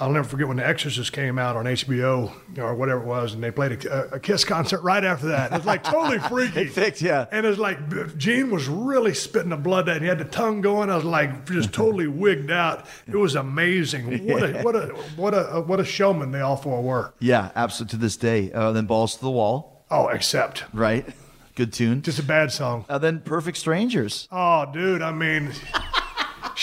[0.00, 3.42] I'll never forget when The Exorcist came out on HBO or whatever it was, and
[3.42, 5.52] they played a, a Kiss concert right after that.
[5.52, 6.64] It was like totally freaky.
[6.66, 7.26] Perfect, yeah.
[7.30, 10.02] And it was like Gene was really spitting the blood out.
[10.02, 10.90] He had the tongue going.
[10.90, 12.86] I was like just totally wigged out.
[13.06, 14.26] It was amazing.
[14.26, 14.86] What a what a
[15.16, 17.14] what a what a showman they all four were.
[17.20, 17.90] yeah, absolutely.
[17.90, 18.50] To this day.
[18.52, 21.06] Uh, then balls to the wall, Oh, Accept right?
[21.54, 22.02] Good tune.
[22.02, 22.84] just a bad song.
[22.88, 24.26] Uh, then Perfect Strangers.
[24.32, 25.52] Oh, dude, I mean,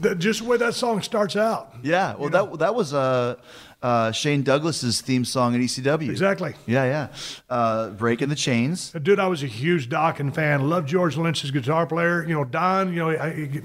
[0.00, 1.74] the- just the way that song starts out.
[1.82, 3.36] Yeah, well, that that was uh,
[3.82, 6.08] uh, Shane Douglas's theme song at ECW.
[6.10, 6.54] Exactly.
[6.66, 7.08] Yeah, yeah.
[7.50, 8.92] Uh, Breaking the Chains.
[8.92, 10.68] Dude, I was a huge Dokken fan.
[10.68, 12.22] Loved George Lynch's guitar player.
[12.22, 13.60] You know, Don, you know, I, he-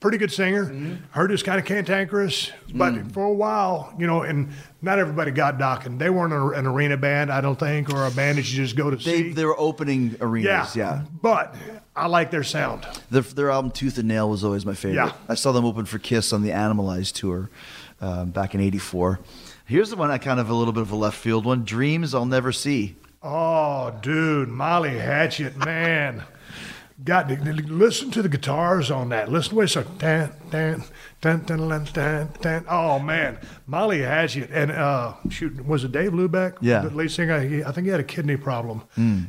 [0.00, 0.98] pretty good singer.
[1.10, 4.50] Heard he was kind of cantankerous, but for a while, you know, and
[4.80, 5.98] not everybody got Dokken.
[5.98, 8.76] They weren't a, an arena band, I don't think, or a band that you just
[8.76, 9.32] go to They see.
[9.32, 10.76] they were opening arenas, yeah, arenas.
[10.76, 11.02] Yeah.
[11.20, 11.54] But
[11.98, 12.86] I like their sound.
[13.10, 14.96] Their, their album Tooth and Nail was always my favorite.
[14.96, 15.12] Yeah.
[15.28, 17.50] I saw them open for Kiss on the Animalized tour
[18.00, 19.20] um, back in '84.
[19.64, 21.64] Here's the one I kind of a little bit of a left field one.
[21.64, 22.96] Dreams I'll Never See.
[23.22, 26.22] Oh, dude, Molly Hatchet, man.
[27.04, 29.30] Got to listen to the guitars on that.
[29.30, 30.82] Listen to the way it's like tan, tan,
[31.20, 32.64] tan, tan, tan, tan, tan.
[32.68, 33.38] Oh man,
[33.68, 36.56] Molly Hatchet and uh, shoot, was it Dave Hlubek?
[36.60, 36.80] Yeah.
[36.80, 37.40] the lead singer.
[37.40, 38.82] He, I think he had a kidney problem.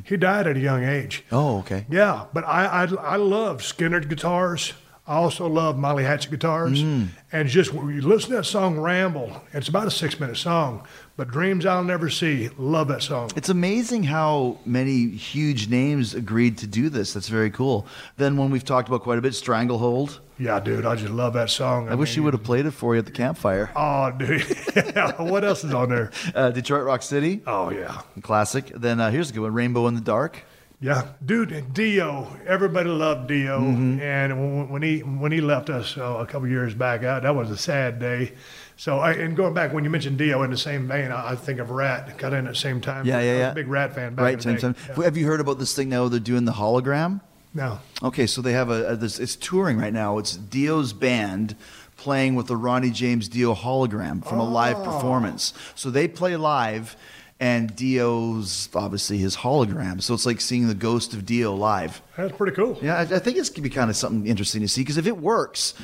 [0.04, 1.24] He died at a young age.
[1.30, 1.86] Oh, okay.
[1.88, 4.72] Yeah, but I I, I love Skynyrd guitars.
[5.06, 6.80] I also love Molly Hatchet guitars.
[6.82, 10.86] And just when you listen to that song Ramble, it's about a six minute song,
[11.20, 13.30] but Dreams I'll Never See, love that song.
[13.36, 17.12] It's amazing how many huge names agreed to do this.
[17.12, 17.86] That's very cool.
[18.16, 20.18] Then one we've talked about quite a bit, Stranglehold.
[20.38, 21.90] Yeah, dude, I just love that song.
[21.90, 23.70] I, wish you would have played it for you at the campfire.
[23.76, 24.40] Oh, dude.
[25.18, 26.10] what else is on there?
[26.34, 28.00] Uh, Detroit Rock City, Oh, yeah.
[28.22, 28.68] classic.
[28.74, 30.42] Then uh, here's a good one, Rainbow in the Dark.
[30.80, 32.34] Yeah, dude, Dio.
[32.46, 36.72] Everybody loved Dio, and when, when he when he left us uh, a couple years
[36.72, 38.32] back, uh, that was a sad day.
[38.80, 41.36] So, I, and going back when you mentioned Dio in the same vein, I, I
[41.36, 42.16] think of Ratt.
[42.16, 43.04] Got in at the same time.
[43.04, 43.50] Yeah, yeah, yeah.
[43.50, 44.60] a big Ratt fan back right, in the same day.
[44.60, 44.96] time.
[44.96, 45.04] Yeah.
[45.04, 46.08] Have you heard about this thing now?
[46.08, 47.20] They're doing the hologram.
[47.52, 47.78] No.
[48.02, 49.18] Okay, so they have a, a this.
[49.18, 50.16] It's touring right now.
[50.16, 51.56] It's Dio's band
[51.98, 54.84] playing with the Ronnie James Dio hologram from a live Oh.
[54.84, 55.52] performance.
[55.74, 56.96] So they play live,
[57.38, 60.00] and Dio's obviously his hologram.
[60.00, 62.00] So it's like seeing the ghost of Dio live.
[62.16, 62.78] That's pretty cool.
[62.80, 65.06] Yeah, I, I think it's gonna be kind of something interesting to see because if
[65.06, 65.74] it works,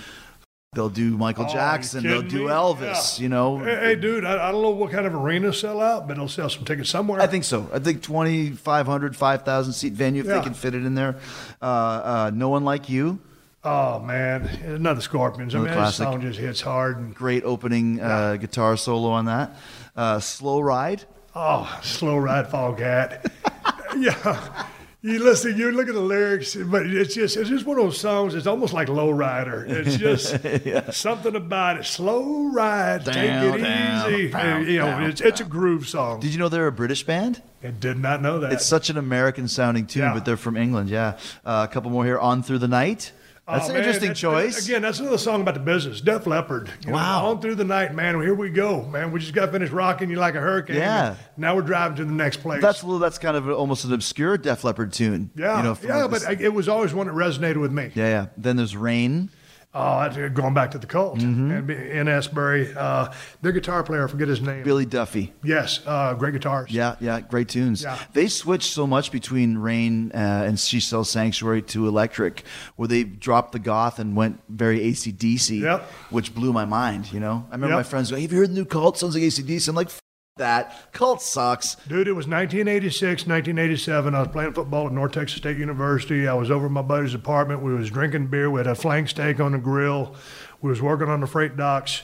[0.75, 2.51] they'll do Michael Oh, Jackson, they'll do me?
[2.51, 3.19] Elvis.
[3.19, 3.23] Yeah.
[3.23, 6.07] You know, Hey, hey, dude, I, I don't know what kind of arena sell out,
[6.07, 7.21] but it'll sell some tickets somewhere.
[7.21, 7.69] I think so.
[7.73, 10.39] I think 2,500, 5,000 seat venue if Yeah.
[10.39, 11.17] they can fit it in there.
[11.63, 13.19] Uh, uh, no one like you.
[13.65, 15.53] Oh man, another Scorpions.
[15.53, 16.05] I Another mean, that classic.
[16.05, 16.99] song just hits hard.
[16.99, 19.57] And Great opening uh, guitar solo on that.
[19.97, 21.03] Uh, Slow Ride.
[21.35, 23.29] oh, slow ride, Foghat.
[23.99, 24.67] yeah.
[25.07, 28.01] You listen, you look at the lyrics, but it's just it's just one of those
[28.01, 28.35] songs.
[28.35, 29.65] It's almost like Lowrider.
[29.69, 31.85] It's just something about it.
[31.85, 34.29] Slow ride, down, take it down, easy.
[34.33, 36.19] down, you know, it's it's a groove song.
[36.19, 37.41] Did you know they're a British band?
[37.63, 38.53] I did not know that.
[38.53, 40.15] It's such an American sounding tune, Yeah.
[40.15, 40.91] but they're from England.
[40.91, 41.19] Yeah.
[41.45, 42.19] Uh, a couple more here.
[42.19, 43.13] On Through the Night.
[43.49, 44.67] That's Oh, an man, interesting choice.
[44.67, 46.01] Again, that's another song about the business.
[46.01, 46.69] Def Leppard.
[46.83, 47.27] You know, Wow.
[47.27, 48.21] on through the night, man.
[48.21, 49.13] Here we go, man.
[49.13, 50.77] We just got finished rocking you like a hurricane.
[50.77, 51.15] Yeah.
[51.37, 52.61] Now we're driving to the next place.
[52.61, 55.31] That's a little, that's kind of almost an obscure Def Leppard tune.
[55.37, 55.97] yeah, You know, yeah.
[56.03, 57.93] like But this- it was always one that resonated with me.
[57.95, 58.27] yeah, yeah.
[58.37, 59.31] Then there's Rain.
[59.77, 61.19] Oh, uh, going back to the cult.
[61.19, 61.51] Mm-hmm.
[61.51, 63.13] And Ian Astbury, uh,
[63.43, 64.63] their guitar player, I forget his name.
[64.65, 65.35] Billy Duffy.
[65.45, 66.71] Yes, uh, great guitars.
[66.71, 67.83] Yeah, yeah, great tunes.
[67.83, 67.99] Yeah.
[68.15, 70.17] They switched so much between Rain uh,
[70.47, 72.43] and She Sells Sanctuary to Electric,
[72.77, 75.83] where they dropped the goth and went very ACDC, Yep.
[76.11, 77.45] which blew my mind, you know?
[77.51, 77.79] I remember Yep.
[77.79, 78.97] my friends going, Have you heard the new Cult?
[78.97, 79.69] Sounds like ACDC.
[79.69, 79.91] I'm like,
[80.37, 80.93] that.
[80.93, 81.77] Cult sucks.
[81.89, 84.15] Dude, it was 1986, 1987.
[84.15, 86.29] I was playing football at North Texas State University.
[86.29, 87.63] I was over at my buddy's apartment.
[87.63, 88.51] We was drinking beer.
[88.51, 90.15] We had a flank steak on the grill.
[90.61, 92.03] We was working on the freight docks.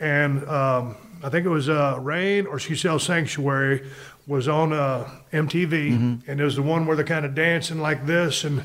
[0.00, 3.88] And um, I think it was uh, Rain or She Sells Sanctuary
[4.26, 6.26] was on uh, MTV.
[6.26, 8.42] And it was the one where they're kind of dancing like this.
[8.42, 8.64] And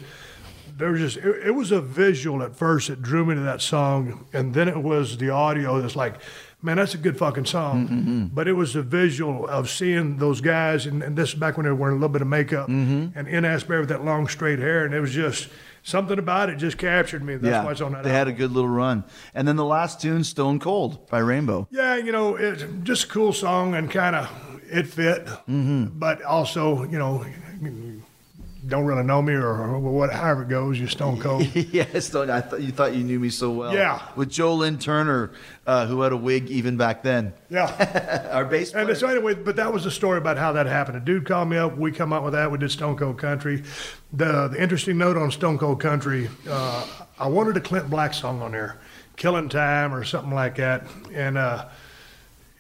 [0.76, 3.62] there was just, it, it was a visual at first that drew me to that
[3.62, 4.26] song.
[4.34, 6.16] And then it was the audio that's like,
[6.64, 7.86] man, that's a good fucking song.
[7.86, 8.26] Mm-hmm, mm-hmm.
[8.34, 11.66] But it was the visual of seeing those guys, and, and this is back when
[11.66, 13.18] they were wearing a little bit of makeup, mm-hmm.
[13.18, 15.50] and Ian Astbury with that long straight hair, and it was just
[15.84, 17.36] something about it just captured me.
[17.36, 18.04] That's yeah, why it's on that.
[18.04, 19.04] they had a good little run.
[19.36, 21.68] And then the last tune, Stone Cold by Rainbow.
[21.70, 26.00] Yeah, you know, it's just a cool song and kind of it fit, Mm-hmm.
[26.00, 27.26] but also, you know,
[28.66, 31.44] don't really know me or what, however it goes, you're Stone Cold.
[31.56, 33.74] yes, don't, I thought you thought you knew me so well.
[33.74, 34.02] Yeah.
[34.16, 35.32] with Joe Lynn Turner,
[35.68, 37.34] uh, who had a wig even back then.
[37.50, 38.30] Yeah.
[38.32, 38.88] Our bass player.
[38.88, 40.98] And so anyway, but that was the story about how that happened.
[40.98, 41.78] A dude called me up.
[41.78, 42.52] We come up with that.
[42.52, 43.64] We did Stone Cold Country.
[44.14, 46.88] The the interesting note on Stone Cold Country, uh,
[47.20, 48.80] I wanted a Clint Black song on there,
[49.18, 51.38] "Killing Time" or something like that, and.
[51.38, 51.70] Uh,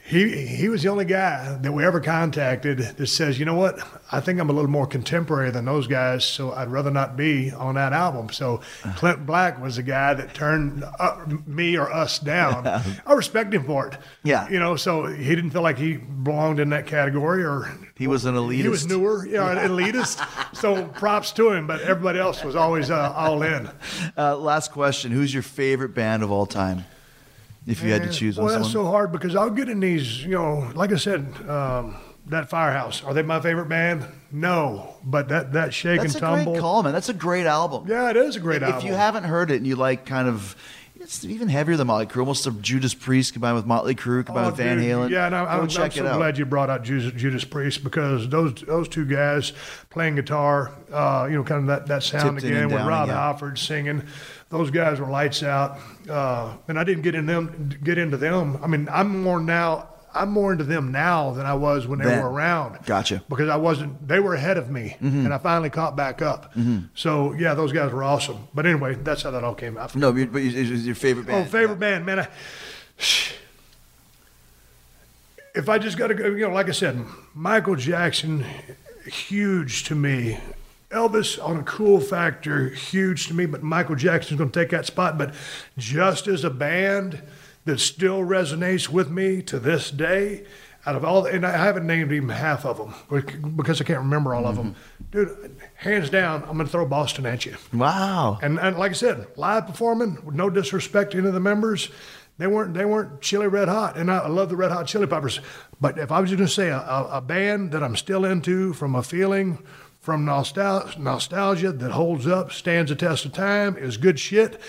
[0.05, 3.79] he he was the only guy that we ever contacted that says, you know what,
[4.11, 7.51] I think I'm a little more contemporary than those guys, so I'd rather not be
[7.51, 8.29] on that album.
[8.29, 8.59] So
[8.97, 12.67] Clint Black was the guy that turned uh, me or us down.
[13.05, 13.97] I respect him for it.
[14.23, 14.49] Yeah.
[14.49, 18.25] you know, so he didn't feel like he belonged in that category, or He was
[18.25, 18.61] an elitist.
[18.61, 20.55] he was newer, you know, an elitist.
[20.55, 23.69] so props to him, but everybody else was always uh, all in.
[24.17, 26.83] Uh, last question: Who's your favorite band of all time?
[27.65, 30.23] If you had to choose Well, one, that's so hard because I'll get in these,
[30.23, 31.95] you know, like I said, um,
[32.27, 33.03] that Firehouse.
[33.03, 34.05] Are they my favorite band?
[34.31, 36.93] No, but that that Shake that's and a great call, man.
[36.93, 37.85] That's a great album.
[37.87, 38.79] Yeah, it is a great if album.
[38.79, 40.55] If you haven't heard it and you like kind of,
[40.95, 44.47] it's even heavier than Motley Crue, almost a Judas Priest combined with Motley Crue combined
[44.47, 45.09] Oh, with Van dude, Halen.
[45.09, 48.53] Yeah, and I, Go I'm, so glad you brought out Judas, Judas Priest because those
[48.61, 49.51] those two guys
[49.89, 53.15] playing guitar, uh, you know, kind of that, that sound Tipton again with Rob yeah.
[53.15, 54.03] Halford singing.
[54.53, 58.59] Those guys were lights out, uh, and I didn't get in them get into them.
[58.61, 59.89] I mean, I'm more now.
[60.13, 62.21] I'm more into them now than I was when they Then.
[62.21, 62.77] were around.
[62.85, 63.15] Gotcha.
[63.15, 63.25] Mm-hmm.
[63.33, 64.07] Because I wasn't.
[64.07, 66.53] They were ahead of me, and I finally caught back up.
[66.93, 68.47] So yeah, those guys were awesome.
[68.53, 69.95] But anyway, that's how that all came out.
[69.95, 71.47] No, but but it's it's your favorite band.
[71.47, 72.19] Oh, favorite band, man.
[72.19, 72.27] I,
[75.55, 77.03] if I just got to go, you know, like I said,
[77.33, 78.45] Michael Jackson,
[79.05, 80.37] huge to me.
[80.93, 84.85] Elvis on a cool factor, huge to me, but Michael Jackson's going to take that
[84.85, 85.17] spot.
[85.17, 85.33] But
[85.77, 87.21] just as a band
[87.65, 90.45] that still resonates with me to this day,
[90.85, 94.35] out of all, and I haven't named even half of them because I can't remember
[94.35, 94.75] all of them.
[94.75, 95.03] Mm-hmm.
[95.11, 97.55] Dude, hands down, I'm going to throw Boston at you.
[97.71, 98.37] Wow.
[98.41, 101.89] And, and like I said, live performing, with no disrespect to any of the members,
[102.37, 103.95] they weren't they weren't chili red hot.
[103.95, 105.39] And I, I love the red hot chili peppers.
[105.79, 108.73] But if I was going to say a, a, a band that I'm still into
[108.73, 109.63] from a feeling,
[110.03, 114.59] from nostalgia, that holds up, stands the test of time, is good shit,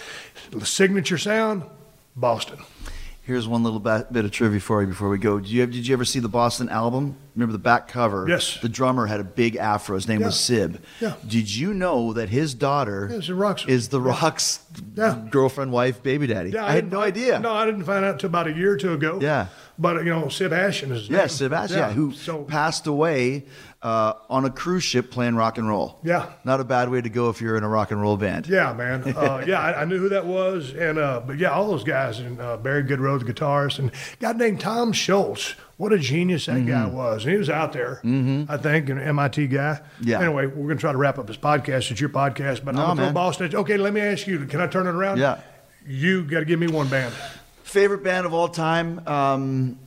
[0.53, 1.65] the signature sound,
[2.15, 2.61] Boston.
[3.21, 5.41] Here's one little bit of trivia for you before we go.
[5.41, 7.17] Did you, did you ever see the Boston album?
[7.35, 8.27] Remember the back cover?
[8.29, 8.59] Yes.
[8.61, 9.97] The drummer had a big afro.
[9.97, 10.81] His name was Sib.
[11.01, 11.15] Yeah.
[11.27, 14.61] Did you know that his daughter Yeah, is the Rock's
[14.95, 15.19] Yeah.
[15.31, 16.51] girlfriend, wife, baby daddy?
[16.51, 17.41] Yeah, I, had didn't- no idea.
[17.41, 19.19] No, I didn't find out until about a year or two ago.
[19.21, 19.47] Yeah.
[19.77, 21.19] But you know, Sib Hashian is his name.
[21.19, 23.47] Yes, Sebastian, yeah, who so passed away
[23.83, 25.99] uh, on a cruise ship playing rock and roll.
[26.05, 26.27] Yeah.
[26.45, 28.47] Not a bad way to go if you're in a rock and roll band.
[28.47, 29.03] Yeah, man.
[29.17, 32.21] Uh, yeah, I, I knew who that was, and uh, but yeah, all those guys
[32.21, 35.57] and uh, Barry Goudreau, the guitarist, and a guy named Tom Scholz.
[35.77, 38.01] What a genius that guy was, and he was out there.
[38.05, 39.81] I think an MIT guy.
[39.81, 40.09] Mm-hmm.
[40.09, 40.21] Yeah.
[40.21, 41.91] Anyway, we're gonna try to wrap up his podcast.
[41.91, 43.13] It's your podcast, but No, I'm man.
[43.13, 43.55] Boston.
[43.55, 44.47] Okay, let me ask you.
[44.47, 45.19] Can I turn it around?
[45.19, 45.41] Yeah.
[45.87, 47.13] You got to give me one band.
[47.65, 49.07] Favorite band of all time?
[49.07, 49.79] Um,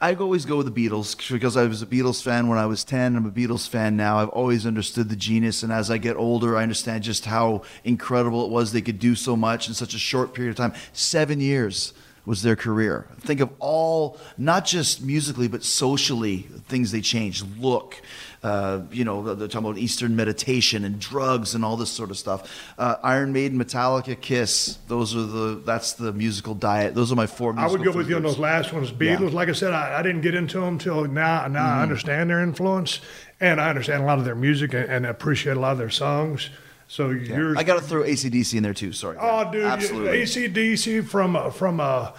[0.00, 2.84] I always go with the Beatles because I was a Beatles fan when I was
[2.84, 3.16] 10.
[3.16, 4.18] I'm a Beatles fan now.
[4.18, 8.44] I've always understood the genius, and as I get older, I understand just how incredible
[8.44, 10.74] it was they could do so much in such a short period of time.
[10.92, 11.94] Seven years
[12.26, 13.06] was their career.
[13.20, 16.38] Think of all, not just musically, but socially,
[16.68, 17.46] things they changed.
[17.58, 18.02] Look,
[18.42, 22.18] uh, you know, they're talking about Eastern meditation and drugs and all this sort of
[22.18, 22.72] stuff.
[22.78, 24.78] Uh, Iron Maiden, Metallica, Kiss.
[24.88, 25.62] Those are the.
[25.64, 26.94] That's the musical diet.
[26.94, 27.54] Those are my four.
[27.58, 28.90] I would go with you on those last ones.
[28.90, 29.16] Beatles, Yeah.
[29.16, 29.34] Mm-hmm.
[29.36, 31.46] like I said, I, I didn't get into them till now.
[31.46, 33.00] Now I understand their influence,
[33.40, 35.90] and I understand a lot of their music and, and appreciate a lot of their
[35.90, 36.50] songs.
[36.88, 38.92] So yours, I got to throw ACDC in there too.
[38.92, 39.16] Sorry.
[39.20, 40.22] Oh, dude, absolutely.
[40.22, 42.14] ACDC from a, from a,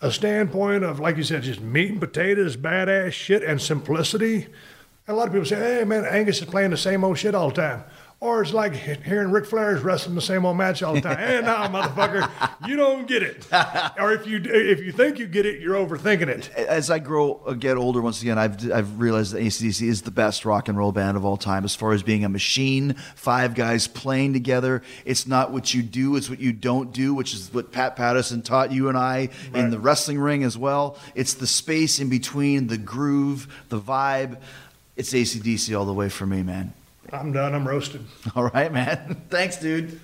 [0.00, 4.48] a standpoint of, like you said, just meat and potatoes, badass shit, and simplicity.
[5.08, 7.48] A lot of people say, hey, man, Angus is playing the same old shit all
[7.48, 7.84] the time.
[8.22, 11.16] Or it's like hearing Ric Flair is wrestling the same old match all the time.
[11.18, 12.30] and now, motherfucker,
[12.68, 13.48] you don't get it.
[13.98, 16.48] or if you if you think you get it, you're overthinking it.
[16.50, 20.12] As I grow, uh, get older, once again, I've I've realized that ACDC is the
[20.12, 22.94] best rock and roll band of all time as far as being a machine.
[23.16, 24.84] Five guys playing together.
[25.04, 28.42] It's not what you do; it's what you don't do, which is what Pat Patterson
[28.42, 30.96] taught you and I in the wrestling ring as well.
[31.16, 34.38] It's the space in between, the groove, the vibe.
[34.94, 36.72] It's ACDC all the way for me, man.
[37.12, 37.54] I'm done.
[37.54, 38.04] I'm roasted.
[38.34, 39.22] All right, man.
[39.28, 40.00] Thanks, dude.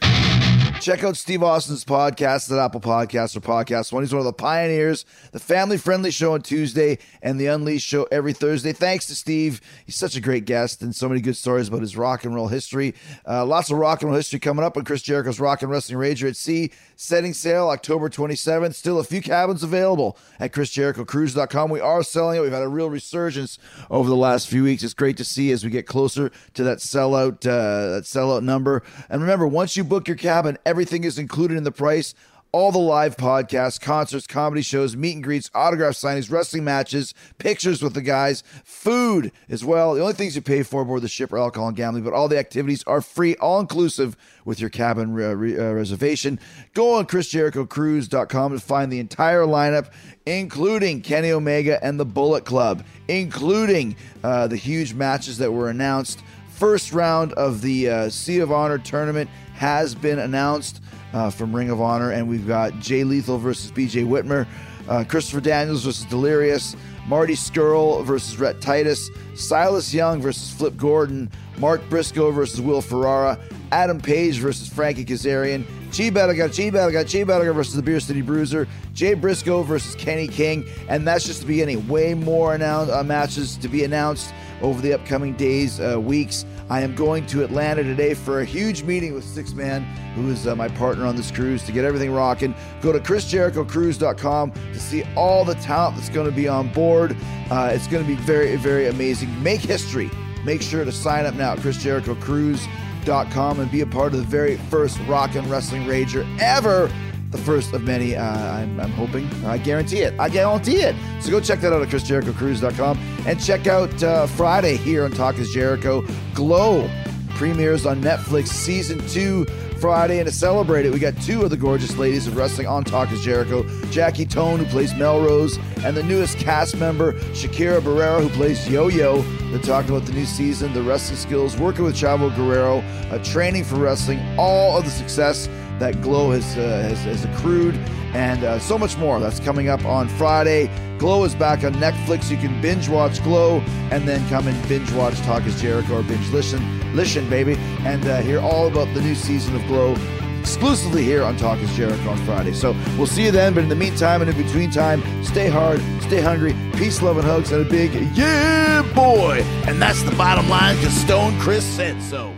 [0.81, 4.03] Check out Steve Austin's podcast at Apple Podcasts or Podcast One.
[4.05, 5.05] He's one of the pioneers.
[5.33, 8.73] The family friendly show on Tuesday and the Unleashed show every Thursday.
[8.73, 9.61] Thanks to Steve.
[9.87, 12.47] He's such a great guest and so many good stories about his rock and roll
[12.47, 12.95] history.
[13.27, 15.99] Uh, lots of rock and roll history coming up on Chris Jericho's Rock and Wrestling
[15.99, 16.71] Rager at Sea.
[17.01, 18.75] Setting sail October 27th.
[18.75, 21.71] Still a few cabins available at ChrisJerichoCruise.com.
[21.71, 22.41] We are selling it.
[22.41, 23.57] We've had a real resurgence
[23.89, 24.83] over the last few weeks.
[24.83, 28.83] It's great to see as we get closer to that sellout uh, that sellout number.
[29.09, 32.17] And remember, once you book your cabin, Everything is included in the price.
[32.51, 37.83] All the live podcasts, concerts, comedy shows, meet and greets, autograph signings, wrestling matches, pictures
[37.83, 39.93] with the guys, food as well.
[39.93, 42.27] The only things you pay for aboard the ship are alcohol and gambling, but all
[42.27, 44.17] the activities are free, all inclusive
[44.47, 46.41] with your cabin uh, re- uh, reservation.
[46.73, 49.93] Go on ChrisJerichoCruise.com to find the entire lineup,
[50.25, 53.95] including Kenny Omega and the Bullet Club, including
[54.25, 56.23] uh, the huge matches that were announced.
[56.49, 60.81] First round of the uh, Sea of Honor tournament has been announced
[61.13, 64.47] uh, from Ring of Honor, and we've got Jay Lethal versus BJ Whitmer,
[64.89, 66.77] uh, Christopher Daniels versus Delirious,
[67.07, 73.39] Marty Scurll versus Rhett Titus, Silas Young versus Flip Gordon, Mark Briscoe versus Will Ferrara,
[73.73, 78.21] Adam Page versus Frankie Kazarian, Chi Belaga, Chi Belaga, Chi Belaga versus the Beer City
[78.21, 81.87] Bruiser, Jay Briscoe versus Kenny King, and that's just the beginning.
[81.89, 86.45] Way more annou- uh, matches to be announced over the upcoming days, uh, weeks.
[86.71, 89.85] I am going to Atlanta today for a huge meeting with Sixthman,
[90.15, 92.55] who is uh, my partner on this cruise, to get everything rocking.
[92.83, 97.17] Go to ChrisJerichoCruise.com to see all the talent that's going to be on board.
[97.51, 99.43] Uh, it's going to be very, very amazing.
[99.43, 100.11] Make history.
[100.45, 104.57] Make sure to sign up now at ChrisJerichoCruise.com and be a part of the very
[104.57, 106.93] first rock and wrestling rager ever
[107.31, 108.17] the first of many.
[108.17, 109.27] Uh, I'm, I'm, hoping.
[109.45, 110.19] I guarantee it.
[110.19, 110.97] I guarantee it.
[111.21, 115.39] So go check that out at ChrisJerichoCruise.com and check out uh, Friday here on Talk
[115.39, 116.05] is Jericho.
[116.35, 116.89] Glow
[117.31, 119.45] premieres on Netflix season two
[119.81, 120.19] Friday.
[120.19, 123.13] And to celebrate it, we got two of the gorgeous ladies of wrestling on Talk
[123.13, 128.29] is Jericho Jackie Tohn, who plays Melrose, and the newest cast member, Shakira Barrera, who
[128.31, 129.23] plays Yo Yo.
[129.51, 132.81] They're talking about the new season, the wrestling skills, working with Chavo Guerrero,
[133.11, 135.49] uh, training for wrestling, all of the success
[135.79, 137.75] that Glow has, uh, has, has, accrued,
[138.13, 139.21] and uh, so much more.
[139.21, 140.71] That's coming up on Friday.
[140.99, 142.31] Glow is back on Netflix.
[142.31, 143.61] You can binge watch Glow
[143.91, 147.55] and then come and binge watch Talk is Jericho or binge listen, listen, baby,
[147.87, 149.95] and uh, hear all about the new season of Glow
[150.41, 152.53] exclusively here on Talk is Jericho on Friday.
[152.53, 153.55] So we'll see you then.
[153.55, 157.27] But in the meantime and in between time, stay hard, stay hungry, peace, love, and
[157.27, 159.43] hugs, and a big yeah, boy.
[159.67, 162.38] And that's the bottom line because Stone Chris said so.